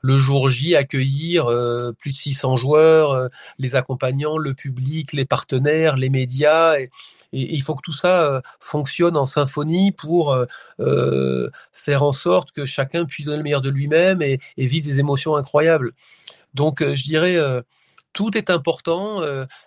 le 0.00 0.18
jour 0.18 0.48
J 0.48 0.76
accueillir 0.76 1.46
euh, 1.46 1.92
plus 1.92 2.10
de 2.12 2.16
600 2.16 2.56
joueurs, 2.56 3.10
euh, 3.10 3.28
les 3.58 3.74
accompagnants, 3.74 4.38
le 4.38 4.54
public, 4.54 5.12
les 5.12 5.26
partenaires, 5.26 5.96
les 5.96 6.08
médias. 6.08 6.78
Et, 6.78 6.90
et, 7.34 7.54
il 7.54 7.62
faut 7.62 7.74
que 7.74 7.82
tout 7.82 7.92
ça 7.92 8.22
euh, 8.22 8.40
fonctionne 8.60 9.16
en 9.18 9.26
symphonie 9.26 9.92
pour 9.92 10.36
faire 11.72 12.02
en 12.02 12.12
sorte 12.12 12.52
que 12.52 12.64
chacun 12.64 13.04
puisse 13.04 13.26
donner 13.26 13.38
le 13.38 13.42
meilleur 13.42 13.60
de 13.60 13.70
lui-même 13.70 14.22
et, 14.22 14.40
et 14.56 14.66
vivre 14.66 14.86
des 14.86 15.00
émotions 15.00 15.36
incroyables. 15.36 15.92
Donc, 16.54 16.82
je 16.82 17.04
dirais, 17.04 17.36
tout 18.12 18.36
est 18.36 18.50
important, 18.50 19.20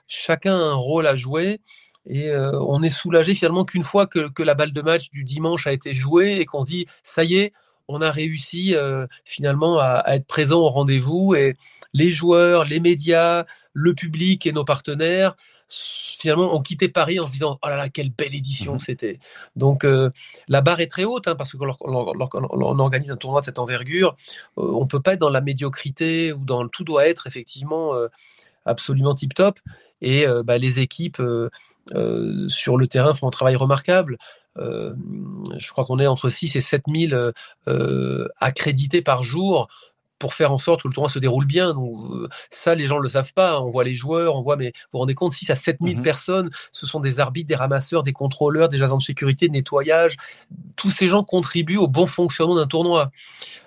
chacun 0.08 0.56
a 0.56 0.64
un 0.64 0.74
rôle 0.74 1.08
à 1.08 1.16
jouer. 1.16 1.62
Et 2.08 2.30
euh, 2.30 2.52
on 2.68 2.82
est 2.84 2.90
soulagé 2.90 3.34
finalement 3.34 3.66
qu'une 3.66 3.84
fois 3.84 4.08
que, 4.08 4.30
que, 4.30 4.44
la 4.44 4.54
balle 4.54 4.72
de 4.72 4.82
match 4.82 5.10
du 5.10 5.24
dimanche 5.24 5.68
a 5.68 5.72
été 5.72 5.94
jouée 5.94 6.40
et 6.40 6.46
qu'on 6.46 6.62
se 6.62 6.68
dit 6.68 6.86
ça 7.04 7.24
y 7.24 7.36
est, 7.36 7.54
on 7.88 8.02
a 8.02 8.12
réussi 8.12 8.76
euh, 8.76 9.08
finalement 9.24 9.80
à, 9.80 9.86
à, 9.86 10.16
être 10.16 10.28
présent 10.28 10.60
au 10.60 10.70
rendez-vous 10.70 11.36
et 11.36 11.56
les 11.94 12.10
joueurs, 12.10 12.66
les 12.66 12.80
médias, 12.80 13.46
le 13.74 13.94
public 13.94 14.46
et 14.46 14.52
nos 14.52 14.66
partenaires 14.66 15.36
finalement 15.68 16.56
ont 16.56 16.62
quitté 16.62 16.90
Paris 16.90 17.20
en 17.20 17.28
se 17.28 17.32
disant 17.32 17.60
oh 17.64 17.68
là 17.68 17.76
là 17.76 17.90
quelle 17.90 18.10
belle 18.10 18.36
édition 18.36 18.76
mmh 18.76 18.80
c'était. 18.80 19.20
Donc 19.56 19.84
euh, 19.84 20.10
la 20.48 20.62
barre 20.62 20.80
est 20.80 20.88
très 20.88 21.04
haute 21.04 21.28
hein, 21.28 21.36
parce 21.36 21.52
que 21.52 21.58
lorsqu'on 21.64 21.94
on 21.94 22.80
organise 22.80 23.12
un 23.12 23.16
tournoi 23.16 23.42
de 23.42 23.46
cette 23.46 23.60
envergure, 23.60 24.16
euh, 24.58 24.72
on 24.74 24.86
peut 24.86 25.02
pas 25.02 25.14
être 25.14 25.20
dans 25.20 25.30
la 25.30 25.42
médiocrité 25.42 26.34
ou 26.34 26.46
dans 26.46 26.68
tout 26.68 26.84
doit 26.84 27.08
être 27.08 27.28
effectivement 27.28 27.96
euh, 27.96 28.08
absolument 28.66 29.16
tip 29.16 29.34
top 29.34 29.60
et 30.02 30.26
bah, 30.44 30.58
les 30.58 30.80
équipes 30.82 31.22
euh, 31.94 32.48
sur 32.50 32.78
le 32.78 32.88
terrain 32.88 33.14
font 33.14 33.28
un 33.28 33.32
travail 33.32 33.56
remarquable. 33.56 34.18
Euh, 34.58 34.94
je 35.58 35.70
crois 35.72 35.86
qu'on 35.86 36.00
est 36.00 36.08
entre 36.08 36.30
6 36.30 36.56
et 36.56 36.62
7 36.62 36.84
000 36.88 37.32
euh, 37.68 38.28
accrédités 38.40 39.02
par 39.02 39.24
jour 39.24 39.68
pour 40.18 40.34
faire 40.34 40.52
en 40.54 40.58
sorte 40.58 40.82
que 40.82 40.88
le 40.88 40.94
tournoi 40.94 41.10
se 41.10 41.20
déroule 41.20 41.46
bien. 41.46 41.74
Donc, 41.74 42.30
ça, 42.50 42.74
les 42.74 42.86
gens 42.86 42.98
ne 42.98 43.04
le 43.04 43.10
savent 43.10 43.34
pas. 43.34 43.60
On 43.62 43.70
voit 43.70 43.84
les 43.84 43.96
joueurs, 43.96 44.36
on 44.36 44.42
voit, 44.42 44.56
mais 44.56 44.68
vous 44.68 44.90
vous 44.94 45.00
rendez 45.00 45.14
compte, 45.14 45.34
6 45.34 45.50
à 45.50 45.56
7 45.56 45.78
000 45.82 46.00
mmh 46.00 46.02
personnes, 46.02 46.50
ce 46.72 46.88
sont 46.88 47.02
des 47.02 47.20
arbitres, 47.20 47.50
des 47.50 47.56
ramasseurs, 47.56 48.02
des 48.02 48.14
contrôleurs, 48.14 48.70
des 48.70 48.82
agents 48.82 48.98
de 48.98 49.04
sécurité, 49.04 49.50
de 49.50 49.54
nettoyage. 49.54 50.16
Tous 50.78 50.90
ces 50.90 51.10
gens 51.10 51.24
contribuent 51.24 51.78
au 51.78 51.88
bon 51.88 52.08
fonctionnement 52.08 52.56
d'un 52.56 52.66
tournoi. 52.66 53.12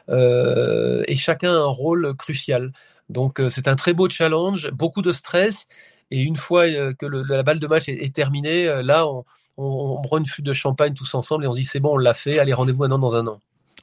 Et 0.08 1.16
chacun 1.16 1.52
a 1.52 1.58
un 1.58 1.66
rôle 1.66 2.14
crucial. 2.16 2.72
Donc, 3.10 3.42
c'est 3.50 3.68
un 3.68 3.76
très 3.76 3.92
beau 3.92 4.08
challenge, 4.08 4.70
beaucoup 4.70 5.02
de 5.02 5.12
stress. 5.12 5.68
Et 6.10 6.22
une 6.22 6.36
fois 6.36 6.64
euh, 6.64 6.92
que 6.94 7.06
le, 7.06 7.22
la 7.22 7.42
balle 7.42 7.58
de 7.58 7.66
match 7.66 7.88
est, 7.88 8.04
est 8.04 8.14
terminée, 8.14 8.66
euh, 8.66 8.82
là, 8.82 9.06
on, 9.06 9.24
on, 9.56 9.96
on 9.98 10.02
prend 10.02 10.18
une 10.18 10.26
flûte 10.26 10.46
de 10.46 10.52
champagne 10.52 10.94
tous 10.94 11.14
ensemble 11.14 11.44
et 11.44 11.48
on 11.48 11.52
se 11.52 11.58
dit 11.58 11.64
c'est 11.64 11.80
bon, 11.80 11.94
on 11.94 11.98
l'a 11.98 12.14
fait, 12.14 12.38
allez, 12.38 12.52
rendez-vous 12.52 12.80
maintenant 12.80 12.98
dans 12.98 13.14
un 13.14 13.26
an. 13.26 13.40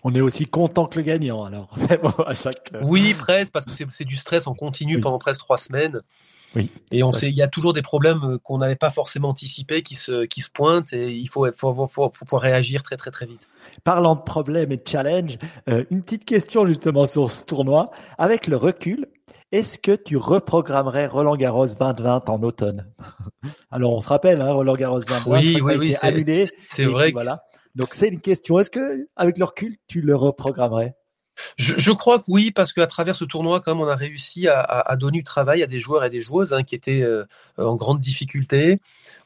On 0.07 0.13
est 0.13 0.21
aussi 0.21 0.45
content 0.45 0.85
que 0.85 0.99
le 0.99 1.03
gagnant, 1.03 1.45
alors. 1.45 1.75
Bon, 2.03 2.11
à 2.25 2.35
chaque... 2.35 2.69
Euh, 2.75 2.81
oui, 2.83 3.15
presque, 3.15 3.51
parce 3.51 3.65
que 3.65 3.71
c'est 3.89 4.05
du 4.05 4.15
stress, 4.15 4.45
on 4.45 4.53
continue 4.53 4.95
oui. 4.95 5.01
pendant 5.01 5.17
presque 5.17 5.39
trois 5.39 5.57
semaines. 5.57 5.99
Oui. 6.55 6.69
Et 6.91 7.01
on 7.01 7.11
sait, 7.11 7.29
il 7.29 7.35
y 7.35 7.41
a 7.41 7.47
toujours 7.47 7.73
des 7.73 7.81
problèmes 7.81 8.37
qu'on 8.43 8.59
n'avait 8.59 8.75
pas 8.75 8.91
forcément 8.91 9.29
anticipés 9.29 9.81
qui 9.81 9.95
se, 9.95 10.25
qui 10.25 10.41
se 10.41 10.49
pointent 10.49 10.93
et 10.93 11.11
il 11.11 11.27
faut, 11.27 11.51
faut, 11.53 11.73
faut, 11.73 11.87
faut, 11.87 12.09
pouvoir 12.11 12.43
réagir 12.43 12.83
très, 12.83 12.97
très, 12.97 13.11
très 13.11 13.25
vite. 13.25 13.49
Parlant 13.83 14.15
de 14.15 14.21
problèmes 14.21 14.71
et 14.71 14.77
de 14.77 14.87
challenges, 14.87 15.37
euh, 15.69 15.83
une 15.89 16.01
petite 16.03 16.23
question 16.23 16.65
justement 16.67 17.07
sur 17.07 17.29
ce 17.29 17.43
tournoi. 17.43 17.91
Avec 18.17 18.45
le 18.45 18.57
recul, 18.57 19.07
est-ce 19.55 19.79
que 19.79 19.95
tu 19.95 20.17
reprogrammerais 20.17 21.07
Roland 21.07 21.37
Garros 21.37 21.67
2020 21.67 22.27
en 22.29 22.43
automne? 22.43 22.91
Alors 23.71 23.93
on 23.93 24.01
se 24.01 24.09
rappelle, 24.09 24.41
hein, 24.41 24.51
Roland 24.51 24.75
Garros 24.75 24.99
2020 24.99 25.39
oui, 25.39 25.59
oui, 25.61 25.75
oui, 25.77 25.91
c'est 25.93 26.07
annulé. 26.07 26.45
C'est 26.69 26.83
vrai. 26.83 27.11
Voilà. 27.11 27.43
Donc 27.73 27.89
c'est 27.93 28.09
une 28.09 28.19
question. 28.19 28.59
Est-ce 28.59 28.69
que 28.69 29.07
avec 29.15 29.37
le 29.37 29.45
recul, 29.45 29.77
tu 29.87 30.01
le 30.01 30.15
reprogrammerais? 30.15 30.95
Je, 31.57 31.73
je, 31.77 31.91
crois 31.91 32.19
que 32.19 32.25
oui, 32.29 32.51
parce 32.51 32.71
qu'à 32.71 32.87
travers 32.87 33.15
ce 33.15 33.25
tournoi, 33.25 33.59
quand 33.59 33.75
même, 33.75 33.83
on 33.83 33.89
a 33.89 33.95
réussi 33.95 34.47
à, 34.47 34.61
à, 34.61 34.91
à, 34.91 34.95
donner 34.95 35.17
du 35.17 35.23
travail 35.25 35.63
à 35.63 35.67
des 35.67 35.81
joueurs 35.81 36.05
et 36.05 36.09
des 36.09 36.21
joueuses 36.21 36.53
hein, 36.53 36.63
qui 36.63 36.75
étaient 36.75 37.01
euh, 37.01 37.25
en 37.57 37.75
grande 37.75 37.99
difficulté. 37.99 38.79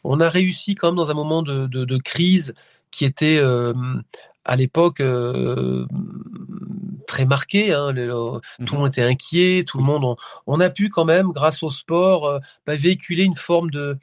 On 0.04 0.20
a 0.20 0.28
réussi 0.28 0.74
quand 0.74 0.88
même 0.88 0.96
dans 0.96 1.12
un 1.12 1.14
moment 1.14 1.44
de, 1.44 1.68
de, 1.68 1.86
de 1.86 1.98
crise 1.98 2.56
qui 2.90 3.06
était 3.06 3.38
euh, 3.40 3.74
à 4.46 4.56
l'époque 4.56 5.02
euh, 5.02 5.86
très 7.10 7.26
marqué. 7.26 7.74
Hein, 7.74 7.92
le, 7.92 8.06
mmh. 8.08 8.66
Tout 8.66 8.76
le 8.76 8.80
monde 8.80 8.90
était 8.90 9.04
inquiet, 9.04 9.66
tout 9.68 9.80
le 9.80 9.84
monde. 9.84 10.04
On, 10.06 10.16
on 10.48 10.60
a 10.60 10.70
pu 10.70 10.90
quand 10.90 11.06
même, 11.06 11.32
grâce 11.32 11.64
au 11.64 11.70
sport, 11.70 12.26
euh, 12.26 12.40
bah, 12.66 12.76
véhiculer 12.76 13.26
une 13.26 13.36
forme 13.36 13.70
de 13.72 13.98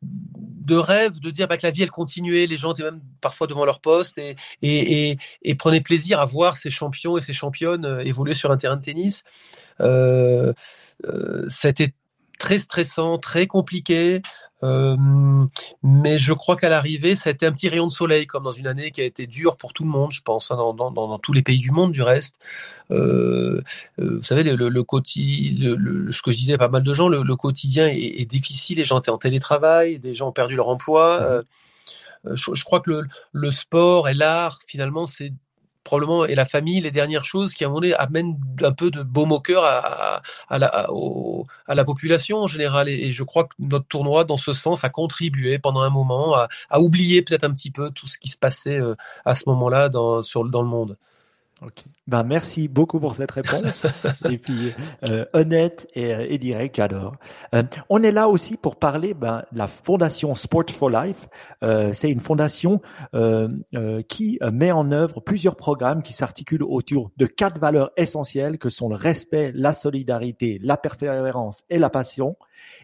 de 0.00 0.76
rêve, 0.76 1.18
de 1.18 1.30
dire 1.32 1.48
bah, 1.48 1.56
que 1.56 1.66
la 1.66 1.72
vie 1.72 1.82
elle 1.82 1.90
continuait, 1.90 2.46
les 2.46 2.56
gens 2.56 2.72
étaient 2.72 2.84
même 2.84 3.00
parfois 3.20 3.48
devant 3.48 3.64
leur 3.64 3.80
poste 3.80 4.16
et, 4.18 4.36
et, 4.62 5.10
et, 5.10 5.18
et 5.42 5.54
prenaient 5.56 5.80
plaisir 5.80 6.20
à 6.20 6.26
voir 6.26 6.56
ces 6.56 6.70
champions 6.70 7.18
et 7.18 7.20
ces 7.20 7.32
championnes 7.32 7.84
euh, 7.84 8.04
évoluer 8.04 8.34
sur 8.34 8.52
un 8.52 8.56
terrain 8.56 8.76
de 8.76 8.82
tennis. 8.82 9.24
Euh, 9.80 10.52
euh, 11.06 11.46
C'était 11.48 11.94
très 12.38 12.60
stressant, 12.60 13.18
très 13.18 13.46
compliqué. 13.48 14.22
Euh, 14.64 14.96
mais 15.82 16.18
je 16.18 16.32
crois 16.32 16.56
qu'à 16.56 16.68
l'arrivée, 16.68 17.14
ça 17.14 17.30
a 17.30 17.32
été 17.32 17.46
un 17.46 17.52
petit 17.52 17.68
rayon 17.68 17.86
de 17.86 17.92
soleil, 17.92 18.26
comme 18.26 18.44
dans 18.44 18.50
une 18.50 18.66
année 18.66 18.90
qui 18.90 19.00
a 19.00 19.04
été 19.04 19.26
dure 19.26 19.56
pour 19.56 19.72
tout 19.72 19.84
le 19.84 19.90
monde, 19.90 20.12
je 20.12 20.22
pense, 20.22 20.50
hein, 20.50 20.56
dans, 20.56 20.74
dans, 20.74 20.90
dans, 20.90 21.18
tous 21.18 21.32
les 21.32 21.42
pays 21.42 21.58
du 21.58 21.70
monde 21.70 21.92
du 21.92 22.02
reste. 22.02 22.36
Euh, 22.90 23.62
euh, 24.00 24.16
vous 24.16 24.22
savez, 24.22 24.42
le, 24.42 24.56
le, 24.56 24.68
le, 24.68 25.74
le, 25.76 26.12
ce 26.12 26.22
que 26.22 26.30
je 26.30 26.36
disais 26.36 26.54
à 26.54 26.58
pas 26.58 26.68
mal 26.68 26.82
de 26.82 26.92
gens, 26.92 27.08
le, 27.08 27.36
quotidien 27.36 27.86
est, 27.86 27.98
est, 27.98 28.26
difficile, 28.26 28.78
les 28.78 28.84
gens 28.84 28.98
étaient 28.98 29.10
en 29.10 29.18
télétravail, 29.18 29.98
des 29.98 30.14
gens 30.14 30.28
ont 30.28 30.32
perdu 30.32 30.56
leur 30.56 30.68
emploi. 30.68 31.20
Mmh. 31.20 31.24
Euh, 32.26 32.34
je, 32.34 32.54
je, 32.54 32.64
crois 32.64 32.80
que 32.80 32.90
le, 32.90 33.02
le 33.32 33.50
sport 33.50 34.08
et 34.08 34.14
l'art, 34.14 34.58
finalement, 34.66 35.06
c'est 35.06 35.32
probablement 35.88 36.26
et 36.26 36.34
la 36.34 36.44
famille 36.44 36.80
les 36.80 36.90
dernières 36.90 37.24
choses 37.24 37.54
qui 37.54 37.64
à 37.64 37.66
un 37.66 37.70
moment 37.70 37.80
donné 37.80 37.94
amènent 37.94 38.38
un 38.62 38.72
peu 38.72 38.90
de 38.90 39.02
baume 39.02 39.32
au 39.32 39.40
cœur 39.40 39.64
à, 39.64 40.20
la, 40.58 41.84
population 41.84 42.38
en 42.38 42.46
général 42.46 42.90
et, 42.90 43.06
et, 43.06 43.10
je 43.10 43.24
crois 43.24 43.44
que 43.44 43.54
notre 43.58 43.86
tournoi 43.86 44.24
dans 44.24 44.36
ce 44.36 44.52
sens 44.52 44.84
a 44.84 44.90
contribué 44.90 45.58
pendant 45.58 45.80
un 45.80 45.90
moment 45.90 46.34
à, 46.34 46.48
à 46.68 46.80
oublier 46.80 47.22
peut-être 47.22 47.44
un 47.44 47.52
petit 47.52 47.70
peu 47.70 47.90
tout 47.90 48.06
ce 48.06 48.18
qui 48.18 48.28
se 48.28 48.36
passait 48.36 48.78
euh, 48.78 48.94
à 49.24 49.34
ce 49.34 49.44
moment-là 49.46 49.88
dans, 49.88 50.22
sur, 50.22 50.44
dans 50.44 50.62
le 50.62 50.68
monde. 50.68 50.96
Ok. 51.60 51.84
Ben 52.06 52.22
merci 52.22 52.68
beaucoup 52.68 53.00
pour 53.00 53.16
cette 53.16 53.32
réponse. 53.32 53.84
et 54.30 54.38
puis 54.38 54.72
euh, 55.08 55.24
honnête 55.32 55.88
et, 55.94 56.14
euh, 56.14 56.26
et 56.28 56.38
direct, 56.38 56.76
j'adore. 56.76 57.16
Euh, 57.52 57.64
on 57.88 58.02
est 58.04 58.12
là 58.12 58.28
aussi 58.28 58.56
pour 58.56 58.76
parler 58.76 59.12
ben, 59.12 59.42
de 59.50 59.58
la 59.58 59.66
fondation 59.66 60.36
Sport 60.36 60.70
for 60.70 60.88
Life. 60.88 61.28
Euh, 61.64 61.92
c'est 61.92 62.10
une 62.10 62.20
fondation 62.20 62.80
euh, 63.14 63.48
qui 64.08 64.38
met 64.52 64.70
en 64.70 64.92
œuvre 64.92 65.20
plusieurs 65.20 65.56
programmes 65.56 66.02
qui 66.02 66.12
s'articulent 66.12 66.62
autour 66.62 67.10
de 67.16 67.26
quatre 67.26 67.58
valeurs 67.58 67.90
essentielles 67.96 68.58
que 68.58 68.68
sont 68.68 68.88
le 68.88 68.96
respect, 68.96 69.50
la 69.52 69.72
solidarité, 69.72 70.60
la 70.62 70.76
persévérance 70.76 71.64
et 71.70 71.78
la 71.78 71.90
passion. 71.90 72.36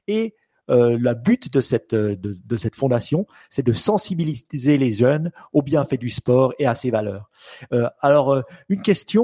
Et 0.09 0.35
euh, 0.71 0.97
le 0.99 1.15
but 1.15 1.53
de 1.53 1.61
cette, 1.61 1.93
euh, 1.93 2.17
de, 2.17 2.57
cette 2.57 2.75
fondation, 2.75 3.27
c'est 3.49 3.65
de 3.65 3.73
sensibiliser 3.73 4.79
les 4.79 4.93
jeunes 4.93 5.31
aux 5.53 5.63
bienfaits 5.63 5.99
du 5.99 6.11
sport 6.11 6.55
et 6.59 6.67
à 6.67 6.75
ses 6.75 6.91
valeurs. 6.91 7.31
Euh, 7.73 7.89
alors, 8.01 8.33
euh, 8.33 8.43
une 8.69 8.83
question 8.83 9.15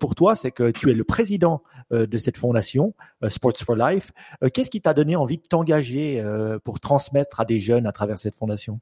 pour 0.00 0.14
toi, 0.14 0.34
c'est 0.34 0.50
que 0.50 0.70
tu 0.70 0.90
es 0.90 0.94
le 0.94 1.04
président 1.04 1.62
de 1.90 2.18
cette 2.18 2.36
fondation, 2.36 2.94
Sports 3.28 3.56
for 3.58 3.76
Life. 3.76 4.12
Qu'est-ce 4.52 4.70
qui 4.70 4.80
t'a 4.80 4.94
donné 4.94 5.16
envie 5.16 5.38
de 5.38 5.42
t'engager 5.42 6.22
pour 6.64 6.80
transmettre 6.80 7.40
à 7.40 7.44
des 7.44 7.60
jeunes 7.60 7.86
à 7.86 7.92
travers 7.92 8.18
cette 8.18 8.34
fondation? 8.34 8.80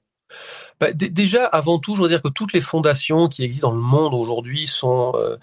Bah, 0.80 0.92
déjà, 0.92 1.46
avant 1.46 1.78
tout, 1.78 1.96
je 1.96 2.02
veux 2.02 2.08
dire 2.08 2.22
que 2.22 2.28
toutes 2.28 2.52
les 2.52 2.60
fondations 2.60 3.28
qui 3.28 3.42
existent 3.42 3.70
dans 3.70 3.76
le 3.76 3.80
monde 3.80 4.12
aujourd'hui 4.12 4.66
sont, 4.66 5.12
euh, 5.14 5.36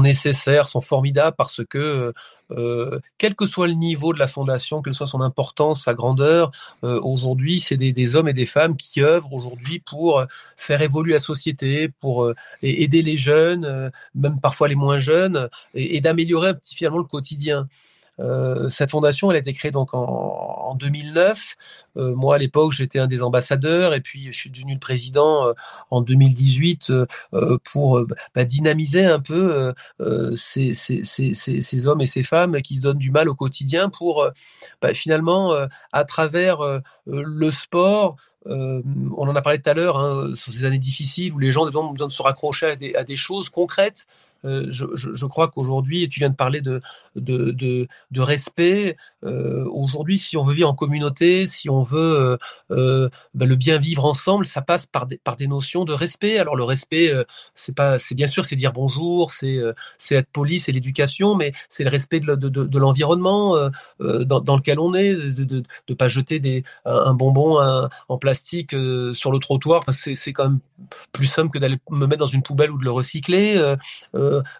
nécessaires, 0.00 0.66
sont 0.66 0.80
formidables 0.80 1.36
parce 1.36 1.60
que, 1.68 2.12
euh, 2.50 3.00
quel 3.18 3.34
que 3.34 3.46
soit 3.46 3.68
le 3.68 3.74
niveau 3.74 4.12
de 4.12 4.18
la 4.18 4.26
fondation, 4.26 4.82
quelle 4.82 4.94
soit 4.94 5.06
son 5.06 5.20
importance, 5.20 5.84
sa 5.84 5.94
grandeur, 5.94 6.50
euh, 6.84 7.00
aujourd'hui, 7.02 7.60
c'est 7.60 7.76
des, 7.76 8.16
hommes 8.16 8.28
et 8.28 8.32
des 8.32 8.46
femmes 8.46 8.76
qui 8.76 9.02
œuvrent 9.02 9.32
aujourd'hui 9.32 9.78
pour 9.78 10.24
faire 10.56 10.82
évoluer 10.82 11.12
la 11.12 11.20
société, 11.20 11.88
pour 11.88 12.24
euh, 12.24 12.34
aider 12.62 13.02
les 13.02 13.16
jeunes, 13.16 13.64
euh, 13.64 13.90
même 14.14 14.40
parfois 14.40 14.68
les 14.68 14.74
moins 14.74 14.98
jeunes, 14.98 15.48
et, 15.74 15.96
et 15.96 16.00
d'améliorer 16.00 16.48
un 16.50 16.54
petit 16.54 16.74
finalement 16.74 16.98
le 16.98 17.04
quotidien. 17.04 17.68
Euh, 18.20 18.68
cette 18.68 18.90
fondation, 18.90 19.30
elle 19.30 19.36
a 19.36 19.40
été 19.40 19.52
créée 19.52 19.70
donc 19.70 19.94
en, 19.94 20.02
en 20.72 20.74
2009. 20.74 21.56
Euh, 21.96 22.14
moi, 22.14 22.36
à 22.36 22.38
l'époque, 22.38 22.72
j'étais 22.72 22.98
un 22.98 23.06
des 23.06 23.22
ambassadeurs 23.22 23.94
et 23.94 24.00
puis 24.00 24.32
je 24.32 24.38
suis 24.38 24.50
devenu 24.50 24.74
le 24.74 24.78
président 24.78 25.48
euh, 25.48 25.52
en 25.90 26.00
2018 26.00 26.90
euh, 26.90 27.06
euh, 27.34 27.58
pour 27.72 28.04
bah, 28.34 28.44
dynamiser 28.44 29.04
un 29.04 29.20
peu 29.20 29.72
ces, 30.34 31.86
hommes 31.86 32.00
et 32.00 32.06
ces 32.06 32.22
femmes 32.22 32.62
qui 32.62 32.76
se 32.76 32.82
donnent 32.82 32.98
du 32.98 33.10
mal 33.10 33.28
au 33.28 33.34
quotidien 33.34 33.88
pour 33.88 34.28
bah, 34.80 34.94
finalement, 34.94 35.54
à 35.92 36.04
travers 36.04 36.58
le 37.06 37.50
sport, 37.50 38.16
on 38.46 38.82
en 39.28 39.36
a 39.36 39.42
parlé 39.42 39.60
tout 39.60 39.70
à 39.70 39.74
l'heure, 39.74 39.98
hein, 39.98 40.34
sur 40.34 40.52
ces 40.52 40.64
années 40.64 40.78
difficiles 40.78 41.32
où 41.32 41.38
les 41.38 41.50
gens 41.50 41.66
ont 41.66 41.92
besoin 41.92 42.08
de 42.08 42.12
se 42.12 42.22
raccrocher 42.22 42.76
à 42.96 43.04
des 43.04 43.16
choses 43.16 43.48
concrètes, 43.48 44.06
Euh, 44.44 44.66
je, 44.68 45.26
crois 45.26 45.48
qu'aujourd'hui, 45.48 46.08
tu 46.08 46.20
viens 46.20 46.30
de 46.30 46.34
parler 46.34 46.60
de, 46.60 46.80
de, 47.16 47.52
de, 48.10 48.20
respect. 48.20 48.96
Euh, 49.24 49.64
aujourd'hui, 49.70 50.18
si 50.18 50.36
on 50.36 50.44
veut 50.44 50.54
vivre 50.54 50.68
en 50.68 50.74
communauté, 50.74 51.46
si 51.46 51.70
on 51.70 51.82
veut 51.82 52.38
euh, 52.70 53.08
ben 53.34 53.48
le 53.48 53.56
bien 53.56 53.78
vivre 53.78 54.04
ensemble, 54.04 54.44
ça 54.44 54.62
passe 54.62 54.86
par 54.86 55.06
des, 55.06 55.18
par 55.18 55.36
des 55.36 55.46
notions 55.46 55.84
de 55.84 55.92
respect. 55.92 56.38
Alors 56.38 56.56
le 56.56 56.64
respect, 56.64 57.12
c'est 57.54 57.74
pas, 57.74 57.98
c'est 57.98 58.14
bien 58.14 58.26
sûr, 58.26 58.44
c'est 58.44 58.56
dire 58.56 58.72
bonjour, 58.72 59.30
c'est 59.30 59.58
c'est 59.98 60.16
être 60.16 60.30
poli, 60.32 60.60
c'est 60.60 60.72
l'éducation, 60.72 61.34
mais 61.34 61.52
c'est 61.68 61.84
le 61.84 61.90
respect 61.90 62.20
de, 62.20 62.34
de, 62.34 62.48
de, 62.48 62.78
l'environnement 62.78 63.56
dans, 64.00 64.40
dans, 64.40 64.56
lequel 64.56 64.78
on 64.78 64.94
est, 64.94 65.14
de 65.14 65.62
ne 65.88 65.94
pas 65.94 66.08
jeter 66.08 66.38
des, 66.38 66.64
un 66.84 67.14
bonbon 67.14 67.58
en 68.08 68.18
plastique 68.18 68.70
sur 69.12 69.32
le 69.32 69.38
trottoir, 69.38 69.84
c'est 69.90 70.32
quand 70.32 70.44
même 70.44 70.58
plus 71.12 71.26
simple 71.26 71.50
que 71.50 71.58
d'aller 71.58 71.78
me 71.90 72.06
mettre 72.06 72.20
dans 72.20 72.26
une 72.26 72.42
poubelle 72.42 72.70
ou 72.70 72.78
de 72.78 72.84
le 72.84 72.90
recycler. 72.90 73.60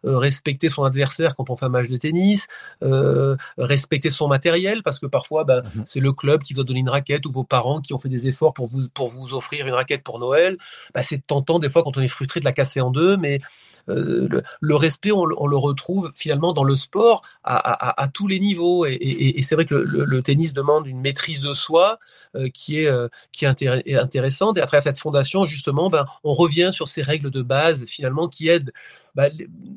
Respecter 0.05 0.69
son 0.69 0.85
adversaire 0.85 1.37
quand 1.37 1.51
on 1.51 1.57
fait 1.57 1.67
un 1.67 1.71
match 1.71 1.89
de 1.89 1.97
tennis, 1.97 2.47
euh, 2.83 3.37
respecter 3.59 4.11
son 4.11 4.29
matériel 4.29 4.83
parce 4.83 4.99
que 4.99 5.07
parfois 5.07 5.45
bah, 5.45 5.63
mmh 5.63 5.83
c'est 5.85 6.01
le 6.01 6.13
club 6.13 6.43
qui 6.43 6.55
vous 6.55 6.61
a 6.61 6.65
donné 6.65 6.81
une 6.81 6.89
raquette 6.89 7.27
ou 7.27 7.33
vos 7.33 7.45
parents 7.45 7.81
qui 7.81 7.93
ont 7.93 7.99
fait 7.99 8.09
des 8.09 8.29
efforts 8.29 8.55
pour 8.55 8.69
vous 8.69 8.89
pour 8.95 9.09
vous 9.09 9.35
offrir 9.35 9.67
une 9.67 9.75
raquette 9.75 10.03
pour 10.03 10.19
Noël. 10.19 10.57
Bah, 10.95 11.03
c'est 11.03 11.27
tentant 11.27 11.59
des 11.59 11.69
fois 11.69 11.83
quand 11.83 11.97
on 11.97 12.01
est 12.01 12.09
frustré 12.09 12.41
de 12.41 12.45
la 12.45 12.53
casser 12.53 12.81
en 12.81 12.91
deux, 12.91 13.17
mais 13.17 13.41
euh, 13.41 13.72
le, 13.87 14.43
le, 14.61 14.75
respect, 14.75 15.13
on, 15.13 15.25
le 15.25 15.57
retrouve 15.57 16.13
finalement 16.15 16.53
dans 16.53 16.65
le 16.65 16.77
sport 16.77 17.23
à, 17.45 18.09
tous 18.13 18.27
les 18.27 18.41
niveaux. 18.41 18.87
Et, 18.87 19.41
c'est 19.43 19.55
vrai 19.55 19.65
que 19.65 19.75
le, 19.75 20.23
tennis 20.23 20.53
demande 20.53 20.87
une 20.87 21.01
maîtrise 21.01 21.41
de 21.41 21.55
soi 21.55 21.99
euh, 22.37 22.49
qui 22.49 22.81
est 22.81 22.87
euh, 22.87 23.09
qui 23.33 23.45
est 23.45 23.97
intéressante. 23.97 24.57
Et 24.57 24.61
à 24.61 24.67
travers 24.67 24.83
cette 24.83 24.99
fondation, 24.99 25.45
justement, 25.45 25.91
ben, 25.91 26.07
on 26.25 26.33
revient 26.33 26.71
sur 26.73 26.89
ces 26.89 27.03
règles 27.03 27.31
de 27.31 27.43
base 27.43 27.85
finalement 27.87 28.29
qui 28.29 28.49
aident 28.49 28.73
bah, 29.15 29.29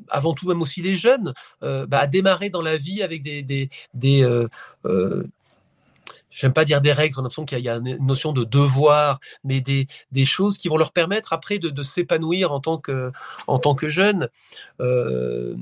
avant 0.08 0.32
tout 0.32 0.48
même 0.48 0.62
aussi 0.62 0.80
les 0.82 0.94
jeunes 0.94 1.34
euh, 1.62 1.86
bah, 1.86 2.00
à 2.00 2.06
démarrer 2.06 2.50
dans 2.50 2.62
la 2.62 2.76
vie 2.76 3.02
avec 3.02 3.22
des, 3.22 3.68
euh, 4.24 4.48
j'aime 6.36 6.52
pas 6.52 6.64
dire 6.64 6.80
des 6.80 6.92
règles, 6.92 7.18
on 7.18 7.24
a 7.24 7.30
qu'il 7.44 7.58
y, 7.58 7.68
a 7.68 7.76
une 7.76 7.96
notion 8.04 8.32
de 8.32 8.44
devoir, 8.44 9.18
mais 9.42 9.60
des, 9.60 9.86
choses 10.24 10.58
qui 10.58 10.68
vont 10.68 10.76
leur 10.76 10.92
permettre 10.92 11.32
après 11.32 11.58
de, 11.58 11.82
s'épanouir 11.82 12.52
en 12.52 12.60
tant 12.60 12.78
que 12.78 13.10
en 13.46 13.58
jeune. 13.88 14.28
Euh, 14.80 15.54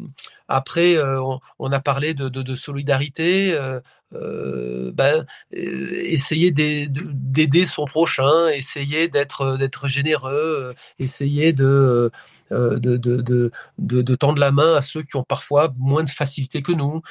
après, 0.48 0.96
euh, 0.96 1.20
on, 1.22 1.40
on, 1.58 1.72
a 1.72 1.80
parlé 1.80 2.14
de, 2.14 2.28
de, 2.28 2.42
de 2.42 2.56
solidarité. 2.56 3.54
Euh, 3.54 3.80
euh 4.14 4.92
ben, 4.92 5.26
essayer 5.50 6.52
d'aider 6.52 7.66
son 7.66 7.84
prochain, 7.84 8.48
essayer 8.48 9.08
d'être 9.08 9.56
d'être 9.56 9.88
généreux, 9.88 10.74
essayer 11.00 11.52
de 11.52 12.12
de, 12.50 12.76
de, 12.78 13.20
de, 13.20 13.50
de, 13.78 14.14
tendre 14.14 14.38
la 14.38 14.52
main 14.52 14.76
à 14.76 14.82
ceux 14.82 15.02
qui 15.02 15.16
ont 15.16 15.24
parfois 15.24 15.72
moins 15.78 16.04
de 16.04 16.10
facilité 16.10 16.62
que 16.62 16.70
nous. 16.70 17.02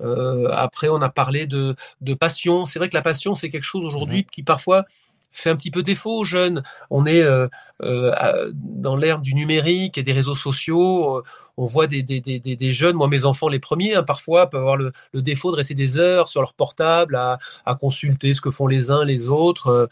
Euh, 0.00 0.48
après, 0.52 0.88
on 0.88 1.00
a 1.00 1.08
parlé 1.08 1.46
de, 1.46 1.74
passion. 2.20 2.64
C'est 2.64 2.78
vrai 2.78 2.88
que 2.88 2.96
la 2.96 3.02
passion, 3.02 3.34
c'est 3.34 3.50
quelque 3.50 3.64
chose 3.64 3.84
aujourd'hui 3.84 4.20
mmh 4.20 4.30
qui 4.30 4.42
parfois 4.42 4.84
fait 5.32 5.50
un 5.50 5.56
petit 5.56 5.70
peu 5.70 5.82
défaut 5.82 6.18
aux 6.18 6.24
jeunes. 6.24 6.62
On 6.90 7.06
est 7.06 7.22
euh, 7.22 7.48
euh, 7.82 8.50
dans 8.54 8.96
l'ère 8.96 9.20
du 9.20 9.34
numérique 9.34 9.98
et 9.98 10.02
des 10.02 10.12
réseaux 10.12 10.34
sociaux. 10.34 11.18
Euh, 11.18 11.22
on 11.56 11.64
voit 11.64 11.86
des, 11.86 12.72
jeunes, 12.72 12.96
moi 12.96 13.08
mes 13.08 13.24
enfants 13.24 13.48
les 13.48 13.58
premiers, 13.58 13.94
hein, 13.94 14.02
parfois 14.02 14.48
peuvent 14.48 14.60
avoir 14.62 14.76
le, 14.76 14.92
défaut 15.14 15.50
de 15.50 15.56
rester 15.56 15.74
des 15.74 15.98
heures 15.98 16.28
sur 16.28 16.40
leur 16.40 16.54
portable 16.54 17.16
à, 17.16 17.38
consulter 17.80 18.32
ce 18.34 18.40
que 18.40 18.50
font 18.50 18.66
les 18.66 18.90
uns 18.90 19.04
les 19.04 19.28
autres. 19.28 19.88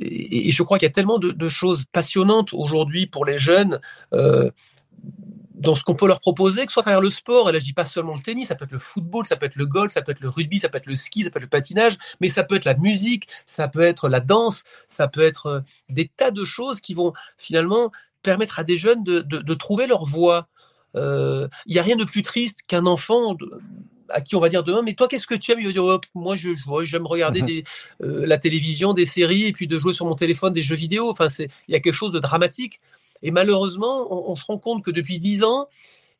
Et, 0.00 0.50
je 0.50 0.62
crois 0.62 0.78
qu'il 0.78 0.86
y 0.86 0.90
a 0.90 0.92
tellement 0.92 1.18
de 1.18 1.48
choses 1.48 1.84
passionnantes 1.92 2.54
aujourd'hui 2.54 3.06
pour 3.06 3.26
les 3.26 3.36
jeunes. 3.36 3.80
Euh, 5.62 5.66
dans 5.72 5.74
ce 5.74 5.84
qu'on 5.84 5.94
peut 5.94 6.06
leur 6.06 6.20
proposer, 6.20 6.66
que 6.66 6.72
ce 6.72 6.74
soit 6.74 6.82
à 6.82 6.84
travers 6.84 7.00
le 7.00 7.10
sport, 7.10 7.48
et 7.48 7.52
là 7.52 7.58
je 7.58 7.64
dis 7.64 7.72
pas 7.72 7.84
seulement 7.84 8.14
le 8.14 8.20
tennis, 8.20 8.48
ça 8.48 8.54
peut 8.54 8.64
être 8.64 8.72
le 8.72 8.78
football, 8.78 9.26
ça 9.26 9.36
peut 9.36 9.46
être 9.46 9.56
le 9.56 9.66
golf, 9.66 9.92
ça 9.92 10.02
peut 10.02 10.12
être 10.12 10.20
le 10.20 10.28
rugby, 10.28 10.58
ça 10.58 10.68
peut 10.68 10.78
être 10.78 10.86
le 10.86 10.96
ski, 10.96 11.24
ça 11.24 11.30
peut 11.30 11.38
être 11.38 11.44
le 11.44 11.48
patinage, 11.48 11.98
mais 12.20 12.28
ça 12.28 12.42
peut 12.42 12.56
être 12.56 12.64
la 12.64 12.74
musique, 12.74 13.28
ça 13.46 13.68
peut 13.68 13.82
être 13.82 14.08
la 14.08 14.20
danse, 14.20 14.64
ça 14.88 15.08
peut 15.08 15.22
être 15.22 15.46
euh, 15.46 15.60
des 15.88 16.08
tas 16.08 16.30
de 16.30 16.44
choses 16.44 16.80
qui 16.80 16.94
vont 16.94 17.12
finalement 17.38 17.92
permettre 18.22 18.58
à 18.58 18.64
des 18.64 18.76
jeunes 18.76 19.02
de, 19.02 19.20
de, 19.20 19.38
de 19.38 19.54
trouver 19.54 19.86
leur 19.86 20.04
voie. 20.04 20.48
Il 20.94 21.00
euh, 21.00 21.48
n'y 21.66 21.78
a 21.78 21.82
rien 21.82 21.96
de 21.96 22.04
plus 22.04 22.22
triste 22.22 22.64
qu'un 22.66 22.86
enfant 22.86 23.36
à 24.12 24.20
qui 24.20 24.36
on 24.36 24.40
va 24.40 24.48
dire 24.48 24.62
demain, 24.62 24.82
mais 24.82 24.94
toi, 24.94 25.08
qu'est-ce 25.08 25.26
que 25.26 25.34
tu 25.34 25.52
aimes? 25.52 25.60
Il 25.60 25.66
va 25.66 25.72
dire, 25.72 25.84
oh, 25.84 25.98
moi, 26.14 26.36
je, 26.36 26.50
j'aime 26.84 27.06
regarder 27.06 27.40
mhm. 27.40 27.46
des, 27.46 27.64
euh, 28.02 28.26
la 28.26 28.38
télévision, 28.38 28.94
des 28.94 29.06
séries, 29.06 29.46
et 29.46 29.52
puis 29.52 29.66
de 29.66 29.78
jouer 29.78 29.92
sur 29.92 30.06
mon 30.06 30.14
téléphone 30.14 30.52
des 30.52 30.62
jeux 30.62 30.76
vidéo. 30.76 31.08
Enfin, 31.10 31.28
c'est, 31.28 31.48
il 31.68 31.72
y 31.72 31.74
a 31.74 31.80
quelque 31.80 31.94
chose 31.94 32.12
de 32.12 32.18
dramatique. 32.18 32.80
Et 33.22 33.30
malheureusement, 33.30 34.30
on, 34.30 34.34
se 34.34 34.44
rend 34.44 34.58
compte 34.58 34.84
que 34.84 34.90
depuis 34.90 35.18
dix 35.18 35.44
ans, 35.44 35.68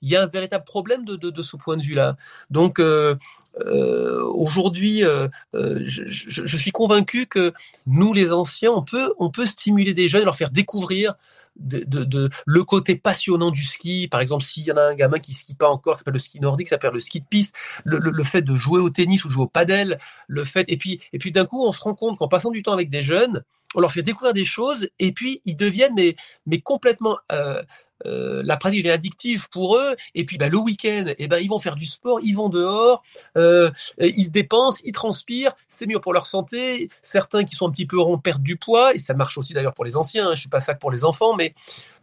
il 0.02 0.10
y 0.10 0.16
a 0.16 0.22
un 0.22 0.26
véritable 0.26 0.64
problème 0.64 1.04
de, 1.04 1.42
ce 1.42 1.56
point 1.56 1.76
de 1.76 1.82
vue-là. 1.82 2.16
Donc 2.50 2.78
euh, 2.78 3.14
euh, 3.60 4.22
aujourd'hui, 4.24 5.04
euh, 5.04 5.28
je, 5.52 6.56
suis 6.56 6.72
convaincu 6.72 7.26
que 7.26 7.52
nous, 7.86 8.12
les 8.12 8.32
anciens, 8.32 8.72
on 8.72 8.82
peut, 8.82 9.14
on 9.18 9.30
peut 9.30 9.46
stimuler 9.46 9.94
des 9.94 10.08
jeunes, 10.08 10.24
leur 10.24 10.36
faire 10.36 10.50
découvrir 10.50 11.14
de, 11.56 12.30
le 12.46 12.64
côté 12.64 12.96
passionnant 12.96 13.50
du 13.50 13.64
ski. 13.64 14.08
Par 14.08 14.20
exemple, 14.20 14.44
s'il 14.44 14.64
y 14.64 14.72
en 14.72 14.76
a 14.76 14.82
un 14.82 14.94
gamin 14.94 15.18
qui 15.18 15.32
skie 15.32 15.54
pas 15.54 15.68
encore, 15.68 15.96
ça 15.96 16.00
s'appelle 16.00 16.14
le 16.14 16.18
ski 16.18 16.40
nordique, 16.40 16.68
ça 16.68 16.76
s'appelle 16.76 16.92
le 16.92 16.98
ski 16.98 17.20
de 17.20 17.26
piste. 17.26 17.54
Le, 17.84 17.98
le, 17.98 18.22
fait 18.24 18.42
de 18.42 18.54
jouer 18.56 18.80
au 18.80 18.90
tennis 18.90 19.24
ou 19.24 19.30
jouer 19.30 19.44
au 19.44 19.48
padel, 19.48 19.98
le 20.28 20.44
fait 20.44 20.64
et 20.68 20.76
puis 20.76 21.00
et 21.12 21.18
puis 21.18 21.32
d'un 21.32 21.44
coup, 21.44 21.66
on 21.66 21.72
se 21.72 21.80
rend 21.80 21.94
compte 21.94 22.18
qu'en 22.18 22.28
passant 22.28 22.50
du 22.50 22.62
temps 22.62 22.72
avec 22.72 22.90
des 22.90 23.02
jeunes, 23.02 23.42
on 23.74 23.80
leur 23.80 23.92
fait 23.92 24.02
découvrir 24.02 24.32
des 24.32 24.44
choses 24.44 24.88
et 24.98 25.12
puis 25.12 25.40
ils 25.44 25.56
deviennent 25.56 25.94
mais 25.94 26.16
mais 26.46 26.60
complètement 26.60 27.18
euh, 27.30 27.62
euh, 28.04 28.42
la 28.44 28.56
pratique 28.56 28.84
est 28.84 28.90
addictive 28.90 29.48
pour 29.50 29.76
eux 29.76 29.96
et 30.14 30.24
puis 30.24 30.36
bah, 30.36 30.48
le 30.48 30.58
week-end 30.58 31.04
et 31.06 31.16
eh 31.18 31.28
ben 31.28 31.38
ils 31.38 31.48
vont 31.48 31.58
faire 31.58 31.76
du 31.76 31.86
sport 31.86 32.18
ils 32.22 32.32
vont 32.32 32.48
dehors 32.48 33.02
euh, 33.36 33.70
ils 33.98 34.24
se 34.24 34.30
dépensent 34.30 34.80
ils 34.84 34.92
transpirent 34.92 35.52
c'est 35.68 35.86
mieux 35.86 36.00
pour 36.00 36.12
leur 36.12 36.26
santé 36.26 36.90
certains 37.00 37.44
qui 37.44 37.54
sont 37.54 37.68
un 37.68 37.70
petit 37.70 37.86
peu 37.86 38.00
ronds 38.00 38.18
perdent 38.18 38.42
du 38.42 38.56
poids 38.56 38.94
et 38.94 38.98
ça 38.98 39.14
marche 39.14 39.38
aussi 39.38 39.54
d'ailleurs 39.54 39.74
pour 39.74 39.84
les 39.84 39.96
anciens 39.96 40.28
hein, 40.28 40.34
je 40.34 40.40
suis 40.40 40.48
pas 40.48 40.60
ça 40.60 40.74
pour 40.74 40.90
les 40.90 41.04
enfants 41.04 41.34
mais 41.34 41.41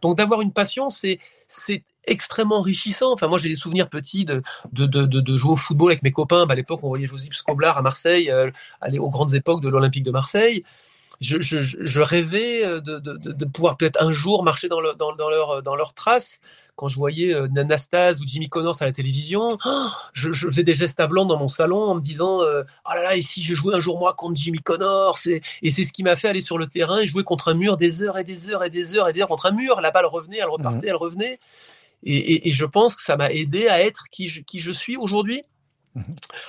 donc 0.02 0.16
d'avoir 0.16 0.40
une 0.40 0.52
passion 0.52 0.90
c'est 0.90 1.18
c'est 1.46 1.82
extrêmement 2.06 2.58
enrichissant. 2.58 3.12
Enfin, 3.12 3.28
moi, 3.28 3.38
j'ai 3.38 3.48
des 3.48 3.54
souvenirs 3.54 3.88
petits 3.88 4.24
de, 4.24 4.42
de, 4.72 4.86
de, 4.86 5.36
jouer 5.36 5.52
au 5.52 5.56
football 5.56 5.90
avec 5.90 6.02
mes 6.02 6.12
copains. 6.12 6.46
Bah, 6.46 6.52
à 6.52 6.56
l'époque, 6.56 6.80
on 6.82 6.88
voyait 6.88 7.06
Josip 7.06 7.34
Skoblar 7.34 7.76
à 7.76 7.82
Marseille, 7.82 8.30
euh, 8.30 8.50
aller 8.80 8.98
aux 8.98 9.10
grandes 9.10 9.34
époques 9.34 9.60
de 9.60 9.68
l'Olympique 9.68 10.04
de 10.04 10.10
Marseille 10.10 10.64
je, 11.20 11.40
je, 11.40 11.60
je 11.60 12.00
rêvais 12.00 12.64
euh, 12.64 12.80
de, 12.80 12.98
de, 12.98 13.16
de 13.16 13.44
pouvoir 13.44 13.76
peut-être 13.76 14.02
un 14.02 14.10
jour 14.10 14.42
marcher 14.42 14.68
dans, 14.68 14.80
le, 14.80 14.94
dans, 14.94 15.14
dans, 15.14 15.28
leur, 15.28 15.62
dans 15.62 15.76
leurs 15.76 15.92
traces. 15.92 16.40
Quand 16.76 16.88
je 16.88 16.96
voyais 16.96 17.34
euh, 17.34 17.46
Nanastase 17.48 18.22
ou 18.22 18.24
Jimmy 18.26 18.48
Connors 18.48 18.80
à 18.80 18.86
la 18.86 18.92
télévision, 18.92 19.58
oh, 19.64 19.86
je, 20.14 20.32
je, 20.32 20.46
faisais 20.46 20.62
des 20.62 20.74
gestes 20.74 20.98
à 20.98 21.06
blanc 21.06 21.26
dans 21.26 21.36
mon 21.36 21.48
salon 21.48 21.82
en 21.82 21.94
me 21.94 22.00
disant 22.00 22.40
euh, 22.40 22.62
Oh 22.86 22.92
là 22.94 23.02
là, 23.02 23.16
et 23.16 23.22
si 23.22 23.42
je 23.42 23.54
jouais 23.54 23.74
un 23.74 23.80
jour 23.80 23.98
moi 23.98 24.14
contre 24.14 24.40
Jimmy 24.40 24.60
Connors 24.60 25.18
Et, 25.26 25.42
et 25.62 25.70
c'est 25.70 25.84
ce 25.84 25.92
qui 25.92 26.02
m'a 26.02 26.16
fait 26.16 26.28
aller 26.28 26.40
sur 26.40 26.56
le 26.56 26.66
terrain 26.66 27.00
et 27.00 27.06
jouer 27.06 27.22
contre 27.22 27.48
un 27.48 27.54
mur 27.54 27.76
des 27.76 28.02
heures 28.02 28.16
et 28.16 28.24
des 28.24 28.48
heures 28.48 28.64
et 28.64 28.70
des 28.70 28.94
heures 28.94 29.08
et 29.08 29.12
des 29.12 29.20
heures 29.20 29.28
contre 29.28 29.46
un 29.46 29.52
mur. 29.52 29.80
La 29.82 29.90
balle 29.90 30.06
revenait, 30.06 30.38
elle 30.38 30.48
repartait, 30.48 30.86
mmh. 30.86 30.90
elle 30.90 30.96
revenait. 30.96 31.38
Et, 32.02 32.16
et, 32.16 32.48
et, 32.48 32.52
je 32.52 32.64
pense 32.64 32.96
que 32.96 33.02
ça 33.02 33.16
m'a 33.18 33.30
aidé 33.30 33.68
à 33.68 33.82
être 33.82 34.04
qui 34.10 34.28
je, 34.28 34.40
qui 34.40 34.58
je 34.58 34.70
suis 34.70 34.96
aujourd'hui. 34.96 35.42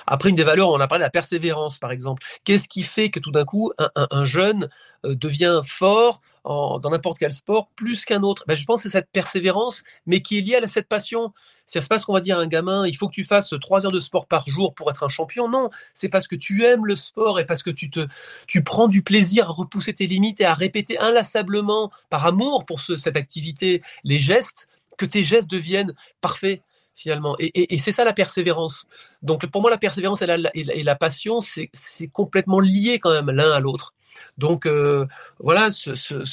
Après, 0.06 0.28
une 0.28 0.36
des 0.36 0.44
valeurs, 0.44 0.70
on 0.70 0.80
a 0.80 0.86
parlé 0.88 1.00
de 1.00 1.06
la 1.06 1.10
persévérance, 1.10 1.78
par 1.78 1.90
exemple. 1.90 2.22
Qu'est-ce 2.44 2.68
qui 2.68 2.82
fait 2.82 3.10
que 3.10 3.20
tout 3.20 3.30
d'un 3.32 3.44
coup, 3.44 3.72
un, 3.78 3.90
un, 3.96 4.06
un 4.10 4.24
jeune 4.24 4.68
euh, 5.04 5.14
devient 5.14 5.60
fort 5.64 6.20
dans 6.44 6.90
n'importe 6.90 7.18
quel 7.18 7.32
sport 7.32 7.68
plus 7.76 8.04
qu'un 8.04 8.22
autre? 8.22 8.44
Ben, 8.48 8.54
Je 8.56 8.64
pense 8.64 8.82
que 8.82 8.88
c'est 8.88 8.98
cette 8.98 9.10
persévérance, 9.12 9.84
mais 10.06 10.20
qui 10.20 10.38
est 10.38 10.40
liée 10.40 10.56
à 10.56 10.66
cette 10.68 10.88
passion. 10.88 11.32
C'est 11.66 11.86
pas 11.88 11.98
ce 11.98 12.04
qu'on 12.04 12.12
va 12.12 12.20
dire 12.20 12.38
à 12.38 12.42
un 12.42 12.46
gamin, 12.46 12.86
il 12.86 12.96
faut 12.96 13.08
que 13.08 13.14
tu 13.14 13.24
fasses 13.24 13.54
trois 13.60 13.86
heures 13.86 13.92
de 13.92 14.00
sport 14.00 14.26
par 14.26 14.46
jour 14.48 14.74
pour 14.74 14.90
être 14.90 15.04
un 15.04 15.08
champion. 15.08 15.48
Non, 15.48 15.70
c'est 15.94 16.08
parce 16.08 16.26
que 16.26 16.34
tu 16.34 16.64
aimes 16.64 16.84
le 16.84 16.96
sport 16.96 17.38
et 17.38 17.46
parce 17.46 17.62
que 17.62 17.70
tu 17.70 17.88
te, 17.90 18.06
tu 18.46 18.64
prends 18.64 18.88
du 18.88 19.02
plaisir 19.02 19.48
à 19.48 19.52
repousser 19.52 19.94
tes 19.94 20.06
limites 20.06 20.40
et 20.40 20.44
à 20.44 20.54
répéter 20.54 20.98
inlassablement, 20.98 21.90
par 22.10 22.26
amour 22.26 22.66
pour 22.66 22.80
ce, 22.80 22.96
cette 22.96 23.16
activité, 23.16 23.82
les 24.04 24.18
gestes, 24.18 24.68
que 24.98 25.06
tes 25.06 25.22
gestes 25.22 25.48
deviennent 25.50 25.94
parfaits 26.20 26.62
finalement. 26.94 27.36
Et, 27.38 27.78
c'est 27.78 27.92
ça 27.92 28.04
la 28.04 28.12
persévérance. 28.12 28.84
Donc 29.22 29.46
pour 29.46 29.62
moi, 29.62 29.70
la 29.70 29.78
persévérance 29.78 30.22
et 30.22 30.82
la, 30.82 30.96
passion, 30.96 31.38
c'est 31.40 32.08
complètement 32.08 32.60
lié 32.60 32.98
quand 32.98 33.12
même 33.12 33.30
l'un 33.34 33.50
à 33.50 33.60
l'autre. 33.60 33.94
Donc 34.38 34.66
euh, 34.66 35.06
voilà, 35.38 35.68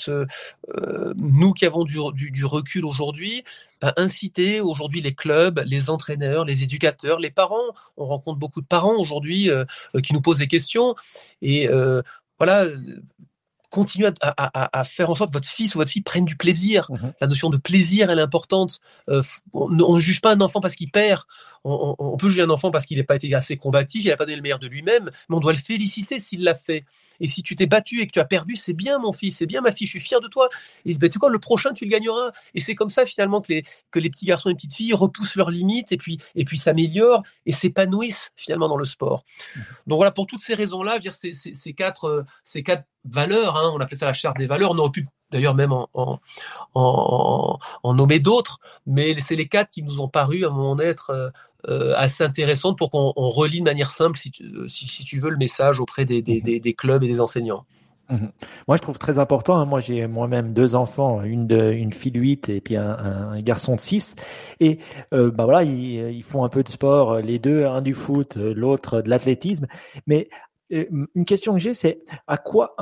euh, 0.08 1.14
nous 1.16 1.54
qui 1.54 1.66
avons 1.66 1.84
du, 1.84 2.46
recul 2.46 2.86
aujourd'hui, 2.86 3.44
bah, 3.82 3.94
inciter 3.98 4.62
aujourd'hui 4.62 5.02
les 5.02 5.14
clubs, 5.14 5.62
les 5.66 5.90
entraîneurs, 5.90 6.46
les 6.46 6.64
éducateurs, 6.64 7.20
les 7.20 7.32
parents. 7.32 7.74
On 7.98 8.06
rencontre 8.06 8.40
beaucoup 8.40 8.62
de 8.62 8.68
parents 8.68 8.98
aujourd'hui 8.98 9.50
euh, 9.50 9.66
qui 10.04 10.14
nous 10.14 10.22
posent 10.22 10.40
des 10.40 10.48
questions 10.48 10.96
et 11.42 11.68
voilà 12.38 12.66
continuez 13.70 14.10
à, 14.22 14.34
à, 14.38 14.80
à, 14.80 14.84
faire 14.84 15.10
en 15.10 15.16
sorte 15.16 15.30
que 15.30 15.38
votre 15.38 15.48
fils 15.48 15.76
ou 15.76 15.78
votre 15.78 15.92
fille 15.92 16.02
prenne 16.02 16.26
du 16.26 16.36
plaisir. 16.36 16.88
Mmh 16.90 17.10
la 17.22 17.28
notion 17.28 17.50
de 17.50 17.58
plaisir, 17.58 18.10
elle 18.10 18.20
est 18.20 18.22
importante. 18.22 18.80
Euh, 19.10 19.22
on 19.54 19.96
ne 19.96 20.00
juge 20.00 20.22
pas 20.22 20.34
un 20.34 20.42
enfant 20.42 20.62
parce 20.62 20.76
qu'il 20.76 20.92
perd. 20.92 21.24
On, 21.64 22.18
peut 22.18 22.30
juger 22.30 22.42
un 22.42 22.50
enfant 22.50 22.72
parce 22.72 22.86
qu'il 22.86 22.98
n'a 22.98 23.04
pas 23.04 23.16
été 23.16 23.34
assez 23.34 23.58
combatif, 23.58 24.04
il 24.06 24.10
n'a 24.10 24.18
pas 24.18 24.26
donné 24.26 24.36
le 24.36 24.42
meilleur 24.42 24.60
de 24.60 24.68
lui-même, 24.68 25.10
mais 25.30 25.36
on 25.36 25.40
doit 25.40 25.54
le 25.54 25.58
féliciter 25.58 26.20
s'il 26.20 26.44
l'a 26.44 26.56
fait. 26.56 26.86
Et 27.20 27.28
si 27.28 27.44
tu 27.44 27.56
t'es 27.56 27.66
battu 27.66 28.02
et 28.02 28.08
que 28.08 28.12
tu 28.12 28.20
as 28.20 28.26
perdu, 28.26 28.56
c'est 28.56 28.74
bien 28.74 28.98
mon 28.98 29.12
fils, 29.12 29.38
c'est 29.38 29.46
bien 29.46 29.62
ma 29.62 29.72
fille, 29.72 29.88
je 29.88 29.92
suis 29.92 30.00
fier 30.00 30.22
de 30.22 30.28
toi. 30.28 30.50
Et 30.86 30.94
ben, 30.94 31.10
tu 31.10 31.14
sais 31.14 31.20
quoi, 31.20 31.30
le 31.30 31.40
prochain, 31.40 31.74
tu 31.74 31.86
le 31.86 31.92
gagneras. 31.92 32.32
Et 32.54 32.60
c'est 32.60 32.76
comme 32.76 32.90
ça 32.90 33.06
finalement 33.06 33.42
que 33.42 33.54
les, 33.54 33.64
que 33.92 34.00
les 34.00 34.10
petits 34.10 34.26
garçons 34.26 34.50
et 34.50 34.56
petites 34.56 34.76
filles 34.76 34.94
repoussent 34.94 35.36
leurs 35.36 35.50
limites 35.50 35.92
et 35.92 35.98
puis, 35.98 36.20
et 36.36 36.46
puis 36.46 36.58
s'améliorent 36.58 37.24
et 37.46 37.52
s'épanouissent 37.52 38.32
finalement 38.36 38.70
dans 38.70 38.78
le 38.78 38.86
sport. 38.86 39.24
Donc 39.88 39.98
voilà, 39.98 40.12
pour 40.12 40.28
toutes 40.28 40.42
ces 40.42 40.54
raisons-là, 40.54 41.00
ces, 41.02 41.34
ces, 41.34 41.54
ces, 41.54 41.74
quatre, 41.74 42.06
euh, 42.06 42.24
ces 42.44 42.64
quatre 42.64 42.86
valeurs, 43.06 43.58
hein, 43.58 43.72
on 43.74 43.80
appelait 43.80 43.98
ça 43.98 44.06
la 44.06 44.14
charte 44.14 44.38
des 44.38 44.48
valeurs, 44.48 44.72
on 44.72 44.78
aurait 44.78 44.92
pu 44.92 45.06
d'ailleurs 45.32 45.56
même 45.56 45.72
en, 45.72 45.88
en, 45.94 46.20
en, 47.84 47.94
nommer 47.94 48.20
d'autres, 48.20 48.60
mais 48.86 49.20
c'est 49.20 49.36
les 49.36 49.48
quatre 49.48 49.70
qui 49.70 49.84
nous 49.84 50.02
ont 50.02 50.08
paru 50.08 50.46
à 50.46 50.50
mon 50.50 50.80
être 50.80 51.10
euh, 51.12 51.30
euh, 51.68 51.94
assez 51.98 52.24
intéressantes 52.24 52.78
pour 52.78 52.90
qu'on 52.90 53.12
relie 53.16 53.60
de 53.60 53.66
manière 53.66 53.92
simple, 53.92 54.18
si 54.18 54.32
tu, 54.32 54.46
si, 54.68 54.88
si 54.88 55.04
tu, 55.04 55.20
veux, 55.20 55.30
le 55.30 55.38
message 55.38 55.80
auprès 55.80 56.06
des, 56.06 56.22
des, 56.22 56.42
mmh 56.42 56.60
des, 56.60 56.74
clubs 56.74 57.04
et 57.04 57.08
des 57.08 57.22
enseignants. 57.22 57.66
Mmh 58.10 58.28
moi, 58.68 58.78
je 58.78 58.82
trouve 58.82 58.98
très 58.98 59.20
important. 59.20 59.58
Hein, 59.58 59.66
moi, 59.66 59.82
j'ai 59.82 60.08
moi-même 60.08 60.54
deux 60.54 60.76
enfants, 60.76 61.22
une 61.22 61.48
de, 61.48 61.72
une 61.72 61.94
fille 61.94 62.12
de 62.12 62.20
8 62.20 62.50
et 62.50 62.62
puis 62.62 62.76
un, 62.76 62.90
un 62.90 63.42
garçon 63.42 63.76
de 63.76 63.82
6. 63.82 64.16
Et 64.60 64.80
euh, 65.14 65.32
bah 65.32 65.46
voilà, 65.46 65.64
ils, 65.64 66.12
ils, 66.12 66.24
font 66.24 66.44
un 66.44 66.50
peu 66.50 66.64
de 66.64 66.70
sport, 66.70 67.18
les 67.18 67.40
deux, 67.40 67.66
un 67.66 67.82
du 67.82 67.94
foot, 67.94 68.36
l'autre 68.38 69.02
de 69.02 69.10
l'athlétisme. 69.10 69.68
Mais 70.08 70.30
une 70.70 71.26
question 71.26 71.54
que 71.54 71.60
j'ai, 71.60 71.74
c'est 71.74 72.04
à 72.28 72.38
quoi 72.38 72.76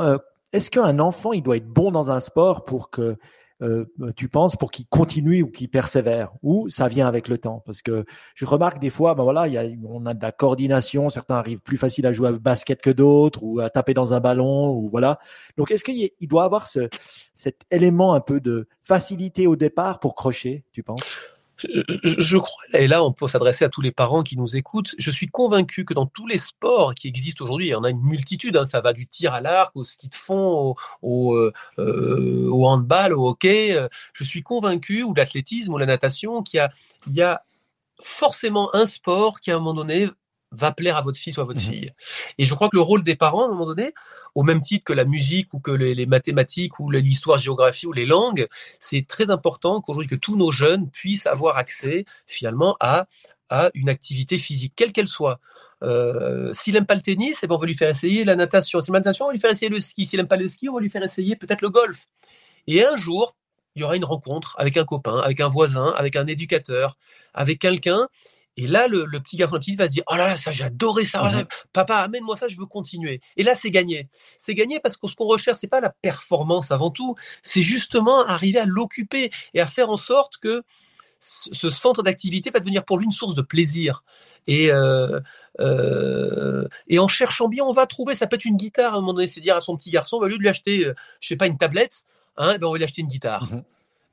est-ce 0.58 0.72
qu'un 0.72 0.98
enfant, 0.98 1.34
il 1.34 1.44
doit 1.44 1.58
être 1.58 1.68
bon 1.68 1.92
dans 1.92 2.10
un 2.10 2.20
sport 2.20 2.66
pour 2.66 2.90
que 2.90 3.16
euh, 3.62 3.86
tu 4.16 4.28
penses 4.28 4.56
pour 4.56 4.72
qu'il 4.72 4.88
continue 4.88 5.44
ou 5.44 5.52
qu'il 5.52 5.70
persévère? 5.70 6.32
Ou 6.42 6.68
ça 6.70 6.88
vient 6.88 7.08
avec 7.08 7.28
le 7.28 7.38
temps? 7.38 7.62
Parce 7.66 7.84
que 7.84 8.06
je 8.34 8.46
remarque 8.46 8.80
des 8.80 8.90
fois 8.90 9.16
ben 9.16 9.24
voilà 9.24 9.48
il 9.48 9.54
y 9.54 9.58
a, 9.58 9.66
on 9.88 10.06
a 10.06 10.14
de 10.14 10.22
la 10.22 10.32
coordination 10.32 11.10
certains 11.10 11.36
arrivent 11.36 11.62
plus 11.62 11.78
facile 11.78 12.06
à 12.06 12.12
jouer 12.12 12.30
au 12.30 12.40
basket 12.40 12.82
que 12.82 12.92
d'autres 12.92 13.44
ou 13.44 13.60
à 13.60 13.72
taper 13.72 13.96
dans 13.96 14.14
un 14.14 14.20
ballon 14.20 14.88
voilà. 14.90 15.20
Donc 15.58 15.72
est-ce 15.72 15.84
qu'il 15.84 16.12
doit 16.22 16.44
avoir 16.44 16.68
ce, 16.68 16.88
cet 17.34 17.62
élément 17.72 18.14
un 18.14 18.22
peu 18.22 18.40
de 18.40 18.68
facilité 18.84 19.48
au 19.48 19.56
départ 19.56 20.00
pour 20.00 20.14
crocher 20.14 20.64
tu 20.72 20.84
penses? 20.84 21.02
Je, 22.04 22.38
crois, 22.38 22.64
et 22.74 22.88
là 22.88 23.04
on 23.04 23.12
peut 23.12 23.28
s'adresser 23.28 23.66
à 23.66 23.70
tous 23.70 23.82
les 23.82 23.92
parents 23.92 24.24
qui 24.24 24.38
nous 24.38 24.56
écoutent, 24.56 24.94
je 24.98 25.12
suis 25.12 25.28
convaincu 25.28 25.86
que 25.86 25.94
dans 25.94 26.06
tous 26.06 26.28
les 26.28 26.38
sports 26.38 26.94
qui 26.94 27.08
existent 27.08 27.44
aujourd'hui, 27.44 27.68
il 27.68 27.72
y 27.72 27.76
en 27.76 27.84
a 27.84 27.90
une 27.90 28.02
multitude, 28.02 28.58
hein, 28.58 28.66
ça 28.66 28.82
va 28.82 28.94
du 28.94 29.08
tir 29.08 29.34
à 29.34 29.42
l'arc, 29.42 29.76
au 29.76 29.84
ski 29.84 30.10
de 30.10 30.16
fond, 30.16 30.76
au, 31.02 31.36
euh, 31.36 31.54
euh, 31.80 32.52
handball, 32.52 33.14
au 33.14 33.30
hockey, 33.30 33.76
euh, 33.76 33.88
je 34.14 34.24
suis 34.24 34.44
convaincu, 34.44 35.04
ou 35.04 35.14
l'athlétisme, 35.14 35.74
ou 35.74 35.78
la 35.78 35.86
natation, 35.86 36.44
qu'il 36.44 36.58
y 36.58 36.62
a, 36.62 36.72
y 37.10 37.22
a 37.22 37.44
forcément 38.00 38.74
un 38.76 38.86
sport 38.86 39.40
qui 39.40 39.52
à 39.52 39.56
un 39.56 39.60
moment 39.60 39.74
donné 39.74 40.08
va 40.58 40.72
plaire 40.72 40.98
à 40.98 41.02
votre 41.02 41.18
fils 41.18 41.38
ou 41.38 41.42
à 41.42 41.44
votre 41.44 41.62
mmh 41.62 41.72
fille. 41.72 41.94
Et 42.38 42.46
je 42.46 42.54
crois 42.54 42.70
que 42.70 42.76
le 42.76 42.82
rôle 42.82 43.04
des 43.04 43.16
parents, 43.16 43.44
à 43.44 43.46
un 43.46 43.50
moment 43.50 43.66
donné, 43.66 43.94
au 44.36 44.44
même 44.44 44.62
titre 44.62 44.84
que 44.84 44.94
la 44.94 45.06
musique 45.06 45.54
ou 45.54 45.60
que 45.60 45.72
les, 45.72 46.06
mathématiques 46.06 46.80
ou 46.80 46.90
l'histoire, 46.92 47.38
géographie 47.38 47.88
ou 47.88 47.94
les 47.94 48.06
langues, 48.06 48.48
c'est 48.80 49.06
très 49.08 49.30
important 49.30 49.82
qu'aujourd'hui 49.82 50.10
que 50.10 50.16
tous 50.16 50.36
nos 50.36 50.52
jeunes 50.52 50.90
puissent 50.90 51.28
avoir 51.28 51.58
accès 51.58 52.06
finalement 52.28 52.76
à 52.80 53.08
à 53.50 53.70
une 53.74 53.88
activité 53.88 54.38
physique, 54.38 54.74
quelle 54.76 54.92
qu'elle 54.92 55.08
soit. 55.08 55.40
Euh, 55.82 56.54
s'il 56.54 56.74
n'aime 56.74 56.86
pas 56.86 56.96
le 56.96 57.02
tennis, 57.02 57.40
eh 57.44 57.48
ben 57.48 57.56
on 57.56 57.58
va 57.58 57.66
lui 57.66 57.76
faire 57.76 57.90
essayer 57.90 58.26
la 58.26 58.36
natation. 58.36 58.82
S'il 58.82 58.92
aime 58.92 58.96
la 58.96 59.00
natation, 59.00 59.26
on 59.26 59.28
va 59.30 59.34
lui 59.34 59.40
faire 59.40 59.52
essayer 59.52 59.70
le 59.70 59.80
ski. 59.80 60.06
S'il 60.06 60.18
n'aime 60.18 60.28
pas 60.28 60.36
le 60.36 60.50
ski, 60.50 60.70
on 60.70 60.74
va 60.74 60.82
lui 60.82 60.90
faire 60.90 61.04
essayer 61.04 61.36
peut-être 61.36 61.62
le 61.62 61.70
golf. 61.70 62.08
Et 62.68 62.86
un 62.86 62.98
jour, 62.98 63.36
il 63.76 63.82
y 63.82 63.84
aura 63.84 63.96
une 63.96 64.06
rencontre 64.06 64.56
avec 64.58 64.76
un 64.76 64.84
copain, 64.84 65.20
avec 65.20 65.40
un 65.40 65.48
voisin, 65.48 65.94
avec 65.96 66.16
un 66.16 66.28
éducateur, 66.28 66.98
avec 67.34 67.60
quelqu'un 67.60 68.08
et 68.58 68.66
là, 68.66 68.88
le, 68.88 69.06
petit 69.20 69.38
garçon, 69.38 69.56
la 69.56 69.60
petite 69.60 69.78
va 69.78 69.86
se 69.86 69.92
dire, 69.92 70.04
oh 70.12 70.16
là 70.16 70.26
là, 70.26 70.36
ça, 70.36 70.52
j'ai 70.52 70.64
adoré 70.64 71.06
ça. 71.06 71.22
Mmh 71.22 71.46
Papa, 71.74 71.98
amène-moi 71.98 72.36
ça, 72.36 72.48
je 72.48 72.58
veux 72.58 72.66
continuer. 72.66 73.22
Et 73.38 73.44
là, 73.44 73.54
c'est 73.54 73.70
gagné. 73.70 74.10
C'est 74.38 74.56
gagné 74.56 74.80
parce 74.80 74.98
que 74.98 75.08
ce 75.08 75.16
qu'on 75.16 75.28
recherche, 75.28 75.60
c'est 75.60 75.68
pas 75.68 75.80
la 75.80 75.92
performance 75.92 76.72
avant 76.72 76.90
tout. 76.90 77.16
C'est 77.44 77.62
justement 77.62 78.26
arriver 78.26 78.58
à 78.58 78.66
l'occuper 78.66 79.32
et 79.54 79.62
à 79.62 79.68
faire 79.68 79.92
en 79.92 79.96
sorte 79.96 80.38
que 80.38 80.64
ce 81.20 81.70
centre 81.70 82.04
d'activité 82.04 82.50
va 82.52 82.60
devenir 82.60 82.84
pour 82.84 82.98
lui 82.98 83.06
une 83.06 83.12
source 83.12 83.36
de 83.36 83.42
plaisir. 83.42 84.04
Et, 84.48 84.72
euh, 84.72 85.20
euh, 85.60 86.68
et 86.88 87.00
en 87.00 87.08
cherchant 87.08 87.50
bien, 87.50 87.64
on 87.64 87.74
va 87.74 87.86
trouver, 87.86 88.16
ça 88.16 88.28
peut 88.28 88.36
être 88.36 88.46
une 88.46 88.58
guitare 88.58 88.94
à 88.94 88.98
un 88.98 89.02
moment 89.02 89.14
donné, 89.14 89.28
c'est 89.28 89.42
dire 89.42 89.56
à 89.56 89.62
son 89.62 89.76
petit 89.76 89.90
garçon, 89.90 90.18
au 90.18 90.26
lieu 90.26 90.38
de 90.38 90.42
lui 90.42 90.50
acheter, 90.50 90.86
euh, 90.86 90.96
je 91.20 91.28
sais 91.28 91.36
pas, 91.36 91.48
une 91.48 91.58
tablette, 91.58 92.04
hein, 92.38 92.54
eh 92.56 92.58
ben 92.58 92.68
on 92.68 92.72
va 92.72 92.78
lui 92.78 92.84
acheter 92.84 93.02
une 93.02 93.08
guitare. 93.08 93.52
Mmh 93.52 93.62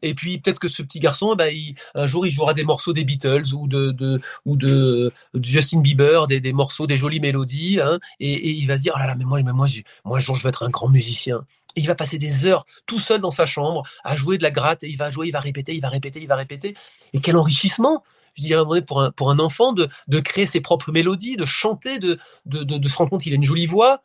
et 0.04 0.14
puis 0.14 0.38
peut-être 0.38 0.58
que 0.58 0.68
ce 0.68 0.82
petit 0.82 1.00
garçon, 1.00 1.34
bah, 1.34 1.46
un 1.94 2.06
jour, 2.06 2.26
il 2.26 2.30
jouera 2.30 2.52
des 2.54 2.64
morceaux 2.64 2.92
des 2.92 3.04
Beatles 3.04 3.54
ou 3.54 3.66
de, 3.66 5.10
Justin 5.34 5.80
Bieber, 5.80 6.26
des, 6.26 6.52
morceaux, 6.52 6.86
des 6.86 6.96
jolies 6.96 7.20
mélodies, 7.20 7.80
hein, 7.80 7.98
et, 8.20 8.50
il 8.50 8.66
va 8.66 8.76
se 8.76 8.82
dire, 8.82 8.92
oh 8.94 8.98
là 8.98 9.06
là, 9.06 9.14
mais 9.16 9.24
moi, 9.24 9.42
mais 9.42 9.52
moi, 9.52 9.66
moi, 10.04 10.18
un 10.18 10.20
jour, 10.20 10.36
je 10.36 10.42
veux 10.42 10.50
être 10.50 10.62
un 10.62 10.70
grand 10.70 10.88
musicien. 10.88 11.44
Et 11.76 11.80
il 11.80 11.86
va 11.86 11.94
passer 11.94 12.18
des 12.18 12.46
heures 12.46 12.66
tout 12.86 13.00
seul 13.00 13.20
dans 13.20 13.30
sa 13.30 13.46
chambre 13.46 13.82
à 14.04 14.14
jouer 14.14 14.38
de 14.38 14.42
la 14.42 14.50
gratte, 14.50 14.84
et 14.84 14.88
il 14.88 14.96
va 14.96 15.10
jouer, 15.10 15.28
il 15.28 15.32
va 15.32 15.40
répéter, 15.40 15.74
il 15.74 15.80
va 15.80 15.88
répéter, 15.88 16.20
il 16.20 16.28
va 16.28 16.36
répéter. 16.36 16.76
Et 17.14 17.20
quel 17.20 17.36
enrichissement 17.36 18.04
je 18.36 18.42
dirais 18.42 18.82
pour 18.82 19.30
un, 19.30 19.38
enfant 19.38 19.72
de, 19.72 19.88
créer 20.20 20.46
ses 20.46 20.60
propres 20.60 20.90
mélodies, 20.90 21.36
de 21.36 21.46
chanter, 21.46 21.98
de, 21.98 22.18
de 22.46 22.88
se 22.88 22.96
rendre 22.96 23.10
compte 23.10 23.22
qu'il 23.22 23.32
a 23.32 23.36
une 23.36 23.44
jolie 23.44 23.66
voix. 23.66 24.02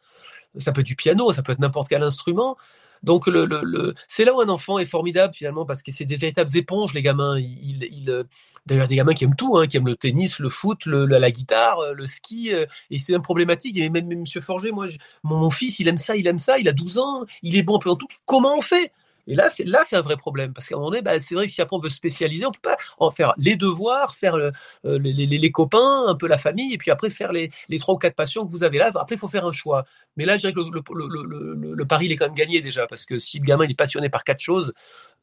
Ça 0.60 0.72
peut 0.72 0.82
être 0.82 0.88
du 0.88 0.96
piano, 0.96 1.34
ça 1.34 1.42
peut 1.42 1.52
être 1.52 1.60
n'importe 1.60 1.90
quel 1.90 2.04
instrument. 2.04 2.56
Donc 3.04 3.28
le, 3.28 3.46
le, 3.46 3.96
c'est 4.08 4.26
là 4.26 4.36
où 4.36 4.42
un 4.42 4.50
enfant 4.50 4.80
est 4.80 4.86
formidable 4.86 5.34
finalement 5.34 5.66
parce 5.66 5.84
que 5.84 5.92
c'est 5.92 6.06
des 6.06 6.16
véritables 6.16 6.56
éponges 6.56 6.94
les 6.94 7.02
gamins. 7.02 7.40
Ils, 7.40 7.88
ils, 7.92 8.10
euh, 8.10 8.24
D'ailleurs 8.66 8.88
des 8.88 8.98
gamins 8.98 9.14
qui 9.14 9.24
aiment 9.24 9.36
tout, 9.36 9.58
hein, 9.58 9.66
qui 9.66 9.78
aiment 9.78 9.88
le 9.88 9.96
tennis, 9.96 10.38
le 10.38 10.50
foot, 10.50 10.86
le, 10.86 11.06
la, 11.06 11.32
guitare, 11.32 11.80
euh, 11.80 11.94
le 11.94 12.06
ski. 12.06 12.54
Euh, 12.54 12.66
et 12.92 13.00
c'est 13.00 13.16
un 13.16 13.20
problématique. 13.20 13.78
Et 13.78 13.90
même, 13.90 14.08
même 14.08 14.20
Monsieur 14.20 14.42
Forger, 14.42 14.72
moi, 14.72 14.88
mon, 15.24 15.38
mon, 15.38 15.50
fils, 15.50 15.80
il 15.80 15.88
aime 15.88 15.98
ça, 15.98 16.16
il 16.16 16.28
aime 16.28 16.38
ça, 16.38 16.60
il 16.60 16.70
a 16.70 16.72
12 16.72 17.00
ans, 17.00 17.26
il 17.42 17.56
est 17.56 17.64
bon 17.64 17.78
un 17.78 17.80
peu 17.80 17.90
en 17.90 17.96
tout. 17.96 18.08
Comment 18.26 18.56
on 18.56 18.62
fait? 18.62 18.92
Et 19.28 19.36
là, 19.36 19.50
c'est 19.50 19.64
là, 19.64 19.84
c'est 19.86 19.96
un 19.96 20.02
vrai 20.02 20.18
problème 20.18 20.54
parce 20.54 20.68
qu'à 20.68 20.76
un 20.76 20.78
moment 20.80 20.92
donné, 20.92 21.02
bah, 21.02 21.20
c'est 21.20 21.36
vrai 21.36 21.48
que 21.48 21.52
si 21.52 21.62
après 21.62 21.76
on 21.76 21.80
veut 21.80 21.90
spécialiser, 21.90 22.46
on 22.46 22.52
peut 22.52 22.60
pas 22.62 22.78
en 22.98 23.12
faire 23.12 23.34
les 23.38 23.56
devoirs, 23.56 24.16
faire 24.16 24.36
euh, 24.36 24.52
les, 24.84 25.14
les, 25.14 25.52
copains, 25.52 26.06
un 26.08 26.16
peu 26.16 26.28
la 26.28 26.38
famille, 26.38 26.74
et 26.74 26.78
puis 26.78 26.92
après 26.92 27.10
faire 27.10 27.32
les, 27.32 27.52
trois 27.80 27.96
ou 27.96 27.98
quatre 27.98 28.16
passions 28.16 28.46
que 28.46 28.52
vous 28.52 28.64
avez 28.64 28.78
là. 28.78 28.92
Après, 28.96 29.16
il 29.16 29.20
faut 29.20 29.28
faire 29.28 29.46
un 29.46 29.52
choix. 29.52 29.86
Mais 30.18 30.26
là, 30.26 30.36
je 30.38 30.42
dirais 30.42 30.54
que 30.54 30.60
le, 30.60 30.82
le, 30.94 31.74
le, 31.74 31.86
pari 31.86 32.06
il 32.08 32.12
est 32.12 32.16
quand 32.16 32.26
même 32.26 32.36
gagné 32.36 32.62
déjà 32.62 32.88
parce 32.88 33.06
que 33.06 33.20
si 33.20 33.40
le 33.40 33.46
gamin 33.46 33.66
est 33.68 33.74
passionné 33.76 34.10
par 34.10 34.24
quatre 34.24 34.40
choses, 34.40 34.74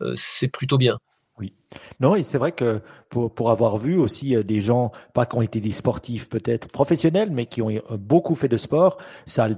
euh, 0.02 0.14
c'est 0.16 0.48
plutôt 0.48 0.78
bien. 0.78 0.98
Oui. 1.38 1.52
Non, 2.00 2.14
et 2.14 2.22
c'est 2.22 2.38
vrai 2.38 2.52
que 2.52 2.80
pour, 3.10 3.50
avoir 3.50 3.76
vu 3.76 3.98
aussi 3.98 4.34
euh, 4.34 4.42
des 4.42 4.62
gens, 4.62 4.90
pas 5.12 5.26
qui 5.26 5.36
ont 5.36 5.42
été 5.42 5.60
des 5.60 5.70
sportifs 5.70 6.28
peut-être 6.28 6.68
professionnels, 6.68 7.30
mais 7.30 7.44
qui 7.44 7.60
ont 7.60 7.68
euh, 7.68 7.80
beaucoup 7.98 8.34
fait 8.34 8.48
de 8.48 8.56
sport, 8.56 8.96
ça, 9.26 9.48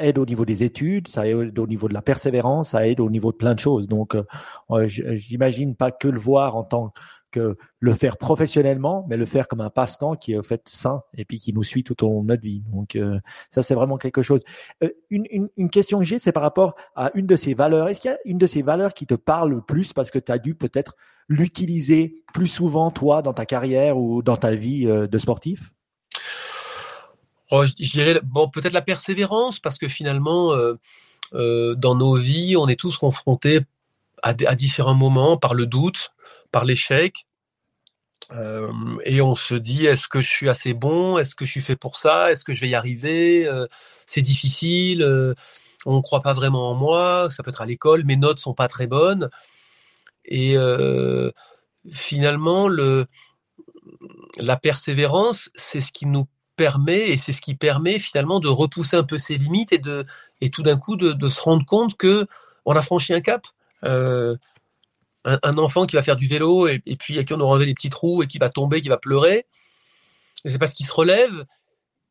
aide 0.00 0.18
au 0.18 0.24
niveau 0.24 0.44
des 0.46 0.62
études, 0.62 1.08
ça 1.08 1.26
aide 1.26 1.58
au 1.58 1.66
niveau 1.66 1.88
de 1.88 1.94
la 1.94 2.00
persévérance, 2.00 2.70
ça 2.70 2.86
aide 2.86 3.00
au 3.00 3.10
niveau 3.10 3.30
de 3.30 3.36
plein 3.36 3.54
de 3.54 3.60
choses. 3.60 3.88
Donc, 3.88 4.14
euh, 4.14 4.24
j'imagine 4.86 5.76
pas 5.76 5.90
que 5.90 6.08
le 6.08 6.18
voir 6.18 6.56
en 6.56 6.64
tant 6.64 6.92
le 7.36 7.92
faire 7.92 8.16
professionnellement, 8.16 9.04
mais 9.08 9.16
le 9.16 9.24
faire 9.24 9.48
comme 9.48 9.60
un 9.60 9.70
passe-temps 9.70 10.16
qui 10.16 10.32
est 10.32 10.38
au 10.38 10.42
fait 10.42 10.62
sain 10.68 11.02
et 11.16 11.24
puis 11.24 11.38
qui 11.38 11.52
nous 11.52 11.62
suit 11.62 11.84
tout 11.84 12.04
au 12.04 12.08
long 12.08 12.22
de 12.22 12.28
notre 12.28 12.42
vie. 12.42 12.62
Donc 12.72 12.96
euh, 12.96 13.18
ça, 13.50 13.62
c'est 13.62 13.74
vraiment 13.74 13.98
quelque 13.98 14.22
chose. 14.22 14.42
Euh, 14.82 14.88
une, 15.10 15.26
une, 15.30 15.48
une, 15.56 15.70
question 15.70 15.98
que 15.98 16.04
j'ai, 16.04 16.18
c'est 16.18 16.32
par 16.32 16.42
rapport 16.42 16.74
à 16.96 17.10
une 17.14 17.26
de 17.26 17.36
ces 17.36 17.54
valeurs. 17.54 17.88
Est-ce 17.88 18.00
qu'il 18.00 18.10
y 18.10 18.14
a 18.14 18.18
une 18.24 18.38
de 18.38 18.46
ces 18.46 18.62
valeurs 18.62 18.94
qui 18.94 19.06
te 19.06 19.14
parle 19.14 19.50
le 19.50 19.60
plus 19.60 19.92
parce 19.92 20.10
que 20.10 20.18
tu 20.18 20.32
as 20.32 20.38
dû 20.38 20.54
peut-être 20.54 20.96
l'utiliser 21.28 22.22
plus 22.32 22.48
souvent, 22.48 22.90
toi, 22.90 23.22
dans 23.22 23.32
ta 23.32 23.46
carrière 23.46 23.98
ou 23.98 24.22
dans 24.22 24.36
ta 24.36 24.54
vie 24.54 24.86
euh, 24.86 25.06
de 25.06 25.18
sportif? 25.18 25.72
Oh, 27.50 27.64
je, 27.64 27.74
dirais 27.74 28.20
bon, 28.24 28.48
peut-être 28.48 28.72
la 28.72 28.82
persévérance 28.82 29.60
parce 29.60 29.78
que 29.78 29.88
finalement, 29.88 30.54
dans 31.32 31.94
nos 31.94 32.14
vies, 32.14 32.56
on 32.56 32.66
est 32.68 32.80
tous 32.80 32.96
confrontés 32.96 33.60
à, 34.24 34.54
différents 34.54 34.94
moments 34.94 35.36
par 35.36 35.54
le 35.54 35.66
doute, 35.66 36.10
par 36.50 36.64
l'échec. 36.64 37.26
Euh, 38.32 38.72
et 39.04 39.20
on 39.20 39.34
se 39.34 39.54
dit 39.54 39.86
est-ce 39.86 40.08
que 40.08 40.20
je 40.20 40.30
suis 40.30 40.48
assez 40.48 40.72
bon? 40.72 41.18
Est-ce 41.18 41.34
que 41.34 41.44
je 41.44 41.52
suis 41.52 41.60
fait 41.60 41.76
pour 41.76 41.96
ça? 41.96 42.32
Est-ce 42.32 42.42
que 42.44 42.54
je 42.54 42.62
vais 42.62 42.70
y 42.70 42.74
arriver? 42.74 43.46
Euh, 43.46 43.66
C'est 44.06 44.22
difficile. 44.22 45.02
Euh, 45.02 45.34
on 45.86 45.96
ne 45.96 46.02
croit 46.02 46.22
pas 46.22 46.32
vraiment 46.32 46.70
en 46.70 46.74
moi. 46.74 47.28
Ça 47.30 47.42
peut 47.42 47.50
être 47.50 47.60
à 47.60 47.66
l'école. 47.66 48.04
Mes 48.04 48.16
notes 48.16 48.38
sont 48.38 48.54
pas 48.54 48.68
très 48.68 48.86
bonnes. 48.86 49.28
Et 50.24 50.56
finalement, 51.92 52.66
le, 52.66 53.06
la 54.38 54.56
persévérance, 54.56 55.50
c'est 55.54 55.82
ce 55.82 55.92
qui 55.92 56.06
nous 56.06 56.26
permet 56.56 57.10
et 57.10 57.18
c'est 57.18 57.32
ce 57.32 57.42
qui 57.42 57.54
permet 57.54 57.98
finalement 57.98 58.40
de 58.40 58.48
repousser 58.48 58.96
un 58.96 59.04
peu 59.04 59.18
ses 59.18 59.36
limites 59.36 59.72
et 59.72 59.78
de 59.78 60.06
et 60.40 60.48
tout 60.48 60.62
d'un 60.62 60.78
coup 60.78 60.96
de, 60.96 61.12
de, 61.12 61.28
se 61.28 61.42
rendre 61.42 61.66
compte 61.66 61.96
que 61.96 62.26
on 62.64 62.74
a 62.74 62.80
franchi 62.80 63.12
un 63.12 63.20
cap. 63.20 63.46
Euh, 63.84 64.36
un, 65.24 65.56
enfant 65.56 65.86
qui 65.86 65.96
va 65.96 66.02
faire 66.02 66.16
du 66.16 66.28
vélo 66.28 66.68
et, 66.68 66.80
puis 66.98 67.18
à 67.18 67.24
qui 67.24 67.32
on 67.32 67.40
aura 67.40 67.52
enlevé 67.52 67.64
des 67.64 67.74
petits 67.74 67.88
trous 67.88 68.22
et 68.22 68.26
qui 68.26 68.36
va 68.36 68.50
tomber, 68.50 68.82
qui 68.82 68.90
va 68.90 68.98
pleurer, 68.98 69.46
c'est 70.44 70.58
parce 70.58 70.74
qu'il 70.74 70.84
se 70.84 70.92
relève 70.92 71.46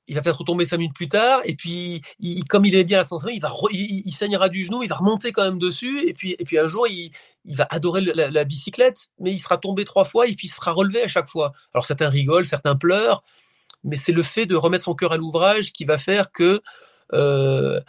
il 0.07 0.15
va 0.15 0.21
peut-être 0.21 0.39
retomber 0.39 0.65
cinq 0.65 0.77
minutes 0.77 0.95
plus 0.95 1.07
tard, 1.07 1.41
et 1.45 1.55
puis 1.55 2.01
comme 2.49 2.65
il 2.65 2.75
est 2.75 2.83
bien 2.83 2.99
à 2.99 3.03
l'entraînement, 3.09 3.35
il 3.35 3.41
va 3.41 3.51
il, 3.71 4.13
saignera 4.13 4.49
du 4.49 4.65
genou, 4.65 4.83
il 4.83 4.89
va 4.89 4.95
remonter 4.95 5.31
quand 5.31 5.43
même 5.43 5.59
dessus, 5.59 6.07
et 6.07 6.13
puis 6.13 6.35
et 6.37 6.43
puis 6.43 6.57
un 6.59 6.67
jour 6.67 6.87
il, 6.87 7.11
il 7.45 7.55
va 7.55 7.67
adorer 7.69 8.01
la, 8.01 8.43
bicyclette, 8.43 9.07
mais 9.19 9.31
il 9.31 9.39
sera 9.39 9.57
tombé 9.57 9.85
trois 9.85 10.05
fois 10.05 10.27
et 10.27 10.35
puis 10.35 10.47
il 10.47 10.51
sera 10.51 10.71
relevé 10.71 11.03
à 11.03 11.07
chaque 11.07 11.29
fois. 11.29 11.53
Alors 11.73 11.85
certains 11.85 12.09
rigolent, 12.09 12.45
certains 12.45 12.75
pleurent, 12.75 13.23
mais 13.83 13.95
c'est 13.95 14.11
le 14.11 14.23
fait 14.23 14.45
de 14.45 14.55
remettre 14.55 14.83
son 14.85 14.95
cœur 14.95 15.13
à 15.13 15.17
l'ouvrage 15.17 15.71
qui 15.71 15.85
va 15.85 15.97
faire 15.97 16.31
que 16.31 16.61
euh, 17.13 17.79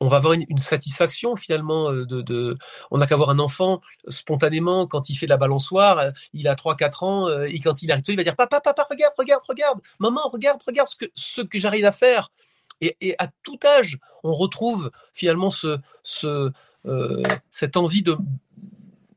on 0.00 0.08
va 0.08 0.16
avoir 0.16 0.32
une, 0.32 0.58
satisfaction 0.58 1.36
finalement 1.36 1.92
euh, 1.92 2.06
de, 2.06 2.56
on 2.90 2.98
n'a 2.98 3.06
qu'à 3.06 3.16
voir 3.16 3.30
un 3.30 3.38
enfant 3.38 3.80
spontanément 4.08 4.86
quand 4.86 5.10
il 5.10 5.14
fait 5.14 5.26
la 5.26 5.36
balançoire, 5.36 5.98
euh, 5.98 6.10
il 6.32 6.48
a 6.48 6.56
3 6.56 6.74
4 6.74 7.02
ans 7.04 7.28
euh, 7.28 7.44
et 7.44 7.60
quand 7.60 7.82
il 7.82 7.92
arrive 7.92 8.02
il 8.08 8.16
va 8.16 8.24
dire 8.24 8.36
papa 8.36 8.60
papa 8.60 8.86
regarde 8.90 9.14
regarde 9.18 9.42
regarde 9.46 9.80
maman 9.98 10.22
regarde 10.28 10.60
regarde 10.66 10.88
ce 10.88 10.96
que 10.96 11.04
ce 11.14 11.42
que 11.42 11.58
j'arrive 11.58 11.84
à 11.84 11.92
faire 11.92 12.32
et, 12.80 12.96
et, 13.02 13.14
à 13.18 13.28
tout 13.42 13.58
âge 13.64 13.98
on 14.24 14.32
retrouve 14.32 14.90
finalement 15.12 15.50
ce, 15.50 15.78
ce 16.02 16.50
cette 17.50 17.76
envie 17.76 18.02
de 18.02 18.16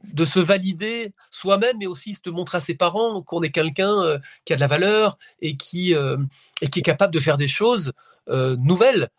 de 0.04 0.26
se 0.26 0.40
valider 0.40 1.14
soi-même, 1.32 1.78
mais 1.80 1.88
aussi 1.88 2.16
de 2.24 2.30
montrer 2.30 2.58
à 2.58 2.62
ses 2.62 2.76
parents 2.76 3.22
qu'on 3.22 3.42
est 3.42 3.52
quelqu'un 3.52 4.20
qui 4.44 4.52
a 4.52 4.58
de 4.58 4.62
la 4.62 4.68
valeur 4.68 5.18
et 5.42 5.56
qui, 5.56 5.96
et 6.62 6.70
qui 6.70 6.80
est 6.80 6.84
capable 6.84 7.14
de 7.14 7.20
faire 7.20 7.38
des 7.38 7.48
choses 7.48 7.94
nouvelles. 8.28 9.10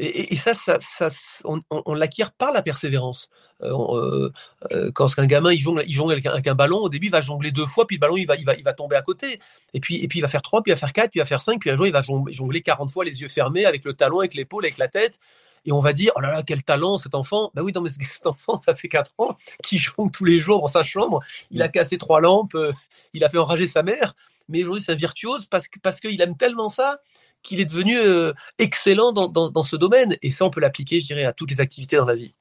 Et, 0.00 0.36
ça, 0.36 0.54
ça, 0.54 0.78
ça 0.80 1.08
on, 1.44 1.94
l'acquiert 1.94 2.30
par 2.30 2.52
la 2.52 2.62
persévérance. 2.62 3.30
Euh, 3.64 3.72
euh, 3.72 4.32
euh, 4.72 4.92
quand 4.92 5.18
un 5.18 5.26
gamin 5.26 5.52
il 5.52 5.58
jongle, 5.58 5.82
il 5.88 5.92
jongle 5.92 6.12
avec, 6.12 6.46
un, 6.46 6.54
ballon, 6.54 6.78
au 6.78 6.88
début 6.88 7.08
il 7.08 7.10
va 7.10 7.20
jongler 7.20 7.50
deux 7.50 7.66
fois, 7.66 7.84
puis 7.84 7.96
le 7.96 8.00
ballon 8.00 8.16
il 8.16 8.24
va, 8.24 8.36
il 8.36 8.44
va, 8.44 8.54
il 8.54 8.62
va 8.62 8.72
tomber 8.72 8.94
à 8.94 9.02
côté. 9.02 9.40
Et 9.74 9.80
puis, 9.80 9.96
et 9.96 10.06
puis 10.06 10.20
il 10.20 10.22
va 10.22 10.28
faire 10.28 10.42
trois, 10.42 10.62
puis 10.62 10.70
il 10.70 10.74
va 10.74 10.78
faire 10.78 10.92
quatre, 10.92 11.10
puis 11.10 11.18
il 11.18 11.22
va 11.22 11.26
faire 11.26 11.40
cinq, 11.40 11.58
puis 11.58 11.70
un 11.70 11.76
jour 11.76 11.88
il 11.88 11.92
va 11.92 12.02
jongler 12.02 12.62
40 12.62 12.90
fois 12.90 13.04
les 13.04 13.22
yeux 13.22 13.28
fermés, 13.28 13.64
avec 13.66 13.84
le 13.84 13.92
talon, 13.92 14.20
avec 14.20 14.34
l'épaule, 14.34 14.64
avec 14.64 14.78
la 14.78 14.86
tête. 14.86 15.18
Et 15.66 15.72
on 15.72 15.80
va 15.80 15.92
dire, 15.92 16.12
oh 16.14 16.20
là 16.20 16.30
là, 16.30 16.42
quel 16.44 16.62
talent 16.62 16.98
cet 16.98 17.16
enfant. 17.16 17.50
Ben 17.54 17.62
oui, 17.62 17.72
non, 17.74 17.80
mais 17.80 17.90
cet 18.00 18.28
enfant, 18.28 18.60
ça 18.64 18.76
fait 18.76 18.88
quatre 18.88 19.12
ans 19.18 19.36
qu'il 19.64 19.80
jongle 19.80 20.12
tous 20.12 20.24
les 20.24 20.38
jours 20.38 20.60
dans 20.60 20.68
sa 20.68 20.84
chambre. 20.84 21.20
Il 21.50 21.60
a 21.60 21.68
cassé 21.68 21.98
trois 21.98 22.20
lampes, 22.20 22.56
il 23.14 23.24
a 23.24 23.28
fait 23.28 23.38
enrager 23.38 23.66
sa 23.66 23.82
mère. 23.82 24.14
Mais 24.48 24.62
aujourd'hui, 24.62 24.84
c'est 24.84 24.92
un 24.92 24.96
virtuose 24.96 25.46
parce 25.46 25.66
que 25.66 25.80
parce 25.80 26.00
qu'il 26.00 26.20
aime 26.22 26.36
tellement 26.36 26.68
ça 26.68 27.00
qu'il 27.48 27.60
est 27.60 27.64
devenu 27.64 27.98
euh, 27.98 28.32
excellent 28.58 29.12
dans, 29.12 29.28
dans, 29.28 29.50
dans, 29.50 29.62
ce 29.62 29.76
domaine. 29.76 30.16
Et 30.22 30.30
ça, 30.30 30.44
on 30.44 30.50
peut 30.50 30.60
l'appliquer, 30.60 31.00
je 31.00 31.06
dirais, 31.06 31.24
à 31.24 31.32
toutes 31.32 31.50
les 31.50 31.60
activités 31.60 31.96
dans 31.96 32.04
la 32.04 32.14
vie. 32.14 32.34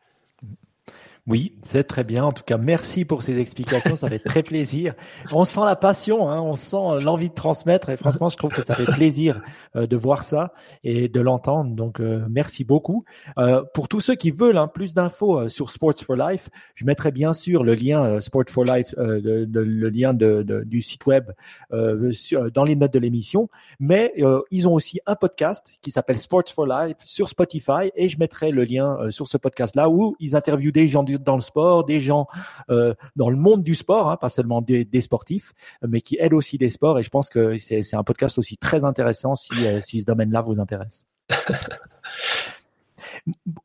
Oui, 1.27 1.51
c'est 1.61 1.83
très 1.83 2.05
bien. 2.05 2.23
En 2.23 2.31
tout 2.31 2.43
cas, 2.45 2.57
merci 2.57 3.03
pour 3.03 3.21
ces 3.21 3.37
explications. 3.37 3.97
Ça 3.97 4.07
fait 4.07 4.19
très 4.19 4.43
plaisir. 4.43 4.93
On 5.33 5.43
sent 5.43 5.59
la 5.65 5.75
passion, 5.75 6.29
hein, 6.29 6.39
on 6.39 6.55
sent 6.55 7.03
l'envie 7.03 7.27
de 7.27 7.33
transmettre. 7.33 7.89
Et 7.89 7.97
franchement, 7.97 8.29
je 8.29 8.37
trouve 8.37 8.53
que 8.53 8.61
ça 8.61 8.75
fait 8.75 8.85
plaisir 8.85 9.41
euh, 9.75 9.87
de 9.87 9.97
voir 9.97 10.23
ça 10.23 10.53
et 10.85 11.09
de 11.09 11.19
l'entendre. 11.19 11.75
Donc, 11.75 11.99
euh, 11.99 12.25
merci 12.29 12.63
beaucoup. 12.63 13.03
Euh, 13.37 13.61
pour 13.73 13.89
tous 13.89 13.99
ceux 13.99 14.15
qui 14.15 14.31
veulent 14.31 14.57
hein, 14.57 14.69
plus 14.69 14.93
d'infos 14.93 15.49
sur 15.49 15.69
Sports 15.69 15.97
for 16.01 16.15
Life, 16.15 16.49
je 16.75 16.85
mettrai 16.85 17.11
bien 17.11 17.33
sûr 17.33 17.65
le 17.65 17.75
lien 17.75 18.21
Sport 18.21 18.45
for 18.47 18.63
Life, 18.63 18.95
le, 18.97 19.89
lien 19.89 20.13
de, 20.13 20.43
de, 20.43 20.63
du 20.63 20.81
site 20.81 21.05
web 21.07 21.31
dans 21.71 22.63
les 22.63 22.75
notes 22.77 22.93
de 22.93 22.99
l'émission. 22.99 23.49
Mais 23.81 24.13
ils 24.51 24.67
ont 24.67 24.73
aussi 24.73 25.01
un 25.05 25.15
podcast 25.15 25.67
qui 25.81 25.91
s'appelle 25.91 26.19
Sports 26.19 26.49
for 26.53 26.65
Life 26.65 26.97
sur 27.03 27.27
Spotify 27.27 27.91
et 27.95 28.07
je 28.07 28.17
mettrai 28.17 28.51
le 28.51 28.63
lien 28.63 29.09
sur 29.09 29.27
ce 29.27 29.37
podcast-là 29.37 29.89
où 29.89 30.15
ils 30.19 30.35
interviewent 30.35 30.71
des 30.71 30.87
gens 30.87 31.03
du 31.03 31.16
dans 31.23 31.36
le 31.36 31.41
sport, 31.41 31.86
des 31.86 31.99
gens 31.99 32.27
euh, 32.69 32.93
dans 33.15 33.30
le 33.30 33.38
monde 33.38 33.63
du 33.63 33.75
sport, 33.75 34.10
hein, 34.10 34.17
pas 34.17 34.30
seulement 34.30 34.62
des, 34.62 35.01
sportifs, 35.01 35.53
mais 35.88 36.01
qui 36.01 36.17
aident 36.19 36.34
aussi 36.34 36.58
des 36.58 36.69
sports. 36.69 36.99
Et 36.99 37.03
je 37.03 37.10
pense 37.10 37.30
que 37.30 37.58
c'est 37.58 37.95
un 37.95 38.03
podcast 38.03 38.38
aussi 38.38 38.58
très 38.58 38.84
intéressant 38.84 39.36
si, 39.36 39.67
euh, 39.67 39.80
si 39.80 40.01
ce 40.01 40.06
domaine-là 40.06 40.41
vous 40.41 40.60
intéresse. 40.60 41.06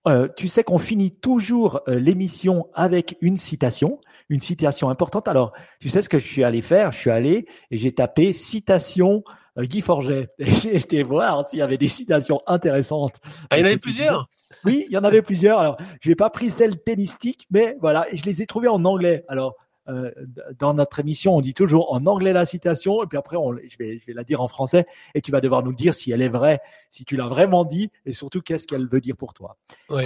Euh, 0.08 0.26
tu 0.36 0.48
sais 0.48 0.64
qu'on 0.64 0.78
finit 0.78 1.12
toujours 1.12 1.82
l'émission 1.86 2.66
avec 2.74 3.16
une 3.20 3.36
citation, 3.36 4.00
une 4.28 4.40
citation 4.40 4.90
importante. 4.90 5.28
Alors, 5.28 5.52
tu 5.78 5.88
sais 5.88 6.02
ce 6.02 6.08
que 6.08 6.18
je 6.18 6.26
suis 6.26 6.42
allé 6.42 6.62
faire? 6.62 6.90
Je 6.90 6.98
suis 6.98 7.10
allé 7.10 7.46
et 7.70 7.76
j'ai 7.76 7.92
tapé 7.92 8.32
citation 8.32 9.22
Guy 9.58 9.82
Forget. 9.82 10.28
Et 10.38 10.46
j'ai 10.46 10.76
été 10.76 11.02
voir 11.02 11.46
s'il 11.48 11.58
y 11.58 11.62
avait 11.62 11.78
des 11.78 11.88
citations 11.88 12.40
intéressantes. 12.46 13.20
Ah, 13.50 13.58
il 13.58 13.60
y 13.60 13.62
en 13.62 13.66
avait 13.66 13.78
plusieurs. 13.78 14.28
Oui, 14.64 14.86
il 14.88 14.92
y 14.92 14.98
en 14.98 15.04
avait 15.04 15.22
plusieurs. 15.22 15.58
Alors, 15.58 15.76
je 16.00 16.08
n'ai 16.08 16.14
pas 16.14 16.30
pris 16.30 16.50
celle 16.50 16.78
tennistique, 16.78 17.46
mais 17.50 17.76
voilà, 17.80 18.06
je 18.12 18.22
les 18.24 18.42
ai 18.42 18.46
trouvées 18.46 18.68
en 18.68 18.84
anglais. 18.84 19.24
Alors, 19.28 19.56
euh, 19.88 20.12
dans 20.58 20.74
notre 20.74 21.00
émission, 21.00 21.36
on 21.36 21.40
dit 21.40 21.54
toujours 21.54 21.92
en 21.92 22.06
anglais 22.06 22.32
la 22.32 22.46
citation, 22.46 23.02
et 23.02 23.06
puis 23.06 23.18
après, 23.18 23.36
on, 23.36 23.52
je, 23.52 23.76
vais, 23.78 23.98
je 23.98 24.06
vais 24.06 24.12
la 24.12 24.24
dire 24.24 24.40
en 24.40 24.48
français, 24.48 24.86
et 25.14 25.20
tu 25.20 25.32
vas 25.32 25.40
devoir 25.40 25.62
nous 25.62 25.72
dire 25.72 25.94
si 25.94 26.12
elle 26.12 26.22
est 26.22 26.28
vraie, 26.28 26.60
si 26.88 27.04
tu 27.04 27.16
l'as 27.16 27.26
vraiment 27.26 27.64
dit, 27.64 27.90
et 28.06 28.12
surtout 28.12 28.40
qu'est-ce 28.40 28.66
qu'elle 28.66 28.86
veut 28.86 29.00
dire 29.00 29.16
pour 29.16 29.34
toi. 29.34 29.56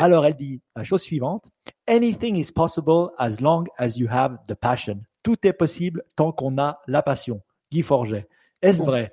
Alors, 0.01 0.25
elle 0.25 0.37
dit 0.37 0.61
la 0.75 0.85
chose 0.85 1.03
suivante 1.03 1.51
Anything 1.87 2.37
is 2.37 2.51
possible 2.53 3.11
as 3.19 3.41
long 3.41 3.65
as 3.79 3.99
you 3.99 4.09
have 4.11 4.39
the 4.49 4.55
passion. 4.55 5.03
Tout 5.23 5.47
est 5.47 5.53
possible 5.53 6.03
tant 6.17 6.33
qu'on 6.33 6.59
a 6.59 6.81
la 6.87 7.03
passion. 7.03 7.43
Guy 7.71 7.83
Forget. 7.83 8.29
Est-ce 8.67 8.83
vrai? 8.83 9.13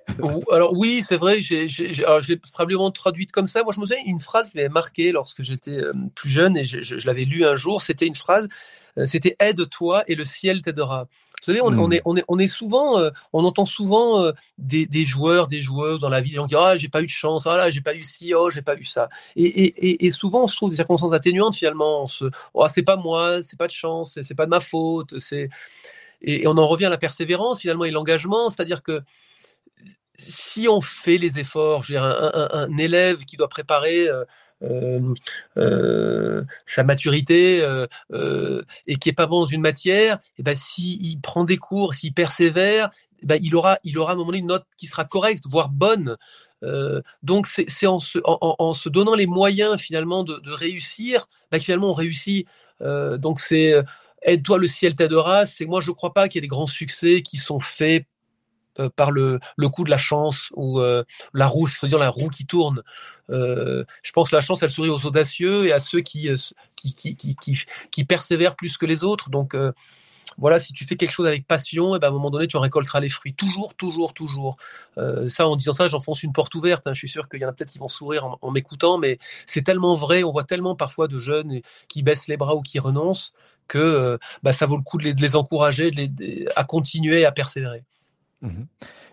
Alors 0.52 0.74
oui, 0.74 1.04
c'est 1.08 1.18
vrai. 1.18 1.42
J'ai, 1.42 1.68
l'ai 1.68 2.38
probablement 2.38 2.90
traduite 2.92 3.32
comme 3.32 3.48
ça. 3.48 3.64
Moi, 3.64 3.72
je 3.74 3.80
me 3.80 3.86
souviens 3.86 4.04
une 4.06 4.20
phrase 4.20 4.50
qui 4.50 4.58
m'avait 4.58 4.70
marqué 4.70 5.12
lorsque 5.12 5.44
j'étais 5.44 5.78
euh, 5.78 5.94
plus 6.16 6.30
jeune 6.30 6.58
et 6.58 6.66
je, 6.66 7.06
l'avais 7.06 7.26
lu 7.26 7.46
un 7.46 7.56
jour. 7.56 7.82
C'était 7.82 8.08
une 8.08 8.16
phrase. 8.16 8.48
Euh, 8.98 9.06
c'était 9.06 9.36
aide-toi 9.40 10.04
et 10.08 10.16
le 10.16 10.26
ciel 10.26 10.62
t'aidera. 10.62 11.08
Vous 11.40 11.46
savez, 11.46 11.62
on, 11.62 11.72
hmm. 11.72 11.94
est, 11.94 12.02
on, 12.06 12.16
est, 12.16 12.24
on 12.30 12.40
est 12.40 12.48
souvent, 12.48 12.98
euh, 12.98 13.10
on 13.34 13.44
entend 13.44 13.66
souvent 13.66 14.32
des, 14.58 14.86
des, 14.86 15.04
joueurs, 15.04 15.48
des 15.48 15.60
joueuses 15.60 16.00
dans 16.00 16.08
la 16.08 16.22
vie, 16.22 16.30
des 16.30 16.38
gens 16.38 16.44
qui 16.48 16.56
disent 16.56 16.64
ah 16.66 16.78
j'ai 16.78 16.88
pas 16.88 17.02
eu 17.02 17.06
de 17.06 17.12
chance, 17.12 17.46
ah 17.46 17.58
là 17.58 17.70
j'ai 17.70 17.82
pas 17.82 17.94
eu 17.94 18.02
ci, 18.02 18.34
oh 18.34 18.50
j'ai 18.50 18.62
pas 18.62 18.76
eu 18.78 18.86
ça. 18.86 19.10
Et, 19.36 19.44
et, 19.46 20.06
et, 20.06 20.10
souvent 20.10 20.44
on 20.44 20.48
se 20.48 20.56
trouve 20.56 20.70
des 20.70 20.78
circonstances 20.78 21.14
atténuantes 21.14 21.56
finalement. 21.56 22.04
On 22.04 22.08
se, 22.08 22.26
oh 22.54 22.66
c'est 22.74 22.84
pas 22.84 22.96
moi, 22.96 23.42
c'est 23.42 23.60
pas 23.60 23.68
de 23.68 23.74
chance, 23.74 24.20
c'est 24.24 24.36
pas 24.36 24.46
de 24.46 24.52
ma 24.52 24.62
faute, 24.62 25.20
c'est 25.20 25.50
et, 26.24 26.48
on 26.48 26.58
en 26.58 26.66
revient 26.66 26.86
à 26.86 26.90
la 26.90 26.98
persévérance 26.98 27.60
finalement 27.60 27.86
et 27.86 27.92
l'engagement, 27.92 28.50
c'est-à-dire 28.50 28.82
que 28.82 29.02
si 30.18 30.68
on 30.68 30.82
fait 30.82 31.18
les 31.18 31.40
efforts, 31.40 31.84
je 31.84 31.94
veux 31.94 32.00
dire, 32.00 32.04
un, 32.04 32.78
élève 32.78 33.26
qui 33.26 33.38
doit 33.38 33.50
préparer 33.50 34.08
euh, 34.08 34.24
euh, 34.64 35.14
euh, 35.58 36.44
sa 36.66 36.84
maturité 36.84 37.66
et 38.88 38.96
qui 38.96 39.10
est 39.10 39.14
pas 39.14 39.26
bon 39.26 39.42
dans 39.42 39.46
une 39.46 39.62
matière, 39.62 40.16
et 40.16 40.20
eh 40.40 40.44
ben 40.44 40.56
s'il 40.56 41.20
prend 41.22 41.44
des 41.44 41.58
cours, 41.58 41.94
s'il 41.96 42.14
persévère, 42.14 42.92
eh 43.22 43.26
ben, 43.26 43.40
il 43.42 43.56
aura, 43.56 43.78
il 43.84 43.98
aura 43.98 44.12
à 44.12 44.14
un 44.14 44.18
moment 44.18 44.28
donné 44.28 44.40
une 44.40 44.48
note 44.48 44.66
qui 44.78 44.88
sera 44.88 45.06
correcte, 45.06 45.46
voire 45.50 45.70
bonne. 45.70 46.16
donc 47.24 47.48
c'est 47.48 47.88
en 47.88 48.00
se, 48.00 48.20
en, 48.24 48.74
se 48.74 48.90
donnant 48.90 49.16
les 49.16 49.28
moyens 49.28 49.78
finalement 49.78 50.24
de, 50.24 50.52
réussir, 50.52 51.28
ben, 51.52 51.60
finalement 51.60 51.90
on 51.90 51.94
réussit. 51.94 52.48
donc 52.80 53.40
c'est 53.40 53.74
aide-toi, 54.22 54.58
le 54.60 54.68
ciel 54.68 54.96
t'aidera. 54.96 55.46
C'est 55.46 55.66
moi 55.66 55.82
je 55.82 55.92
crois 55.92 56.14
pas 56.14 56.28
qu'il 56.28 56.38
y 56.38 56.40
ait 56.40 56.48
des 56.48 56.48
grands 56.48 56.68
succès 56.68 57.22
qui 57.22 57.38
sont 57.38 57.60
faits 57.60 58.06
euh, 58.06 58.13
par 58.96 59.12
le, 59.12 59.40
coup 59.70 59.84
de 59.84 59.90
la 59.90 59.98
chance 59.98 60.50
ou 60.56 60.80
euh, 60.80 61.04
la 61.34 61.48
roue, 61.48 61.68
faut 61.68 61.88
dire 61.88 62.00
la 62.00 62.10
roue 62.10 62.30
qui 62.30 62.46
tourne. 62.46 62.82
Euh, 63.30 63.84
je 64.02 64.12
pense 64.12 64.30
que 64.30 64.36
la 64.36 64.42
chance, 64.42 64.62
elle 64.64 64.70
sourit 64.70 64.90
aux 64.90 65.06
audacieux 65.06 65.66
et 65.66 65.74
à 65.74 65.80
ceux 65.80 66.02
qui 66.02 66.30
qui, 66.76 68.06
persévèrent 68.06 68.56
plus 68.56 68.78
que 68.78 68.86
les 68.86 69.04
autres. 69.04 69.30
Donc 69.30 69.56
voilà, 70.40 70.60
si 70.60 70.74
tu 70.74 70.86
fais 70.86 70.96
quelque 70.96 71.12
chose 71.12 71.28
avec 71.28 71.46
passion, 71.46 71.94
et 71.94 71.98
eh 71.98 72.00
ben 72.00 72.08
à 72.08 72.10
un 72.10 72.14
moment 72.14 72.32
donné, 72.32 72.48
tu 72.48 72.58
en 72.58 72.62
récolteras 72.62 73.00
les 73.00 73.10
fruits. 73.10 73.36
Toujours, 73.36 73.76
toujours, 73.76 74.14
toujours. 74.14 74.58
ça, 75.28 75.48
en 75.48 75.56
disant 75.56 75.74
ça, 75.74 75.88
j'enfonce 75.88 76.24
une 76.24 76.34
porte 76.34 76.54
ouverte. 76.56 76.88
Hein. 76.88 76.94
Je 76.94 77.00
suis 77.00 77.10
sûr 77.10 77.30
qu'il 77.30 77.42
y 77.42 77.46
en 77.46 77.50
a 77.50 77.54
peut-être 77.54 77.72
qui 77.72 77.80
vont 77.80 77.88
sourire 77.88 78.38
en, 78.42 78.52
m'écoutant, 78.52 78.98
mais 78.98 79.20
c'est 79.46 79.62
tellement 79.62 79.96
vrai. 79.96 80.24
On 80.24 80.32
voit 80.32 80.44
tellement 80.44 80.76
parfois 80.76 81.08
de 81.08 81.20
jeunes 81.20 81.62
qui 81.88 82.04
baissent 82.04 82.28
les 82.28 82.38
bras 82.38 82.56
ou 82.56 82.62
qui 82.62 82.80
renoncent 82.80 83.34
que 83.68 84.20
bah, 84.42 84.52
ça 84.52 84.66
vaut 84.66 84.78
le 84.78 84.84
coup 84.84 84.98
de 84.98 85.04
les, 85.04 85.14
de 85.14 85.36
encourager 85.36 85.90
de 85.92 86.50
à 86.56 86.64
continuer 86.64 87.26
à 87.26 87.32
persévérer. 87.32 87.84
Mhm. 88.44 88.68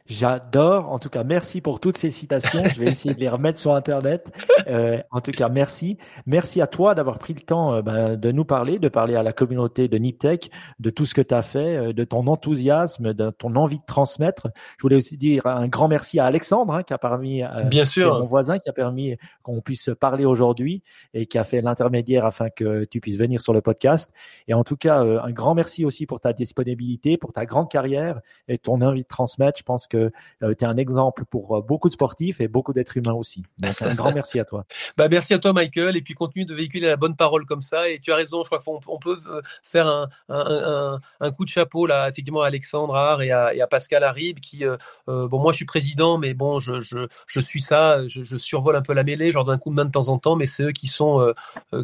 J'adore. 0.06 0.90
En 0.90 0.98
tout 0.98 1.08
cas, 1.08 1.24
merci 1.24 1.60
pour 1.60 1.80
toutes 1.80 1.96
ces 1.96 2.10
citations. 2.10 2.62
Je 2.74 2.80
vais 2.80 2.86
essayer 2.90 3.14
de 3.14 3.20
les 3.20 3.28
remettre 3.28 3.58
sur 3.58 3.74
Internet. 3.74 4.30
Euh, 4.66 4.98
en 5.10 5.20
tout 5.20 5.30
cas, 5.30 5.48
merci. 5.48 5.96
Merci 6.26 6.60
à 6.60 6.66
toi 6.66 6.94
d'avoir 6.94 7.18
pris 7.18 7.32
le 7.32 7.40
temps 7.40 7.74
euh, 7.74 7.82
ben, 7.82 8.16
de 8.16 8.32
nous 8.32 8.44
parler, 8.44 8.78
de 8.78 8.88
parler 8.88 9.14
à 9.14 9.22
la 9.22 9.32
communauté 9.32 9.88
de 9.88 9.96
Niptech, 9.96 10.50
de 10.80 10.90
tout 10.90 11.06
ce 11.06 11.14
que 11.14 11.20
tu 11.20 11.34
as 11.34 11.42
fait, 11.42 11.76
euh, 11.76 11.92
de 11.92 12.04
ton 12.04 12.26
enthousiasme, 12.26 13.14
de 13.14 13.30
ton 13.30 13.54
envie 13.54 13.78
de 13.78 13.84
transmettre. 13.86 14.48
Je 14.78 14.82
voulais 14.82 14.96
aussi 14.96 15.16
dire 15.16 15.46
un 15.46 15.68
grand 15.68 15.88
merci 15.88 16.18
à 16.18 16.26
Alexandre 16.26 16.74
hein, 16.74 16.82
qui 16.82 16.92
a 16.92 16.98
permis, 16.98 17.42
euh, 17.42 17.62
Bien 17.64 17.84
sûr. 17.84 18.18
mon 18.18 18.26
voisin, 18.26 18.58
qui 18.58 18.68
a 18.68 18.72
permis 18.72 19.16
qu'on 19.42 19.60
puisse 19.60 19.90
parler 20.00 20.24
aujourd'hui 20.24 20.82
et 21.14 21.26
qui 21.26 21.38
a 21.38 21.44
fait 21.44 21.60
l'intermédiaire 21.60 22.26
afin 22.26 22.50
que 22.50 22.84
tu 22.84 23.00
puisses 23.00 23.18
venir 23.18 23.40
sur 23.40 23.52
le 23.52 23.60
podcast. 23.60 24.12
Et 24.48 24.54
en 24.54 24.64
tout 24.64 24.76
cas, 24.76 25.00
un 25.00 25.30
grand 25.30 25.54
merci 25.54 25.84
aussi 25.84 26.04
pour 26.04 26.20
ta 26.20 26.32
disponibilité, 26.32 27.16
pour 27.16 27.32
ta 27.32 27.46
grande 27.46 27.68
carrière 27.68 28.20
et 28.48 28.58
ton 28.58 28.80
envie 28.80 29.02
de 29.02 29.06
transmettre 29.06 29.20
transmettre. 29.20 29.58
Je 29.58 29.64
pense 29.64 29.86
que 29.90 30.10
tu 30.40 30.46
es 30.46 30.64
un 30.64 30.76
exemple 30.76 31.24
pour 31.26 31.62
beaucoup 31.62 31.88
de 31.88 31.94
sportifs 31.94 32.40
et 32.40 32.48
beaucoup 32.48 32.72
d'êtres 32.72 32.96
humains 32.96 33.12
aussi. 33.12 33.42
Donc 33.58 33.82
un 33.82 33.94
grand 33.94 34.12
merci 34.12 34.40
à 34.40 34.44
toi. 34.44 34.64
Bah 34.96 35.08
merci 35.08 35.34
à 35.34 35.38
toi 35.38 35.52
Michael 35.52 35.96
et 35.96 36.02
puis 36.02 36.14
continue 36.14 36.44
de 36.44 36.54
véhiculer 36.54 36.88
la 36.88 36.96
bonne 36.96 37.16
parole 37.16 37.44
comme 37.44 37.62
ça 37.62 37.88
et 37.88 37.98
tu 37.98 38.12
as 38.12 38.16
raison. 38.16 38.42
Je 38.44 38.50
crois 38.50 38.60
qu'on 38.60 38.98
peut 38.98 39.18
faire 39.62 39.86
un, 39.86 40.08
un, 40.28 41.00
un, 41.20 41.30
coup 41.30 41.44
de 41.44 41.50
chapeau 41.50 41.86
là 41.86 42.08
effectivement 42.08 42.42
à 42.42 42.46
Alexandre 42.46 42.94
Haar 42.94 43.22
et 43.22 43.30
à, 43.30 43.66
Pascal 43.66 44.04
Harib 44.04 44.40
qui 44.40 44.64
bon 45.06 45.38
moi 45.38 45.52
je 45.52 45.56
suis 45.56 45.64
président 45.64 46.18
mais 46.18 46.34
bon 46.34 46.60
je, 46.60 46.80
je, 46.80 47.06
je 47.26 47.40
suis 47.40 47.60
ça, 47.60 48.06
je, 48.06 48.22
je, 48.24 48.36
survole 48.36 48.76
un 48.76 48.82
peu 48.82 48.94
la 48.94 49.04
mêlée, 49.04 49.32
genre 49.32 49.44
d'un 49.44 49.58
coup 49.58 49.70
de 49.70 49.74
main 49.74 49.84
de 49.84 49.90
temps 49.90 50.08
en 50.08 50.18
temps 50.18 50.36
mais 50.36 50.46
c'est 50.46 50.64
eux 50.64 50.72
qui 50.72 50.86
sont 50.86 51.32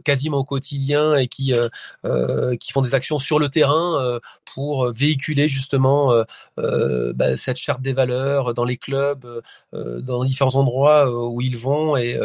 quasiment 0.05 0.39
au 0.39 0.45
quotidien 0.45 1.16
et 1.16 1.28
qui 1.28 1.55
qui 2.61 2.72
font 2.72 2.83
des 2.83 2.95
actions 2.95 3.18
sur 3.18 3.39
le 3.39 3.49
terrain 3.49 4.20
pour 4.55 4.93
véhiculer 4.93 5.49
justement 5.49 6.12
bah, 6.57 7.37
cette 7.37 7.57
charte 7.57 7.83
des 7.83 7.95
valeurs 7.97 8.55
dans 8.55 8.64
les 8.64 8.76
clubs, 8.76 9.42
dans 9.72 10.22
différents 10.22 10.55
endroits 10.55 11.11
où 11.11 11.40
ils 11.40 11.57
vont 11.57 11.97
et 11.97 12.16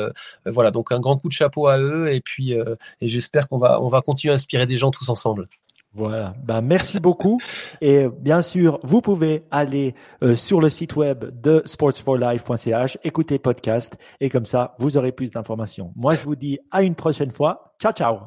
voilà 0.45 0.69
donc 0.72 0.91
un 0.91 0.99
grand 0.99 1.17
coup 1.17 1.30
de 1.30 1.34
chapeau 1.34 1.67
à 1.67 1.80
eux 1.80 2.11
et 2.13 2.22
puis 2.22 2.51
et 2.51 3.07
j'espère 3.07 3.47
qu'on 3.47 3.57
va 3.57 3.82
on 3.82 3.88
va 3.88 4.01
continuer 4.01 4.32
à 4.32 4.36
inspirer 4.36 4.65
des 4.65 4.78
gens 4.78 4.91
tous 4.91 5.09
ensemble. 5.09 5.47
Voilà. 5.93 6.34
Ben, 6.41 6.61
merci 6.61 7.01
beaucoup. 7.01 7.41
Et 7.82 8.07
bien 8.07 8.41
sûr, 8.41 8.80
vous 8.84 9.01
pouvez 9.01 9.43
aller 9.51 9.93
sur 10.36 10.61
le 10.61 10.69
site 10.69 10.95
web 10.95 11.26
de 11.41 11.61
sportsforlife.ch, 11.65 12.97
écouter 13.03 13.39
podcast 13.39 13.97
et 14.19 14.30
comme 14.30 14.45
ça, 14.45 14.76
vous 14.80 14.95
aurez 14.97 15.11
plus 15.11 15.32
d'informations. 15.32 15.91
Moi, 15.95 16.15
je 16.15 16.24
vous 16.24 16.36
dis 16.36 16.59
à 16.72 16.84
une 16.84 16.95
prochaine 16.95 17.32
fois. 17.32 17.76
Ciao, 17.82 17.91
ciao. 17.91 18.19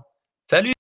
Salut. 0.50 0.74